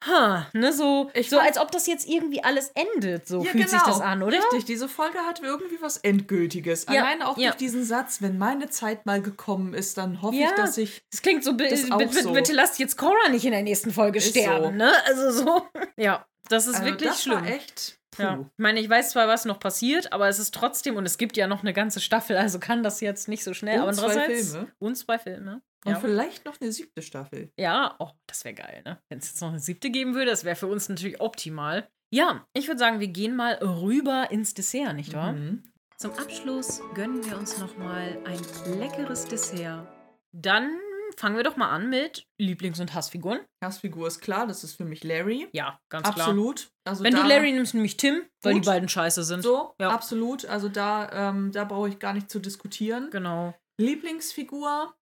Ha, 0.07 0.47
ne, 0.53 0.73
so, 0.75 1.11
Ich 1.15 1.31
so 1.31 1.39
als 1.39 1.59
ob 1.59 1.73
das 1.73 1.87
jetzt 1.87 2.07
irgendwie 2.07 2.45
alles 2.45 2.71
endet. 2.75 3.27
So 3.27 3.43
Ja, 3.43 3.51
fühlt 3.51 3.69
sich 3.71 3.79
genau. 3.81 3.91
das 3.93 4.01
an, 4.03 4.23
oder? 4.23 4.37
Richtig, 4.39 4.67
diese 4.67 4.89
Folge 4.89 5.19
hat 5.21 5.41
irgendwie 5.43 5.81
was 5.81 5.97
Endgültiges. 5.97 6.85
Ja, 6.89 7.03
Allein 7.03 7.23
auch 7.23 7.37
ja. 7.39 7.47
durch 7.49 7.57
diesen 7.57 7.83
Satz, 7.83 8.21
wenn 8.21 8.37
meine 8.37 8.69
Zeit 8.69 9.07
mal 9.07 9.23
gekommen 9.23 9.73
ist, 9.73 9.97
dann 9.97 10.21
hoffe 10.21 10.37
Ja. 10.37 10.51
ich, 10.51 10.55
dass 10.55 10.77
ich. 10.79 11.03
Das 11.11 11.23
klingt 11.23 11.43
so, 11.43 11.53
Das 11.53 11.83
bitte, 11.89 12.23
so. 12.23 12.33
bitte 12.33 12.53
lasst 12.53 12.79
jetzt 12.79 12.99
Cora 12.99 13.31
nicht 13.31 13.47
in 13.47 13.53
der 13.53 13.63
nächsten 13.63 13.91
Folge 13.91 14.19
Ist 14.19 14.29
sterben, 14.29 14.65
so. 14.65 14.71
ne? 14.71 14.93
Also 15.07 15.31
so. 15.45 15.67
Ja, 15.97 16.27
das 16.51 16.67
ist 16.67 16.75
Also 16.77 16.87
wirklich 16.87 17.09
das 17.11 17.23
schlimm. 17.23 17.41
war 17.41 17.47
echt. 17.49 17.99
Puh. 18.17 18.23
Ja. 18.23 18.41
Ich 18.41 18.59
meine, 18.59 18.81
ich 18.81 18.89
weiß 18.89 19.11
zwar, 19.11 19.29
was 19.29 19.45
noch 19.45 19.61
passiert, 19.61 20.13
aber 20.13 20.29
es 20.29 20.39
ist 20.39 20.55
trotzdem, 20.55 20.97
und 20.97 21.07
es 21.07 21.19
gibt 21.19 21.37
ja 21.37 21.47
noch 21.47 21.61
eine 21.63 21.73
ganze 21.73 22.01
Staffel, 22.01 22.37
also 22.37 22.59
kann 22.59 22.83
das 22.83 23.01
jetzt 23.01 23.29
nicht 23.29 23.45
so 23.45 23.55
schnell. 23.55 23.81
Und 23.81 23.99
aber 23.99 24.13
zwei 24.13 24.25
Filme. 24.27 24.73
Und 24.79 24.97
zwei 24.97 25.19
Filme. 25.19 25.63
Und 25.85 25.93
Ja. 25.93 26.01
vielleicht 26.01 26.45
noch 26.45 26.61
eine 26.61 26.73
siebte 26.73 27.03
Staffel. 27.03 27.53
Ja, 27.57 27.95
oh, 27.99 28.11
das 28.27 28.45
wäre 28.45 28.55
geil, 28.55 28.83
ne? 28.85 28.99
Wenn 29.09 29.19
es 29.19 29.29
jetzt 29.29 29.41
noch 29.41 29.51
eine 29.51 29.61
siebte 29.61 29.91
geben 29.91 30.15
würde, 30.15 30.31
das 30.31 30.45
wäre 30.45 30.57
für 30.57 30.67
uns 30.67 30.89
natürlich 30.89 31.21
optimal. 31.21 31.89
Ja, 32.11 32.47
ich 32.55 32.67
würde 32.67 32.79
sagen, 32.79 33.01
wir 33.01 33.09
gehen 33.09 33.37
mal 33.37 33.55
rüber 33.55 34.31
ins 34.31 34.55
Dessert, 34.55 34.95
nicht 34.95 35.13
wahr? 35.13 35.33
Mhm. 35.33 35.63
Zum 35.97 36.13
Abschluss 36.13 36.83
gönnen 36.95 37.25
wir 37.25 37.39
uns 37.39 37.59
noch 37.59 37.77
mal 37.79 38.19
ein 38.25 38.79
leckeres 38.79 39.25
Dessert. 39.25 39.87
Dann 40.33 40.71
fangen 41.17 41.37
wir 41.37 41.45
doch 41.45 41.57
mal 41.57 41.71
an 41.71 41.89
mit 41.91 42.27
Lieblings- 42.41 42.81
und 42.81 42.95
Hassfiguren. 42.95 43.41
Hassfigur 43.63 44.07
ist 44.07 44.21
klar, 44.21 44.47
das 44.47 44.65
ist 44.65 44.75
für 44.77 44.85
mich 44.85 45.05
Larry. 45.05 45.49
Ja, 45.53 45.81
ganz 45.89 46.05
klar. 46.13 46.27
Absolut. 46.29 46.71
Also 46.85 47.05
Wenn 47.05 47.15
da, 47.15 47.23
du 47.23 47.29
Larry 47.29 47.53
nimmst, 47.53 47.75
nämlich 47.75 47.97
Tim, 47.97 48.23
weil 48.43 48.55
Gut. 48.55 48.65
die 48.65 48.67
beiden 48.67 48.89
scheiße 48.89 49.25
sind. 49.25 49.43
So, 49.43 49.75
Ja. 49.81 49.91
absolut. 49.91 50.45
Also 50.47 50.69
da, 50.69 51.31
ähm, 51.31 51.53
da 51.53 51.65
brauche 51.65 51.89
ich 51.89 51.99
gar 51.99 52.13
nicht 52.13 52.31
zu 52.31 52.39
diskutieren. 52.39 53.11
Genau. 53.11 53.55
Lieblingsfigur. 53.81 54.95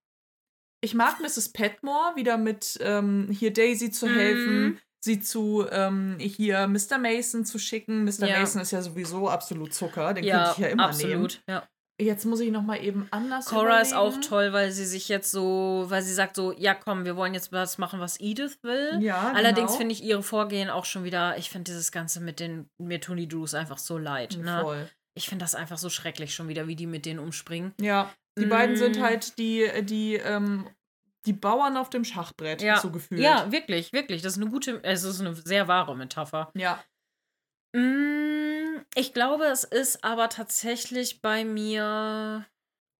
Ich 0.81 0.93
mag 0.93 1.19
Mrs. 1.19 1.49
Petmore, 1.51 2.15
wieder 2.15 2.37
mit 2.37 2.77
ähm, 2.81 3.29
hier 3.31 3.51
Daisy 3.51 3.89
zu 3.91 4.07
helfen, 4.07 4.79
sie 5.03 5.19
zu 5.19 5.65
ähm, 5.71 6.17
hier 6.19 6.67
Mr. 6.67 6.97
Mason 6.99 7.45
zu 7.45 7.57
schicken. 7.57 8.03
Mr. 8.03 8.27
Ja. 8.27 8.39
Mason 8.39 8.61
ist 8.61 8.71
ja 8.71 8.81
sowieso 8.81 9.29
absolut 9.29 9.73
Zucker, 9.73 10.13
den 10.13 10.23
ja, 10.23 10.37
könnte 10.45 10.51
ich 10.51 10.57
ja 10.59 10.67
immer 10.67 10.85
absolut. 10.87 11.41
Ja. 11.47 11.67
Jetzt 11.99 12.25
muss 12.25 12.41
ich 12.41 12.51
noch 12.51 12.61
mal 12.61 12.83
eben 12.83 13.07
anders 13.11 13.45
Cora 13.45 13.79
ist 13.79 13.93
auch 13.93 14.07
überlegen. 14.07 14.21
toll, 14.27 14.53
weil 14.53 14.71
sie 14.71 14.85
sich 14.85 15.07
jetzt 15.07 15.31
so, 15.31 15.85
weil 15.87 16.01
sie 16.01 16.13
sagt 16.13 16.35
so, 16.35 16.51
ja 16.51 16.73
komm, 16.75 17.05
wir 17.05 17.15
wollen 17.15 17.33
jetzt 17.33 17.53
was 17.53 17.77
machen, 17.77 18.01
was 18.01 18.19
Edith 18.19 18.57
will. 18.63 18.97
Ja, 18.99 19.31
Allerdings 19.33 19.67
genau. 19.67 19.77
finde 19.77 19.93
ich 19.93 20.03
ihre 20.03 20.21
Vorgehen 20.21 20.69
auch 20.69 20.83
schon 20.83 21.05
wieder, 21.05 21.37
ich 21.37 21.49
finde 21.49 21.71
dieses 21.71 21.93
Ganze 21.93 22.19
mit 22.19 22.41
den, 22.41 22.69
mir 22.77 22.99
tun 22.99 23.15
die 23.15 23.29
Drews 23.29 23.53
einfach 23.53 23.77
so 23.77 23.97
leid. 23.97 24.37
Ne? 24.37 24.59
Voll. 24.61 24.89
Ich 25.13 25.29
finde 25.29 25.45
das 25.45 25.55
einfach 25.55 25.77
so 25.77 25.89
schrecklich 25.89 26.35
schon 26.35 26.49
wieder, 26.49 26.67
wie 26.67 26.75
die 26.75 26.87
mit 26.87 27.05
denen 27.05 27.19
umspringen. 27.19 27.73
Ja, 27.79 28.11
die 28.37 28.45
beiden 28.45 28.75
sind 28.75 28.99
Mm. 28.99 29.01
halt 29.01 29.37
die, 29.37 29.65
die, 29.83 30.15
ähm, 30.15 30.67
die 31.25 31.31
Bauern 31.31 31.77
auf 31.77 31.89
dem 31.89 32.03
Schachbrett, 32.03 32.61
Ja. 32.61 32.77
so 32.81 32.89
gefühlt. 32.91 33.21
Ja, 33.21 33.49
wirklich, 33.53 33.93
wirklich. 33.93 34.21
Das 34.21 34.33
ist 34.35 34.41
eine 34.41 34.51
gute, 34.51 34.83
es 34.83 35.03
ist 35.05 35.21
eine 35.21 35.33
sehr 35.33 35.69
wahre 35.69 35.95
Metapher. 35.95 36.51
Ja. 36.55 36.83
Mm, 37.75 38.85
Ich 38.95 39.13
glaube, 39.13 39.45
es 39.47 39.63
ist 39.65 40.03
aber 40.03 40.29
tatsächlich 40.29 41.21
bei 41.21 41.43
mir 41.43 42.45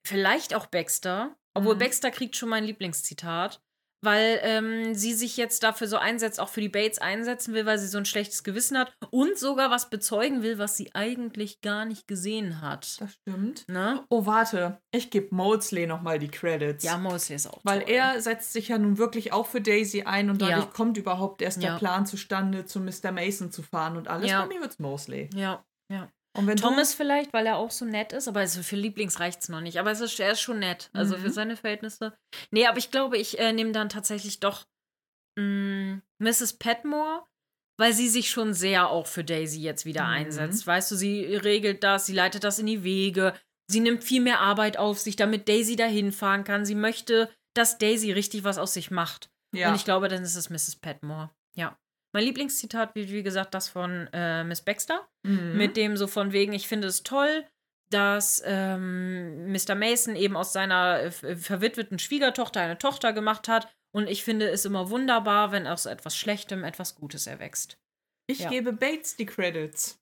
vielleicht 0.05 0.53
auch 0.55 0.67
Baxter. 0.67 1.37
Obwohl 1.53 1.75
Mhm. 1.75 1.79
Baxter 1.79 2.11
kriegt 2.11 2.35
schon 2.35 2.49
mein 2.49 2.65
Lieblingszitat. 2.65 3.61
Weil 4.05 4.39
ähm, 4.43 4.95
sie 4.95 5.13
sich 5.13 5.35
jetzt 5.35 5.63
dafür 5.63 5.87
so 5.87 5.97
einsetzt, 5.97 6.39
auch 6.39 6.49
für 6.49 6.61
die 6.61 6.69
Bates 6.69 6.99
einsetzen 6.99 7.53
will, 7.53 7.65
weil 7.65 7.77
sie 7.79 7.87
so 7.87 7.97
ein 7.97 8.05
schlechtes 8.05 8.43
Gewissen 8.43 8.77
hat 8.77 8.93
und 9.11 9.37
sogar 9.37 9.71
was 9.71 9.89
bezeugen 9.89 10.43
will, 10.43 10.57
was 10.57 10.77
sie 10.77 10.93
eigentlich 10.95 11.59
gar 11.61 11.83
nicht 11.85 12.07
gesehen 12.07 12.61
hat. 12.61 13.01
Das 13.01 13.11
stimmt. 13.13 13.65
Ne? 13.67 14.03
Oh, 14.09 14.25
warte. 14.25 14.79
Ich 14.91 15.09
gebe 15.09 15.33
Molesley 15.35 15.87
noch 15.87 16.01
mal 16.01 16.19
die 16.19 16.29
Credits. 16.29 16.83
Ja, 16.85 16.97
Mosley 16.97 17.35
ist 17.35 17.47
auch 17.47 17.59
Weil 17.63 17.81
toll. 17.81 17.91
er 17.91 18.21
setzt 18.21 18.53
sich 18.53 18.69
ja 18.69 18.77
nun 18.77 18.97
wirklich 18.97 19.33
auch 19.33 19.47
für 19.47 19.59
Daisy 19.61 20.03
ein 20.03 20.29
und 20.29 20.41
dadurch 20.41 20.65
Ja. 20.65 20.71
kommt 20.71 20.97
überhaupt 20.97 21.41
erst 21.41 21.61
der 21.61 21.71
Ja. 21.71 21.77
Plan 21.77 22.05
zustande, 22.05 22.65
zu 22.65 22.79
Mr. 22.79 23.11
Mason 23.11 23.51
zu 23.51 23.63
fahren 23.63 23.97
und 23.97 24.07
alles. 24.07 24.29
Ja. 24.29 24.41
Bei 24.45 24.47
mir 24.53 24.61
wird's 24.61 24.79
Mosley. 24.79 25.29
Ja, 25.33 25.65
ja. 25.91 26.07
Und 26.35 26.47
wenn 26.47 26.57
Thomas 26.57 26.93
vielleicht, 26.93 27.31
weil 27.33 27.45
er 27.47 27.55
auch 27.57 27.71
so 27.71 27.85
nett 27.85 28.11
ist, 28.13 28.27
aber 28.27 28.41
also 28.41 28.61
für 28.63 28.75
Lieblings 28.75 29.19
reicht's 29.19 29.49
noch 29.49 29.61
nicht. 29.61 29.79
Aber 29.79 29.91
es 29.91 30.01
ist, 30.01 30.19
er 30.19 30.31
ist 30.31 30.41
schon 30.41 30.59
nett. 30.59 30.89
Also 30.93 31.15
Mhm. 31.17 31.21
für 31.21 31.29
seine 31.31 31.55
Verhältnisse. 31.57 32.17
Nee, 32.51 32.67
aber 32.67 32.77
ich 32.77 32.91
glaube, 32.91 33.17
ich 33.17 33.39
äh, 33.39 33.53
nehme 33.53 33.71
dann 33.71 33.89
tatsächlich 33.89 34.39
doch 34.39 34.65
mh, 35.37 36.01
Mrs. 36.19 36.53
Petmore, 36.57 37.23
weil 37.77 37.93
sie 37.93 38.07
sich 38.09 38.29
schon 38.29 38.53
sehr 38.53 38.89
auch 38.89 39.07
für 39.07 39.23
Daisy 39.23 39.61
jetzt 39.61 39.85
wieder 39.85 40.03
Mhm. 40.03 40.09
einsetzt. 40.11 40.65
Weißt 40.67 40.91
du, 40.91 40.95
sie 40.95 41.23
regelt 41.35 41.83
das, 41.83 42.05
sie 42.05 42.13
leitet 42.13 42.43
das 42.43 42.59
in 42.59 42.65
die 42.67 42.83
Wege. 42.83 43.33
Sie 43.69 43.79
nimmt 43.79 44.03
viel 44.03 44.21
mehr 44.21 44.39
Arbeit 44.41 44.77
auf 44.77 44.99
sich, 44.99 45.15
damit 45.15 45.49
Daisy 45.49 45.75
dahin 45.75 46.11
fahren 46.11 46.43
kann. 46.43 46.65
Sie 46.65 46.75
möchte, 46.75 47.29
dass 47.55 47.77
Daisy 47.77 48.11
richtig 48.11 48.43
was 48.43 48.57
aus 48.57 48.73
sich 48.73 48.91
macht. 48.91 49.29
du, 49.53 49.59
ja. 49.59 49.69
Und 49.69 49.75
ich 49.75 49.85
glaube, 49.85 50.07
dann 50.09 50.21
ist 50.23 50.35
es 50.35 50.49
Mrs. 50.49 50.75
Petmore. 50.77 51.31
Ja. 51.55 51.77
Mein 52.15 52.23
Lieblingszitat, 52.23 52.95
wie, 52.95 53.11
wie 53.11 53.23
gesagt, 53.23 53.53
das 53.53 53.67
von 53.67 54.07
äh, 54.13 54.45
Miss 54.45 54.61
Baxter 54.61 55.05
Mhm. 55.25 55.57
mit 55.57 55.75
dem 55.75 55.97
so 55.97 56.07
von 56.07 56.31
wegen, 56.31 56.53
ich 56.53 56.65
finde 56.67 56.87
es 56.87 57.03
toll, 57.03 57.45
dass 57.89 58.41
ähm, 58.45 59.51
Mr. 59.51 59.75
Mason 59.75 60.15
eben 60.15 60.37
aus 60.37 60.53
seiner 60.53 61.01
äh, 61.01 61.05
f- 61.07 61.25
verwitweten 61.45 61.99
Schwiegertochter 61.99 62.61
eine 62.61 62.77
Tochter 62.77 63.11
gemacht 63.11 63.49
hat. 63.49 63.67
Und 63.93 64.07
ich 64.07 64.23
finde 64.23 64.49
es 64.49 64.63
immer 64.63 64.89
wunderbar, 64.89 65.51
wenn 65.51 65.67
aus 65.67 65.85
etwas 65.85 66.15
Schlechtem 66.15 66.63
etwas 66.63 66.95
Gutes 66.95 67.27
erwächst. 67.27 67.77
Ich 68.27 68.39
Ja. 68.39 68.49
gebe 68.49 68.71
Bates 68.71 69.17
die 69.17 69.25
Credits. 69.25 69.99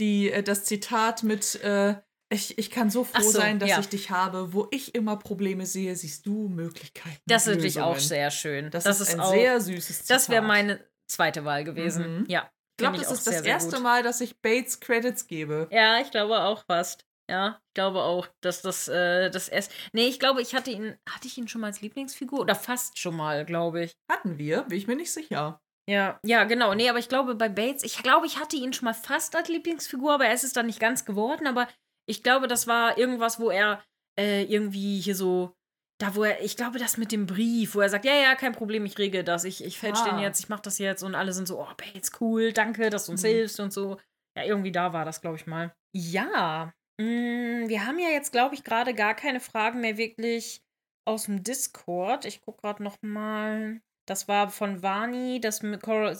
Die, 0.00 0.30
äh, 0.30 0.42
das 0.42 0.64
Zitat 0.64 1.22
mit, 1.22 1.56
äh, 1.62 1.94
ich, 2.30 2.58
ich 2.58 2.70
kann 2.70 2.90
so 2.90 3.04
froh 3.04 3.22
so, 3.22 3.30
sein, 3.30 3.58
dass 3.58 3.70
ja. 3.70 3.80
ich 3.80 3.88
dich 3.88 4.10
habe. 4.10 4.52
Wo 4.52 4.68
ich 4.70 4.94
immer 4.94 5.16
Probleme 5.16 5.64
sehe, 5.64 5.96
siehst 5.96 6.26
du 6.26 6.48
Möglichkeiten. 6.50 7.22
Das 7.26 7.46
ist 7.46 7.54
wirklich 7.54 7.80
auch 7.80 7.98
sehr 7.98 8.30
schön. 8.30 8.70
Das, 8.70 8.84
ist, 8.84 9.14
ein 9.14 9.20
auch, 9.20 9.30
sehr 9.32 9.60
süßes 9.62 10.02
Zitat. 10.04 10.10
Das 10.16 10.28
wäre 10.28 10.42
meine 10.42 10.78
zweite 11.08 11.44
Wahl 11.44 11.64
gewesen. 11.64 12.20
Mhm. 12.20 12.24
Ja. 12.28 12.50
Ich 12.78 12.84
glaube, 12.84 12.98
das 12.98 13.10
ist 13.10 13.26
das 13.26 13.34
sehr, 13.34 13.42
sehr 13.42 13.52
erste 13.52 13.76
gut. 13.76 13.82
Mal, 13.82 14.02
dass 14.04 14.20
ich 14.20 14.40
Bates 14.40 14.78
Credits 14.78 15.26
gebe. 15.26 15.68
Ja, 15.72 16.00
ich 16.00 16.12
glaube 16.12 16.40
auch 16.40 16.64
fast. 16.64 17.04
Ja, 17.30 17.60
ich 17.68 17.74
glaube 17.74 18.02
auch, 18.02 18.26
dass 18.40 18.62
das 18.62 18.88
äh, 18.88 19.30
das 19.30 19.48
erst. 19.48 19.72
Nee, 19.92 20.06
ich 20.06 20.20
glaube, 20.20 20.40
ich 20.40 20.54
hatte 20.54 20.70
ihn. 20.70 20.96
Hatte 21.08 21.26
ich 21.26 21.36
ihn 21.36 21.48
schon 21.48 21.60
mal 21.60 21.66
als 21.66 21.80
Lieblingsfigur? 21.80 22.40
Oder 22.40 22.54
fast 22.54 22.98
schon 22.98 23.16
mal, 23.16 23.44
glaube 23.44 23.84
ich. 23.84 23.96
Hatten 24.10 24.38
wir, 24.38 24.62
bin 24.62 24.78
ich 24.78 24.86
mir 24.86 24.96
nicht 24.96 25.12
sicher. 25.12 25.60
Ja, 25.88 26.20
ja, 26.22 26.44
genau. 26.44 26.74
Nee, 26.74 26.88
aber 26.88 26.98
ich 26.98 27.08
glaube 27.08 27.34
bei 27.34 27.48
Bates, 27.48 27.82
ich 27.82 28.02
glaube, 28.02 28.26
ich 28.26 28.38
hatte 28.38 28.56
ihn 28.56 28.72
schon 28.72 28.84
mal 28.84 28.94
fast 28.94 29.34
als 29.34 29.48
Lieblingsfigur, 29.48 30.12
aber 30.12 30.26
er 30.26 30.34
ist 30.34 30.44
es 30.44 30.52
dann 30.52 30.66
nicht 30.66 30.80
ganz 30.80 31.04
geworden. 31.04 31.46
Aber 31.46 31.66
ich 32.06 32.22
glaube, 32.22 32.46
das 32.46 32.66
war 32.66 32.96
irgendwas, 32.96 33.40
wo 33.40 33.50
er 33.50 33.82
äh, 34.18 34.44
irgendwie 34.44 35.00
hier 35.00 35.16
so, 35.16 35.56
da 36.00 36.14
wo 36.14 36.22
er, 36.24 36.42
ich 36.42 36.56
glaube, 36.56 36.78
das 36.78 36.96
mit 36.96 37.10
dem 37.12 37.26
Brief, 37.26 37.74
wo 37.74 37.80
er 37.80 37.88
sagt, 37.88 38.04
ja, 38.04 38.14
ja, 38.14 38.34
kein 38.36 38.52
Problem, 38.52 38.86
ich 38.86 38.98
regel 38.98 39.24
das, 39.24 39.44
ich, 39.44 39.64
ich 39.64 39.78
fälsch 39.78 39.98
Ah. 40.00 40.10
den 40.10 40.18
jetzt, 40.20 40.38
ich 40.40 40.48
mach 40.48 40.60
das 40.60 40.78
jetzt 40.78 41.02
und 41.02 41.14
alle 41.14 41.32
sind 41.32 41.48
so, 41.48 41.60
oh, 41.60 41.66
Bates, 41.76 42.12
cool, 42.20 42.52
danke, 42.52 42.88
dass 42.90 43.06
du 43.06 43.12
uns 43.12 43.22
Mhm. 43.22 43.26
hilfst 43.28 43.60
und 43.60 43.72
so. 43.72 43.98
Ja, 44.36 44.44
irgendwie 44.44 44.70
da 44.72 44.92
war 44.92 45.04
das, 45.04 45.20
glaube 45.20 45.36
ich 45.36 45.46
mal. 45.46 45.74
Ja, 45.94 46.72
mh, 47.00 47.68
wir 47.68 47.86
haben 47.86 47.98
ja 47.98 48.10
jetzt, 48.10 48.30
glaube 48.32 48.54
ich, 48.54 48.62
gerade 48.64 48.94
gar 48.94 49.14
keine 49.14 49.40
Fragen 49.40 49.80
mehr 49.80 49.96
wirklich 49.96 50.62
aus 51.04 51.24
dem 51.24 51.42
Discord. 51.42 52.24
Ich 52.26 52.40
gucke 52.42 52.60
gerade 52.62 52.82
noch 52.82 52.96
mal. 53.02 53.80
Das 54.06 54.28
war 54.28 54.50
von 54.50 54.82
Vani, 54.82 55.40
dass 55.40 55.62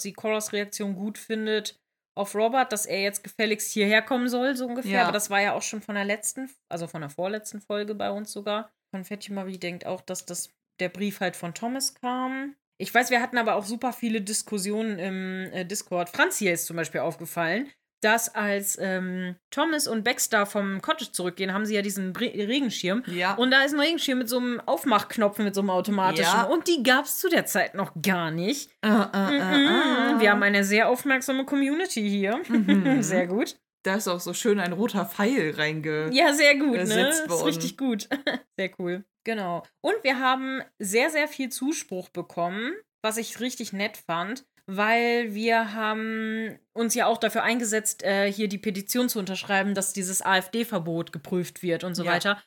sie 0.01 0.12
Coras 0.12 0.53
Reaktion 0.53 0.95
gut 0.95 1.18
findet 1.18 1.79
auf 2.16 2.35
Robert, 2.35 2.72
dass 2.72 2.85
er 2.85 3.01
jetzt 3.01 3.22
gefälligst 3.22 3.70
hierher 3.72 4.03
kommen 4.03 4.29
soll, 4.29 4.57
so 4.57 4.66
ungefähr. 4.66 4.93
Ja. 4.93 5.03
Aber 5.05 5.12
das 5.12 5.31
war 5.31 5.41
ja 5.41 5.53
auch 5.53 5.62
schon 5.62 5.81
von 5.81 5.95
der 5.95 6.05
letzten, 6.05 6.51
also 6.68 6.87
von 6.89 7.01
der 7.01 7.11
vorletzten 7.11 7.61
Folge 7.61 7.95
bei 7.95 8.11
uns 8.11 8.33
sogar. 8.33 8.70
Konfetti 8.93 9.32
Marie 9.32 9.59
denkt 9.59 9.86
auch, 9.86 10.01
dass 10.01 10.24
das 10.26 10.51
der 10.80 10.89
Brief 10.89 11.20
halt 11.20 11.36
von 11.36 11.55
Thomas 11.55 11.95
kam. 11.95 12.55
Ich 12.78 12.95
weiß, 12.95 13.11
wir 13.11 13.20
hatten 13.20 13.39
aber 13.39 13.57
auch 13.57 13.64
super 13.64 13.93
viele 13.93 14.20
Diskussionen 14.20 14.99
im 14.99 15.53
äh, 15.53 15.64
Discord. 15.64 16.09
Franz 16.11 16.39
hier 16.39 16.53
ist 16.53 16.66
zum 16.66 16.76
Beispiel 16.76 17.01
aufgefallen, 17.01 17.68
dass 18.01 18.32
als 18.32 18.78
ähm, 18.80 19.34
Thomas 19.51 19.89
und 19.89 20.05
Baxter 20.05 20.47
vom 20.47 20.80
Cottage 20.80 21.11
zurückgehen, 21.11 21.53
haben 21.53 21.66
sie 21.66 21.74
ja 21.74 21.82
diesen 21.82 22.12
Bre 22.12 22.26
Regenschirm. 22.26 23.03
Ja. 23.07 23.34
Und 23.34 23.51
da 23.51 23.64
ist 23.64 23.74
ein 23.74 23.80
Regenschirm 23.80 24.18
mit 24.18 24.28
so 24.28 24.39
einem 24.39 24.61
Aufmachknopf, 24.61 25.39
mit 25.39 25.57
so 25.57 25.62
einem 25.62 25.70
automatischen. 25.70 26.32
Ja. 26.32 26.45
Und 26.45 26.68
die 26.68 26.84
gab 26.84 27.07
es 27.07 27.18
zu 27.18 27.28
der 27.28 27.45
Zeit 27.47 27.74
noch 27.74 27.91
gar 28.01 28.30
nicht. 28.30 28.70
äh, 28.84 28.89
äh, 28.89 29.30
Mhm. 29.32 30.16
äh. 30.16 30.20
Wir 30.20 30.30
haben 30.30 30.45
eine 30.45 30.62
sehr 30.62 30.89
aufmerksame 30.89 31.45
Community 31.45 32.09
hier. 32.09 32.41
Mhm. 32.49 33.03
sehr 33.03 33.26
gut. 33.26 33.57
Da 33.85 33.95
ist 33.95 34.09
auch 34.09 34.20
so 34.20 34.35
schön 34.35 34.59
ein 34.61 34.72
roter 34.72 35.07
Pfeil 35.07 35.55
reinge. 35.57 36.11
Ja, 36.12 36.33
sehr 36.33 36.57
gut, 36.57 36.76
ne? 36.76 36.87
sitzt 36.87 37.26
Ist 37.26 37.45
richtig 37.45 37.76
gut. 37.79 38.09
sehr 38.59 38.70
cool. 38.79 39.05
Genau. 39.24 39.62
Und 39.81 39.95
wir 40.03 40.18
haben 40.18 40.62
sehr, 40.79 41.11
sehr 41.11 41.29
viel 41.29 41.49
Zuspruch 41.51 42.09
bekommen, 42.09 42.72
was 43.03 43.16
ich 43.18 43.41
richtig 43.41 43.72
nett 43.72 43.97
fand, 43.97 44.45
weil 44.66 45.35
wir 45.35 45.74
haben 45.74 46.59
uns 46.72 46.95
ja 46.95 47.07
auch 47.07 47.18
dafür 47.18 47.43
eingesetzt, 47.43 48.03
äh, 48.03 48.31
hier 48.33 48.49
die 48.49 48.59
Petition 48.59 49.09
zu 49.09 49.18
unterschreiben, 49.18 49.74
dass 49.74 49.93
dieses 49.93 50.22
AfD-Verbot 50.22 51.12
geprüft 51.12 51.62
wird 51.62 51.85
und 51.85 51.95
so 51.95 52.05
Ja. 52.05 52.12
weiter. 52.12 52.43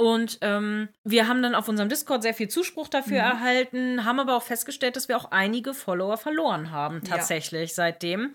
Und 0.00 0.38
ähm, 0.40 0.88
wir 1.04 1.28
haben 1.28 1.42
dann 1.42 1.54
auf 1.54 1.68
unserem 1.68 1.90
Discord 1.90 2.22
sehr 2.22 2.32
viel 2.32 2.48
Zuspruch 2.48 2.88
dafür 2.88 3.18
Mhm. 3.22 3.30
erhalten, 3.32 4.04
haben 4.06 4.18
aber 4.18 4.34
auch 4.34 4.42
festgestellt, 4.42 4.96
dass 4.96 5.08
wir 5.08 5.16
auch 5.18 5.30
einige 5.30 5.74
Follower 5.74 6.16
verloren 6.16 6.70
haben, 6.70 7.02
Ja. 7.04 7.16
tatsächlich 7.16 7.74
seitdem. 7.74 8.32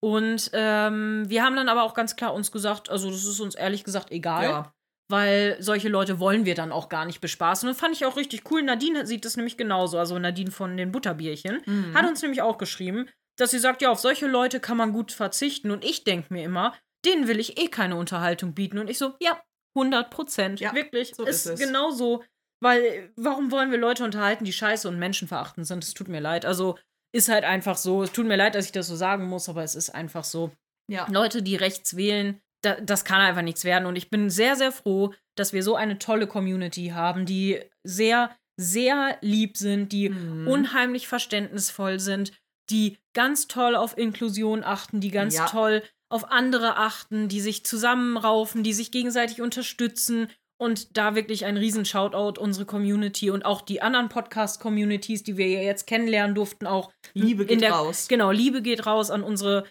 Und 0.00 0.50
ähm, 0.52 1.24
wir 1.28 1.42
haben 1.42 1.56
dann 1.56 1.68
aber 1.68 1.82
auch 1.82 1.94
ganz 1.94 2.14
klar 2.16 2.32
uns 2.34 2.52
gesagt, 2.52 2.88
also 2.90 3.10
das 3.10 3.24
ist 3.24 3.40
uns 3.40 3.54
ehrlich 3.54 3.82
gesagt 3.84 4.10
egal, 4.12 4.44
Ja. 4.44 4.72
weil 5.10 5.56
solche 5.60 5.88
Leute 5.88 6.20
wollen 6.20 6.44
wir 6.44 6.54
dann 6.54 6.70
auch 6.72 6.88
gar 6.88 7.04
nicht 7.04 7.20
bespaßen. 7.20 7.68
Und 7.68 7.74
fand 7.74 7.96
ich 7.96 8.06
auch 8.06 8.16
richtig 8.16 8.50
cool. 8.50 8.62
Nadine 8.62 9.06
sieht 9.06 9.24
das 9.24 9.36
nämlich 9.36 9.56
genauso, 9.56 9.98
also 9.98 10.18
Nadine 10.18 10.50
von 10.52 10.76
den 10.76 10.92
Butterbierchen, 10.92 11.62
Mhm. 11.66 11.94
hat 11.94 12.06
uns 12.06 12.22
nämlich 12.22 12.42
auch 12.42 12.58
geschrieben, 12.58 13.08
dass 13.38 13.50
sie 13.50 13.58
sagt, 13.58 13.82
ja, 13.82 13.90
auf 13.90 13.98
solche 14.00 14.26
Leute 14.28 14.60
kann 14.60 14.76
man 14.76 14.92
gut 14.92 15.10
verzichten. 15.12 15.70
Und 15.70 15.84
ich 15.84 16.04
denke 16.04 16.32
mir 16.32 16.44
immer, 16.44 16.74
denen 17.04 17.26
will 17.28 17.38
ich 17.40 17.60
eh 17.60 17.68
keine 17.68 17.96
Unterhaltung 17.96 18.54
bieten. 18.54 18.78
Und 18.78 18.88
ich 18.90 18.98
so, 18.98 19.14
ja, 19.20 19.40
100 19.76 20.10
Prozent. 20.10 20.60
Ja, 20.60 20.74
Wirklich. 20.74 21.12
so 21.14 21.24
ist 21.24 21.46
ist 21.46 21.52
es. 21.54 21.60
genau 21.60 21.90
so. 21.90 22.22
Weil, 22.60 22.82
äh, 22.82 23.08
warum 23.16 23.52
wollen 23.52 23.70
wir 23.70 23.78
Leute 23.78 24.02
unterhalten, 24.02 24.44
die 24.44 24.52
scheiße 24.52 24.88
und 24.88 24.98
menschenverachtend 24.98 25.66
sind? 25.66 25.84
Es 25.84 25.94
tut 25.94 26.08
mir 26.08 26.18
leid. 26.20 26.44
Also, 26.44 26.76
ist 27.12 27.28
halt 27.28 27.44
einfach 27.44 27.76
so. 27.76 28.02
Es 28.02 28.12
tut 28.12 28.26
mir 28.26 28.36
leid, 28.36 28.54
dass 28.54 28.66
ich 28.66 28.72
das 28.72 28.86
so 28.86 28.96
sagen 28.96 29.26
muss, 29.28 29.48
aber 29.48 29.62
es 29.64 29.74
ist 29.74 29.90
einfach 29.90 30.24
so. 30.24 30.50
Ja. 30.90 31.06
Leute, 31.10 31.42
die 31.42 31.56
rechts 31.56 31.96
wählen, 31.96 32.40
da, 32.62 32.80
das 32.80 33.04
kann 33.04 33.20
einfach 33.20 33.42
nichts 33.42 33.64
werden. 33.64 33.86
Und 33.86 33.96
ich 33.96 34.10
bin 34.10 34.30
sehr, 34.30 34.56
sehr 34.56 34.72
froh, 34.72 35.12
dass 35.36 35.52
wir 35.52 35.62
so 35.62 35.76
eine 35.76 35.98
tolle 35.98 36.26
Community 36.26 36.88
haben, 36.94 37.24
die 37.26 37.60
sehr, 37.84 38.30
sehr 38.60 39.16
lieb 39.20 39.56
sind, 39.56 39.92
die 39.92 40.08
Mhm. 40.10 40.48
unheimlich 40.48 41.06
verständnisvoll 41.08 42.00
sind, 42.00 42.32
die 42.70 42.98
ganz 43.14 43.48
toll 43.48 43.76
auf 43.76 43.96
Inklusion 43.96 44.64
achten, 44.64 45.00
die 45.00 45.10
ganz 45.10 45.36
Ja. 45.36 45.46
toll 45.46 45.82
auf 46.10 46.30
andere 46.30 46.76
achten, 46.76 47.28
die 47.28 47.40
sich 47.40 47.64
zusammenraufen, 47.64 48.62
die 48.62 48.72
sich 48.72 48.90
gegenseitig 48.90 49.40
unterstützen. 49.40 50.30
Und 50.60 50.96
da 50.96 51.14
wirklich 51.14 51.44
ein 51.44 51.56
riesen 51.56 51.84
Shoutout 51.84 52.40
unsere 52.40 52.66
Community 52.66 53.30
und 53.30 53.44
auch 53.44 53.60
die 53.62 53.80
anderen 53.80 54.08
Podcast-Communities, 54.08 55.22
die 55.22 55.36
wir 55.36 55.46
ja 55.46 55.60
jetzt 55.60 55.86
kennenlernen 55.86 56.34
durften, 56.34 56.66
auch 56.66 56.92
Liebe 57.14 57.42
in 57.42 57.48
geht 57.48 57.60
der, 57.62 57.72
raus. 57.72 58.08
Genau, 58.08 58.32
Liebe 58.32 58.60
geht 58.60 58.84
raus 58.84 59.10
an 59.10 59.22
unsere 59.22 59.64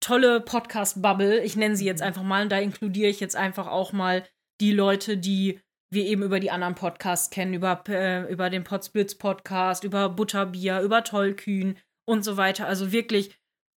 tolle 0.00 0.40
Podcast-Bubble. 0.40 1.42
Ich 1.42 1.56
nenne 1.56 1.76
sie 1.76 1.86
jetzt 1.86 2.00
Mhm. 2.00 2.06
einfach 2.08 2.22
mal. 2.22 2.42
Und 2.42 2.52
da 2.52 2.58
inkludiere 2.58 3.08
ich 3.08 3.20
jetzt 3.20 3.36
einfach 3.36 3.66
auch 3.68 3.92
mal 3.92 4.22
die 4.60 4.72
Leute, 4.72 5.16
die 5.16 5.60
wir 5.90 6.04
eben 6.04 6.22
über 6.22 6.40
die 6.40 6.50
anderen 6.50 6.74
Podcasts 6.74 7.30
kennen, 7.30 7.54
über, 7.54 7.82
äh, 7.88 8.30
über 8.30 8.50
den 8.50 8.64
Potsblitz 8.64 9.14
Podcast, 9.14 9.84
über 9.84 10.08
Butterbier, 10.10 10.80
über 10.80 11.04
Tollkühn 11.04 11.78
und 12.06 12.22
so 12.22 12.36
weiter. 12.36 12.66
Also 12.66 12.92
wirklich, 12.92 13.34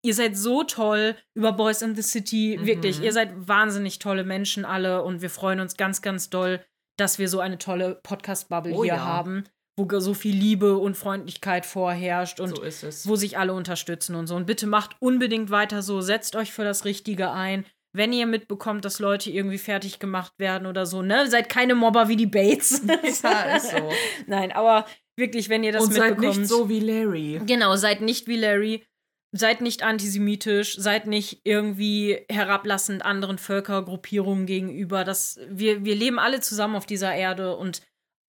ihr 0.08 0.14
seid 0.14 0.38
so 0.38 0.64
toll 0.64 1.16
über 1.34 1.52
Boys 1.52 1.82
in 1.82 1.94
the 1.94 2.02
City. 2.02 2.56
Mhm. 2.58 2.66
Wirklich, 2.66 3.02
ihr 3.02 3.12
seid 3.12 3.30
wahnsinnig 3.46 3.98
tolle 3.98 4.24
Menschen 4.24 4.64
alle 4.64 5.02
und 5.02 5.20
wir 5.20 5.28
freuen 5.28 5.60
uns 5.60 5.76
ganz, 5.76 6.00
ganz 6.00 6.30
doll, 6.30 6.64
dass 6.96 7.18
wir 7.18 7.28
so 7.28 7.40
eine 7.40 7.58
tolle 7.58 8.00
Podcast-Bubble 8.02 8.72
Oh 8.74 8.84
hier 8.84 8.94
ja. 8.94 9.04
haben, 9.04 9.44
wo 9.76 9.86
so 10.00 10.14
viel 10.14 10.34
Liebe 10.34 10.78
und 10.78 10.96
Freundlichkeit 10.96 11.66
vorherrscht 11.66 12.40
und 12.40 12.56
so 12.56 12.62
ist 12.62 12.82
es. 12.82 13.06
wo 13.06 13.16
sich 13.16 13.36
alle 13.38 13.52
unterstützen 13.52 14.16
und 14.16 14.26
so. 14.26 14.34
Und 14.34 14.46
bitte 14.46 14.66
macht 14.66 14.96
unbedingt 14.98 15.50
weiter 15.50 15.82
so, 15.82 16.00
setzt 16.00 16.34
euch 16.36 16.52
für 16.52 16.64
das 16.64 16.86
Richtige 16.86 17.30
ein. 17.30 17.66
Wenn 17.92 18.12
ihr 18.12 18.26
mitbekommt, 18.26 18.84
dass 18.86 19.00
Leute 19.00 19.30
irgendwie 19.30 19.58
fertig 19.58 19.98
gemacht 19.98 20.32
werden 20.38 20.66
oder 20.66 20.86
so, 20.86 21.02
ne? 21.02 21.28
Seid 21.28 21.48
keine 21.48 21.74
Mobber 21.74 22.08
wie 22.08 22.16
die 22.16 22.26
Bates. 22.26 22.82
ja, 23.22 23.56
ist 23.56 23.70
so. 23.70 23.90
Nein, 24.26 24.52
aber 24.52 24.86
wirklich, 25.16 25.48
wenn 25.48 25.64
ihr 25.64 25.72
das 25.72 25.84
Und 25.84 25.92
seid 25.92 26.10
mitbekommt. 26.12 26.38
nicht 26.38 26.48
so 26.48 26.68
wie 26.68 26.80
Larry. 26.80 27.40
Genau, 27.46 27.76
seid 27.76 28.00
nicht 28.00 28.26
wie 28.26 28.36
Larry. 28.36 28.84
Seid 29.30 29.60
nicht 29.60 29.82
antisemitisch, 29.82 30.76
seid 30.76 31.06
nicht 31.06 31.42
irgendwie 31.44 32.24
herablassend 32.30 33.04
anderen 33.04 33.36
Völkergruppierungen 33.36 34.46
gegenüber. 34.46 35.04
Das, 35.04 35.38
wir, 35.48 35.84
wir 35.84 35.94
leben 35.94 36.18
alle 36.18 36.40
zusammen 36.40 36.76
auf 36.76 36.86
dieser 36.86 37.14
Erde 37.14 37.56
und 37.56 37.82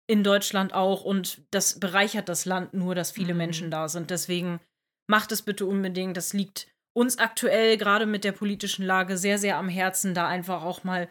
in 0.07 0.23
Deutschland 0.23 0.73
auch. 0.73 1.05
Und 1.05 1.41
das 1.51 1.79
bereichert 1.79 2.27
das 2.27 2.45
Land 2.45 2.73
nur, 2.73 2.95
dass 2.95 3.11
viele 3.11 3.33
Mhm. 3.33 3.37
Menschen 3.37 3.71
da 3.71 3.87
sind. 3.87 4.09
Deswegen 4.09 4.59
macht 5.07 5.31
es 5.31 5.41
bitte 5.41 5.65
unbedingt. 5.65 6.17
Das 6.17 6.33
liegt 6.33 6.67
uns 6.93 7.17
aktuell 7.17 7.77
gerade 7.77 8.05
mit 8.05 8.23
der 8.23 8.33
politischen 8.33 8.85
Lage 8.85 9.17
sehr, 9.17 9.37
sehr 9.37 9.57
am 9.57 9.69
Herzen, 9.69 10.13
da 10.13 10.27
einfach 10.27 10.63
auch 10.63 10.83
mal 10.83 11.07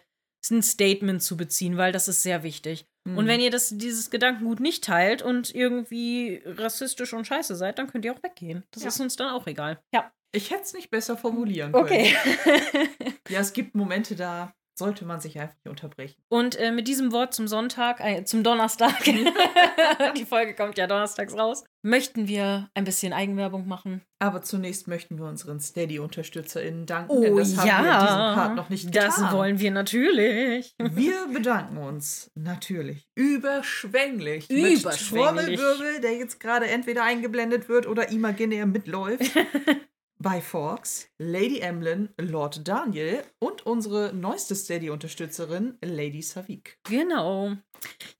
ein 0.50 0.62
Statement 0.62 1.22
zu 1.22 1.36
beziehen, 1.36 1.76
weil 1.76 1.92
das 1.92 2.08
ist 2.08 2.22
sehr 2.22 2.42
wichtig. 2.42 2.86
Und 3.04 3.24
Mhm. 3.24 3.26
wenn 3.28 3.40
ihr 3.40 3.50
das, 3.50 3.70
dieses 3.76 4.10
Gedankengut 4.10 4.60
nicht 4.60 4.84
teilt 4.84 5.22
und 5.22 5.54
irgendwie 5.54 6.42
rassistisch 6.44 7.12
und 7.14 7.26
scheiße 7.26 7.54
seid, 7.56 7.78
dann 7.78 7.86
könnt 7.88 8.04
ihr 8.04 8.12
auch 8.14 8.22
weggehen. 8.22 8.64
Das 8.70 8.82
Ja. 8.82 8.88
ist 8.88 9.00
uns 9.00 9.16
dann 9.16 9.30
auch 9.30 9.46
egal. 9.46 9.80
Ja. 9.94 10.10
Ich 10.32 10.50
hätte 10.50 10.62
es 10.62 10.74
nicht 10.74 10.90
besser 10.90 11.16
formulieren 11.16 11.72
können. 11.72 11.84
Okay. 11.84 12.14
Ja, 13.30 13.40
es 13.40 13.52
gibt 13.52 13.74
Momente, 13.74 14.14
da 14.16 14.54
sollte 14.78 15.04
man 15.04 15.20
sich 15.20 15.38
einfach 15.38 15.54
nicht 15.56 15.68
unterbrechen. 15.68 16.22
und 16.28 16.56
äh, 16.56 16.70
mit 16.70 16.88
diesem 16.88 17.12
Wort 17.12 17.34
zum 17.34 17.48
Sonntag, 17.48 18.00
äh, 18.00 18.24
zum 18.24 18.42
Donnerstag, 18.42 18.94
die 20.16 20.24
Folge 20.24 20.54
kommt 20.54 20.78
ja 20.78 20.86
donnerstags 20.86 21.36
raus, 21.36 21.64
möchten 21.82 22.28
wir 22.28 22.70
ein 22.74 22.84
bisschen 22.84 23.12
Eigenwerbung 23.12 23.66
machen. 23.68 24.02
Aber 24.20 24.42
zunächst 24.42 24.88
möchten 24.88 25.18
wir 25.18 25.26
unseren 25.26 25.60
SteadyUnterstützerInnen 25.60 26.86
danken, 26.86 27.10
Oh 27.10 27.20
denn 27.22 27.36
das 27.36 27.56
haben 27.56 27.66
wir 27.66 27.78
in 27.78 27.84
ja, 27.84 28.00
diesem 28.00 28.34
Part 28.34 28.54
noch 28.56 28.68
nicht 28.68 28.92
getan. 28.92 29.06
das 29.06 29.32
wollen 29.32 29.60
wir 29.60 29.70
natürlich. 29.70 30.74
Wir 30.78 31.26
bedanken 31.32 31.76
uns 31.78 32.30
natürlich 32.34 33.08
überschwänglich, 33.14 34.50
Überschwänglich. 34.50 34.84
mit 34.84 35.58
Trommelwirbel, 35.58 36.00
der 36.00 36.16
jetzt 36.16 36.40
gerade 36.40 36.66
entweder 36.68 37.04
eingeblendet 37.04 37.68
wird 37.68 37.86
oder 37.86 38.10
imaginär 38.10 38.66
mitläuft. 38.66 39.22
bei 40.20 40.40
Fox, 40.40 41.08
Lady 41.18 41.60
Emlyn, 41.60 42.08
Lord 42.20 42.66
Daniel 42.66 43.22
und 43.38 43.64
unsere 43.66 44.12
neueste 44.12 44.54
Steady-Unterstützerin, 44.54 45.78
Lady 45.84 46.22
Savik. 46.22 46.78
Genau. 46.88 47.52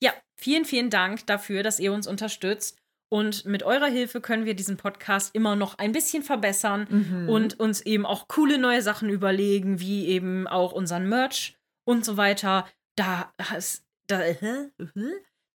Ja, 0.01 0.13
vielen, 0.37 0.65
vielen 0.65 0.91
Dank 0.91 1.27
dafür, 1.27 1.63
dass 1.63 1.81
ihr 1.81 1.93
uns 1.93 2.07
unterstützt. 2.07 2.79
Und 3.11 3.47
mit 3.47 3.63
eurer 3.63 3.87
Hilfe 3.87 4.21
können 4.21 4.45
wir 4.45 4.55
diesen 4.55 4.77
Podcast 4.77 5.35
immer 5.35 5.57
noch 5.57 5.79
ein 5.79 5.93
bisschen 5.93 6.23
verbessern 6.23 6.87
Mhm. 6.91 7.29
und 7.31 7.59
uns 7.59 7.81
eben 7.81 8.05
auch 8.05 8.29
coole 8.29 8.59
neue 8.59 8.83
Sachen 8.83 9.09
überlegen, 9.09 9.81
wie 9.81 10.09
eben 10.09 10.47
auch 10.47 10.73
unseren 10.73 11.09
Merch 11.09 11.57
und 11.87 12.05
so 12.05 12.17
weiter. 12.19 12.69
Da, 12.97 13.33
das, 13.39 13.83
da, 14.09 14.21
äh, 14.23 14.69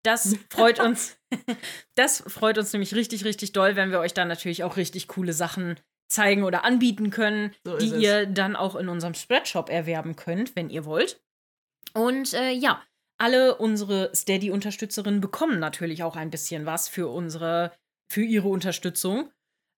das 0.03 0.35
freut 0.49 0.79
uns. 0.79 1.15
Das 1.95 2.23
freut 2.27 2.57
uns 2.57 2.73
nämlich 2.73 2.95
richtig, 2.95 3.23
richtig 3.23 3.53
doll, 3.53 3.75
wenn 3.75 3.91
wir 3.91 3.99
euch 3.99 4.13
dann 4.15 4.27
natürlich 4.27 4.63
auch 4.63 4.75
richtig 4.77 5.07
coole 5.07 5.33
Sachen 5.33 5.79
zeigen 6.13 6.43
oder 6.43 6.63
anbieten 6.63 7.09
können, 7.09 7.53
So 7.65 7.77
die 7.77 7.87
es. 7.87 7.93
ihr 8.01 8.25
dann 8.25 8.55
auch 8.55 8.75
in 8.75 8.87
unserem 8.89 9.13
Spreadshop 9.13 9.69
erwerben 9.69 10.15
könnt, 10.15 10.55
wenn 10.55 10.69
ihr 10.69 10.85
wollt. 10.85 11.21
Und 11.93 12.33
äh, 12.33 12.51
ja, 12.51 12.81
alle 13.17 13.55
unsere 13.55 14.11
Steady-Unterstützerinnen 14.15 15.21
bekommen 15.21 15.59
natürlich 15.59 16.03
auch 16.03 16.15
ein 16.15 16.29
bisschen 16.29 16.65
was 16.65 16.87
für 16.89 17.07
unsere, 17.09 17.71
für 18.09 18.23
ihre 18.23 18.47
Unterstützung. 18.47 19.29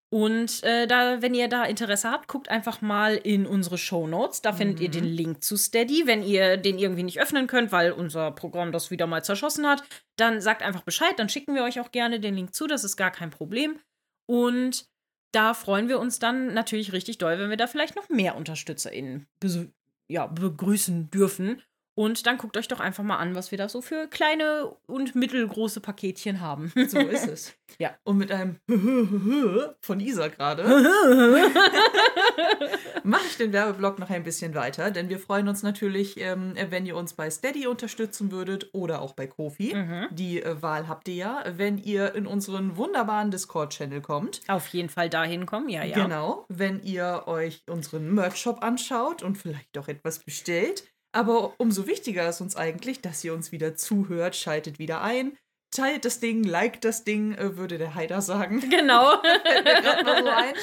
Und 0.08 0.62
äh, 0.62 0.86
da, 0.86 1.20
wenn 1.20 1.34
ihr 1.34 1.48
da 1.48 1.64
Interesse 1.64 2.10
habt, 2.10 2.28
guckt 2.28 2.48
einfach 2.48 2.80
mal 2.80 3.16
in 3.16 3.44
unsere 3.44 3.76
Show 3.76 4.06
Notes. 4.06 4.40
Da 4.40 4.52
findet 4.52 4.78
ihr 4.80 4.88
Mhm. 4.88 4.92
den 4.92 5.04
Link 5.04 5.42
zu 5.42 5.56
Steady. 5.56 6.06
Wenn 6.06 6.22
ihr 6.22 6.56
den 6.56 6.78
irgendwie 6.78 7.02
nicht 7.02 7.20
öffnen 7.20 7.48
könnt, 7.48 7.72
weil 7.72 7.90
unser 7.90 8.30
Programm 8.30 8.70
das 8.70 8.90
wieder 8.92 9.06
mal 9.08 9.24
zerschossen 9.24 9.66
hat, 9.66 9.82
dann 10.16 10.40
sagt 10.40 10.62
einfach 10.62 10.82
Bescheid. 10.82 11.14
Dann 11.18 11.28
schicken 11.28 11.54
wir 11.56 11.64
euch 11.64 11.80
auch 11.80 11.90
gerne 11.90 12.20
den 12.20 12.34
Link 12.36 12.54
zu. 12.54 12.66
Das 12.68 12.84
ist 12.84 12.96
gar 12.96 13.10
kein 13.10 13.30
Problem. 13.30 13.80
Und 14.26 14.86
da 15.32 15.54
freuen 15.54 15.88
wir 15.88 15.98
uns 15.98 16.18
dann 16.18 16.54
natürlich 16.54 16.92
richtig 16.92 17.18
doll, 17.18 17.38
wenn 17.38 17.50
wir 17.50 17.56
da 17.56 17.66
vielleicht 17.66 17.96
noch 17.96 18.08
mehr 18.08 18.36
UnterstützerInnen 18.36 19.26
ja, 20.08 20.26
begrüßen 20.26 21.10
dürfen. 21.10 21.62
Und 21.96 22.26
dann 22.26 22.36
guckt 22.36 22.58
euch 22.58 22.68
doch 22.68 22.78
einfach 22.78 23.02
mal 23.02 23.16
an, 23.16 23.34
was 23.34 23.50
wir 23.50 23.56
da 23.56 23.70
so 23.70 23.80
für 23.80 24.06
kleine 24.06 24.70
und 24.86 25.14
mittelgroße 25.14 25.80
Paketchen 25.80 26.40
haben. 26.40 26.72
So 26.86 26.98
ist 27.00 27.26
es. 27.26 27.52
Ja. 27.78 27.90
Und 28.04 28.18
mit 28.18 28.30
einem 28.30 28.56
von 29.80 29.98
Isa 29.98 30.28
gerade 30.28 30.62
mache 33.02 33.26
ich 33.26 33.36
den 33.36 33.52
Werbeblock 33.52 33.98
noch 33.98 34.08
ein 34.08 34.22
bisschen 34.22 34.54
weiter, 34.54 34.92
denn 34.92 35.08
wir 35.08 35.18
freuen 35.18 35.48
uns 35.48 35.64
natürlich, 35.64 36.18
ähm, 36.20 36.54
wenn 36.70 36.86
ihr 36.86 36.96
uns 36.96 37.14
bei 37.14 37.28
Steady 37.28 37.66
unterstützen 37.66 38.30
würdet 38.30 38.70
oder 38.72 39.02
auch 39.02 39.14
bei 39.14 39.26
Kofi. 39.26 39.74
Mhm. 39.74 40.06
Die 40.12 40.42
äh, 40.42 40.62
Wahl 40.62 40.86
habt 40.86 41.08
ihr 41.08 41.14
ja, 41.16 41.44
wenn 41.56 41.76
ihr 41.76 42.14
in 42.14 42.26
unseren 42.26 42.76
wunderbaren 42.76 43.32
Discord-Channel 43.32 44.00
kommt. 44.00 44.42
Auf 44.46 44.68
jeden 44.68 44.88
Fall 44.88 45.10
dahin 45.10 45.44
kommen, 45.44 45.68
ja, 45.68 45.82
ja. 45.82 46.04
Genau, 46.04 46.46
wenn 46.48 46.82
ihr 46.84 47.24
euch 47.26 47.64
unseren 47.68 48.14
Merch-Shop 48.14 48.62
anschaut 48.62 49.24
und 49.24 49.36
vielleicht 49.36 49.76
auch 49.76 49.88
etwas 49.88 50.20
bestellt. 50.20 50.84
Aber 51.16 51.54
umso 51.58 51.86
wichtiger 51.86 52.28
ist 52.28 52.42
uns 52.42 52.56
eigentlich, 52.56 53.00
dass 53.00 53.24
ihr 53.24 53.32
uns 53.32 53.50
wieder 53.52 53.74
zuhört, 53.74 54.36
schaltet 54.36 54.78
wieder 54.78 55.00
ein, 55.00 55.36
teilt 55.70 56.04
das 56.04 56.20
Ding, 56.20 56.44
liked 56.44 56.84
das 56.84 57.04
Ding, 57.04 57.32
äh, 57.34 57.56
würde 57.56 57.78
der 57.78 57.94
Heider 57.94 58.20
sagen. 58.20 58.60
Genau. 58.70 59.14
So. 60.04 60.54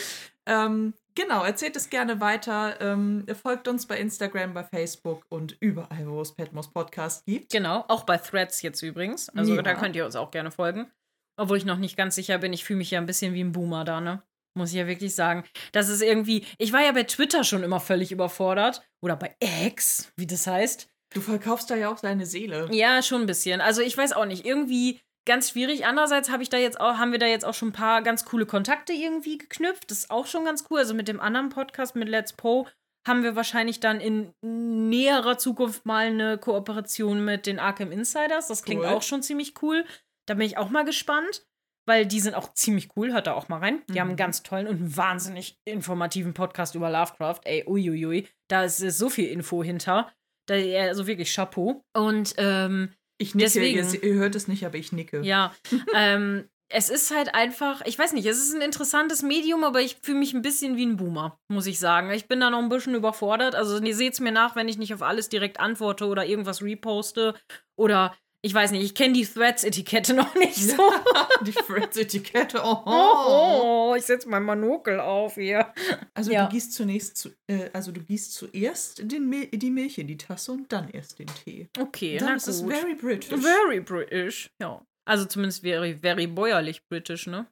Ähm, 0.46 0.94
genau, 1.16 1.44
erzählt 1.44 1.76
es 1.78 1.90
gerne 1.90 2.20
weiter. 2.20 2.80
Ähm, 2.82 3.26
folgt 3.42 3.68
uns 3.70 3.86
bei 3.86 3.98
Instagram, 3.98 4.54
bei 4.54 4.64
Facebook 4.66 5.26
und 5.30 5.56
überall, 5.62 6.06
wo 6.08 6.20
es 6.22 6.34
Petmos 6.34 6.70
Podcast 6.70 7.26
gibt. 7.26 7.50
genau, 7.52 7.86
auch 7.88 8.04
bei 8.04 8.18
Threads 8.18 8.62
jetzt 8.62 8.82
übrigens. 8.82 9.30
Also 9.30 9.56
Ja. 9.56 9.62
da 9.62 9.74
könnt 9.74 9.96
ihr 9.96 10.06
uns 10.06 10.16
auch 10.18 10.32
gerne 10.32 10.52
folgen. 10.52 10.92
Obwohl 11.38 11.58
ich 11.58 11.66
noch 11.66 11.78
nicht 11.78 11.96
ganz 11.98 12.16
sicher 12.16 12.38
bin, 12.40 12.52
ich 12.54 12.66
fühle 12.66 12.78
mich 12.80 12.92
ja 12.92 13.00
ein 13.00 13.06
bisschen 13.06 13.34
wie 13.34 13.42
ein 13.44 13.54
Boomer 13.54 13.86
da, 13.86 14.02
ne? 14.02 14.22
Muss 14.56 14.70
ich 14.70 14.76
ja 14.76 14.88
wirklich 14.88 15.16
sagen. 15.16 15.44
Das 15.72 15.90
ist 15.90 16.02
irgendwie. 16.02 16.46
Ich 16.58 16.74
war 16.74 16.82
ja 16.84 16.92
bei 16.92 17.04
Twitter 17.04 17.44
schon 17.44 17.64
immer 17.64 17.80
völlig 17.80 18.12
überfordert. 18.12 18.82
Oder 19.02 19.16
bei 19.16 19.36
X, 19.66 20.12
wie 20.16 20.28
das 20.28 20.46
heißt. 20.48 20.88
Du 21.14 21.22
verkaufst 21.22 21.70
da 21.70 21.76
ja 21.76 21.90
auch 21.92 22.00
deine 22.00 22.26
Seele. 22.26 22.70
Ja, 22.72 23.02
schon 23.02 23.22
ein 23.22 23.28
bisschen. 23.28 23.62
Also 23.62 23.82
ich 23.82 23.98
weiß 23.98 24.14
auch 24.14 24.26
nicht. 24.26 24.46
Irgendwie 24.46 25.00
ganz 25.26 25.52
schwierig. 25.52 25.86
Andererseits 25.86 26.30
habe 26.30 26.44
ich 26.44 26.50
da 26.50 26.58
jetzt 26.58 26.80
auch, 26.80 26.98
haben 26.98 27.12
wir 27.12 27.20
da 27.20 27.26
jetzt 27.28 27.46
auch 27.46 27.54
schon 27.54 27.70
ein 27.70 27.74
paar 27.74 28.02
ganz 28.02 28.26
coole 28.26 28.46
Kontakte 28.46 28.94
irgendwie 28.94 29.38
geknüpft. 29.38 29.90
Das 29.90 30.00
ist 30.00 30.12
auch 30.12 30.28
schon 30.28 30.46
ganz 30.46 30.66
cool. 30.70 30.80
Also 30.80 30.94
mit 30.94 31.08
dem 31.08 31.20
anderen 31.20 31.50
Podcast, 31.50 31.96
mit 31.96 32.10
Let's 32.10 32.34
Po, 32.34 32.68
haben 33.08 33.24
wir 33.24 33.36
wahrscheinlich 33.36 33.80
dann 33.80 34.00
in 34.00 34.34
näherer 34.42 35.38
Zukunft 35.38 35.86
mal 35.86 36.08
eine 36.08 36.38
Kooperation 36.38 37.24
mit 37.26 37.46
den 37.48 37.60
Arkham 37.60 37.92
Insiders. 37.92 38.48
Das 38.48 38.64
klingt 38.64 38.82
Cool. 38.82 38.88
auch 38.90 39.02
schon 39.02 39.22
ziemlich 39.24 39.62
cool. 39.62 39.86
Da 40.26 40.36
bin 40.36 40.46
ich 40.46 40.58
auch 40.58 40.70
mal 40.70 40.86
gespannt. 40.86 41.46
Weil 41.86 42.06
die 42.06 42.20
sind 42.22 42.34
auch 42.36 42.54
ziemlich 42.54 42.90
cool, 42.96 43.12
hört 43.12 43.28
da 43.28 43.34
auch 43.34 43.50
mal 43.50 43.60
rein. 43.60 43.82
Die 43.90 44.00
haben 44.00 44.08
einen 44.08 44.16
Mhm. 44.16 44.18
ganz 44.18 44.44
tollen 44.44 44.68
und 44.68 44.96
wahnsinnig 44.96 45.58
informativen 45.66 46.34
Podcast 46.34 46.76
über 46.76 46.90
Lovecraft. 46.90 47.42
Ey, 47.44 47.66
uiuiui. 47.68 48.28
Da 48.50 48.64
ist, 48.64 48.80
ist 48.80 48.98
so 48.98 49.10
viel 49.10 49.28
Info 49.28 49.64
hinter. 49.64 50.12
Da, 50.48 50.56
also 50.56 51.08
wirklich 51.08 51.34
Chapeau. 51.34 51.84
Und 51.94 52.34
ähm, 52.38 52.94
Ich 53.18 53.36
nicke, 53.36 53.46
Deswegen. 53.46 53.94
Ihr, 53.94 54.04
ihr 54.04 54.14
hört 54.16 54.36
es 54.36 54.48
nicht, 54.48 54.66
aber 54.66 54.76
ich 54.78 54.92
nicke. 54.92 55.22
ja, 55.22 55.54
ähm, 55.94 56.48
es 56.76 56.90
ist 56.90 57.16
halt 57.16 57.36
einfach, 57.36 57.82
ich 57.86 58.00
weiß 58.00 58.14
nicht, 58.14 58.26
es 58.26 58.40
ist 58.40 58.56
ein 58.56 58.62
interessantes 58.62 59.22
Medium, 59.22 59.64
aber 59.64 59.82
ich 59.82 59.98
fühle 60.02 60.18
mich 60.18 60.34
ein 60.34 60.42
bisschen 60.42 60.76
wie 60.76 60.86
ein 60.88 60.98
Boomer, 60.98 61.38
muss 61.48 61.68
ich 61.68 61.78
sagen. 61.78 62.10
Ich 62.12 62.28
bin 62.28 62.40
da 62.40 62.50
noch 62.50 62.58
ein 62.60 62.70
bisschen 62.70 62.96
überfordert. 62.96 63.54
Also 63.54 63.80
ihr 63.80 63.96
seht 63.96 64.14
es 64.14 64.20
mir 64.20 64.32
nach, 64.32 64.56
wenn 64.56 64.68
ich 64.68 64.80
nicht 64.80 64.94
auf 64.94 65.04
alles 65.04 65.30
direkt 65.30 65.60
antworte 65.60 66.08
oder 66.08 66.26
irgendwas 66.26 66.64
reposte 66.64 67.36
oder 67.78 68.16
ich 68.46 68.54
weiß 68.54 68.72
nicht, 68.72 68.84
ich 68.84 68.94
kenne 68.94 69.14
die 69.14 69.26
Threads-Etikette 69.26 70.14
noch 70.14 70.36
nicht 70.36 70.58
so. 70.58 70.92
die 71.46 71.54
Threads-Etikette, 71.54 72.62
oh, 72.64 72.84
oh, 72.86 73.62
oh. 73.64 73.96
ich 73.96 74.04
setze 74.04 74.28
mein 74.28 74.44
Manokel 74.44 75.00
auf 75.00 75.36
hier. 75.36 75.74
Also 76.14 76.32
ja. 76.32 76.46
du 76.46 76.52
gießt 76.52 76.74
zunächst, 76.74 77.18
zu, 77.18 77.30
äh, 77.48 77.70
also 77.72 77.92
du 77.92 78.02
gießt 78.02 78.34
zuerst 78.34 79.10
den 79.10 79.30
Mil 79.30 79.48
die 79.48 79.72
Milch 79.72 79.98
in 79.98 80.08
die 80.08 80.18
Tasse 80.18 80.52
und 80.52 80.72
dann 80.74 80.90
erst 80.90 81.20
den 81.20 81.28
Tee. 81.28 81.70
Okay, 81.80 82.18
dann 82.18 82.30
na 82.30 82.36
ist 82.36 82.46
gut. 82.46 82.74
es 82.74 82.80
very 82.80 82.96
British. 82.96 83.42
Very 83.42 83.80
British, 83.80 84.52
ja. 84.62 84.86
Also 85.06 85.26
zumindest 85.26 85.62
very, 85.62 85.96
very 85.96 86.28
bäuerlich 86.28 86.86
British, 86.88 87.28
ne? 87.28 87.48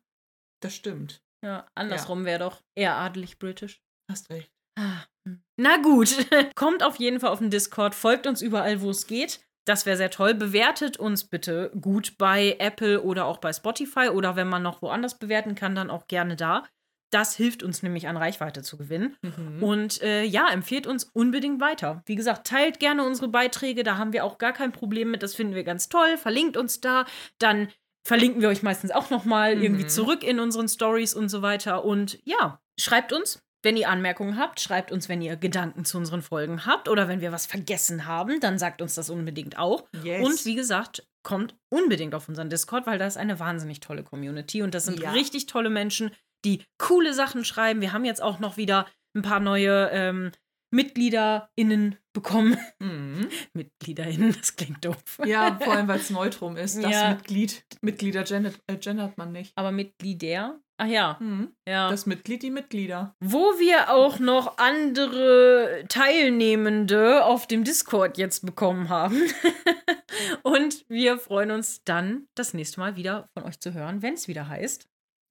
Das 0.61 0.75
stimmt. 0.75 1.21
Ja, 1.43 1.67
andersrum 1.73 2.19
ja. 2.19 2.25
wäre 2.25 2.39
doch 2.39 2.61
eher 2.75 2.95
adelig 2.95 3.39
British. 3.39 3.81
Hast 4.09 4.29
recht. 4.29 4.51
Ah. 4.77 5.05
Hm. 5.27 5.41
Na 5.57 5.77
gut, 5.77 6.15
kommt 6.55 6.83
auf 6.83 6.97
jeden 6.97 7.19
Fall 7.19 7.29
auf 7.29 7.39
den 7.39 7.49
Discord, 7.49 7.95
folgt 7.95 8.27
uns 8.27 8.41
überall, 8.41 8.81
wo 8.81 8.89
es 8.89 9.07
geht. 9.07 9.39
Das 9.65 9.85
wäre 9.85 9.97
sehr 9.97 10.09
toll. 10.09 10.33
Bewertet 10.33 10.97
uns 10.97 11.23
bitte 11.23 11.71
gut 11.79 12.17
bei 12.17 12.55
Apple 12.59 13.01
oder 13.01 13.25
auch 13.25 13.37
bei 13.37 13.53
Spotify 13.53 14.09
oder 14.09 14.35
wenn 14.35 14.49
man 14.49 14.63
noch 14.63 14.81
woanders 14.81 15.19
bewerten 15.19 15.55
kann, 15.55 15.75
dann 15.75 15.89
auch 15.89 16.07
gerne 16.07 16.35
da. 16.35 16.63
Das 17.11 17.35
hilft 17.35 17.61
uns 17.61 17.83
nämlich 17.83 18.07
an 18.07 18.15
Reichweite 18.15 18.63
zu 18.63 18.77
gewinnen. 18.77 19.17
Mhm. 19.21 19.61
Und 19.61 20.01
äh, 20.01 20.23
ja, 20.23 20.49
empfehlt 20.49 20.87
uns 20.87 21.03
unbedingt 21.03 21.59
weiter. 21.59 22.01
Wie 22.05 22.15
gesagt, 22.15 22.47
teilt 22.47 22.79
gerne 22.79 23.03
unsere 23.03 23.27
Beiträge, 23.27 23.83
da 23.83 23.97
haben 23.97 24.13
wir 24.13 24.23
auch 24.23 24.37
gar 24.37 24.53
kein 24.53 24.71
Problem 24.71 25.11
mit. 25.11 25.21
Das 25.21 25.35
finden 25.35 25.53
wir 25.53 25.65
ganz 25.65 25.89
toll. 25.89 26.17
Verlinkt 26.17 26.55
uns 26.55 26.79
da. 26.79 27.05
Dann 27.37 27.67
verlinken 28.03 28.41
wir 28.41 28.49
euch 28.49 28.63
meistens 28.63 28.91
auch 28.91 29.09
noch 29.09 29.25
mal 29.25 29.57
mhm. 29.57 29.63
irgendwie 29.63 29.87
zurück 29.87 30.23
in 30.23 30.39
unseren 30.39 30.69
Stories 30.69 31.13
und 31.13 31.29
so 31.29 31.41
weiter. 31.41 31.83
Und 31.83 32.17
ja, 32.23 32.61
schreibt 32.79 33.11
uns, 33.13 33.43
wenn 33.63 33.77
ihr 33.77 33.89
Anmerkungen 33.89 34.37
habt, 34.37 34.59
schreibt 34.59 34.91
uns, 34.91 35.09
wenn 35.09 35.21
ihr 35.21 35.35
Gedanken 35.35 35.85
zu 35.85 35.97
unseren 35.97 36.21
Folgen 36.21 36.65
habt 36.65 36.89
oder 36.89 37.07
wenn 37.07 37.21
wir 37.21 37.31
was 37.31 37.45
vergessen 37.45 38.05
haben, 38.05 38.39
dann 38.39 38.57
sagt 38.57 38.81
uns 38.81 38.95
das 38.95 39.09
unbedingt 39.09 39.57
auch. 39.57 39.85
Yes. 40.03 40.25
Und 40.25 40.45
wie 40.45 40.55
gesagt, 40.55 41.07
kommt 41.23 41.55
unbedingt 41.69 42.15
auf 42.15 42.27
unseren 42.27 42.49
Discord, 42.49 42.87
weil 42.87 42.97
da 42.97 43.05
ist 43.05 43.17
eine 43.17 43.39
wahnsinnig 43.39 43.79
tolle 43.79 44.03
Community 44.03 44.61
und 44.61 44.73
das 44.73 44.85
sind 44.85 44.99
ja. 44.99 45.11
richtig 45.11 45.45
tolle 45.45 45.69
Menschen, 45.69 46.11
die 46.43 46.63
coole 46.79 47.13
Sachen 47.13 47.45
schreiben. 47.45 47.81
Wir 47.81 47.93
haben 47.93 48.05
jetzt 48.05 48.21
auch 48.21 48.39
noch 48.39 48.57
wieder 48.57 48.87
ein 49.15 49.21
paar 49.21 49.39
neue 49.39 49.89
ähm, 49.91 50.31
MitgliederInnen 50.73 51.97
bekommen. 52.13 52.57
Mhm. 52.79 53.29
MitgliederInnen, 53.53 54.35
das 54.37 54.55
klingt 54.55 54.83
doof. 54.83 55.19
Ja, 55.25 55.59
vor 55.63 55.73
allem, 55.73 55.87
weil 55.87 55.99
es 55.99 56.09
Neutrum 56.09 56.57
ist. 56.57 56.81
Das 56.81 56.91
Ja. 56.91 57.09
Mitglied. 57.11 57.63
Mitglieder 57.81 58.23
gendert, 58.23 58.59
äh, 58.67 58.77
gendert 58.77 59.17
man 59.17 59.31
nicht. 59.31 59.51
Aber 59.55 59.71
Mitglieder? 59.71 60.59
Ach 60.81 60.87
ja. 60.87 61.17
Mhm. 61.19 61.53
Ja. 61.69 61.91
Das 61.91 62.07
Mitglied, 62.07 62.41
die 62.41 62.49
Mitglieder. 62.49 63.15
Wo 63.19 63.37
wir 63.59 63.91
auch 63.91 64.17
noch 64.17 64.57
andere 64.57 65.85
Teilnehmende 65.89 67.23
auf 67.23 67.45
dem 67.45 67.63
Discord 67.63 68.17
jetzt 68.17 68.43
bekommen 68.45 68.89
haben. 68.89 69.21
Und 70.43 70.83
wir 70.89 71.19
freuen 71.19 71.51
uns 71.51 71.83
dann, 71.83 72.27
das 72.35 72.55
nächste 72.55 72.79
Mal 72.79 72.95
wieder 72.95 73.29
von 73.37 73.43
euch 73.47 73.59
zu 73.59 73.73
hören, 73.75 74.01
wenn 74.01 74.15
es 74.15 74.27
wieder 74.27 74.47
heißt. 74.47 74.89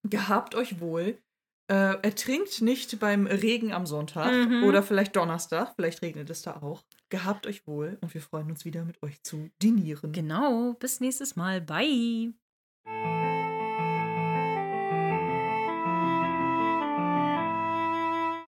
Gehabt 0.09 0.55
euch 0.55 0.81
wohl. 0.81 1.19
Äh, 1.69 1.99
ertrinkt 2.03 2.63
nicht 2.63 3.01
beim 3.01 3.27
Regen 3.27 3.73
am 3.73 3.87
Sonntag 3.87 4.33
Mhm. 4.33 4.65
oder 4.65 4.85
vielleicht 4.85 5.17
Donnerstag. 5.17 5.73
Vielleicht 5.75 6.01
regnet 6.03 6.31
es 6.31 6.43
da 6.43 6.63
auch. 6.63 6.85
Gehabt 7.11 7.47
euch 7.49 7.67
wohl 7.67 7.99
und 8.01 8.15
wir 8.15 8.21
freuen 8.21 8.51
uns 8.51 8.65
wieder 8.65 8.85
mit 8.85 9.03
euch 9.03 9.21
zu 9.25 9.51
dinieren. 9.61 10.13
Genau, 10.13 10.75
bis 10.75 11.01
nächstes 11.01 11.35
Mal. 11.35 11.61
Bye. 11.61 12.35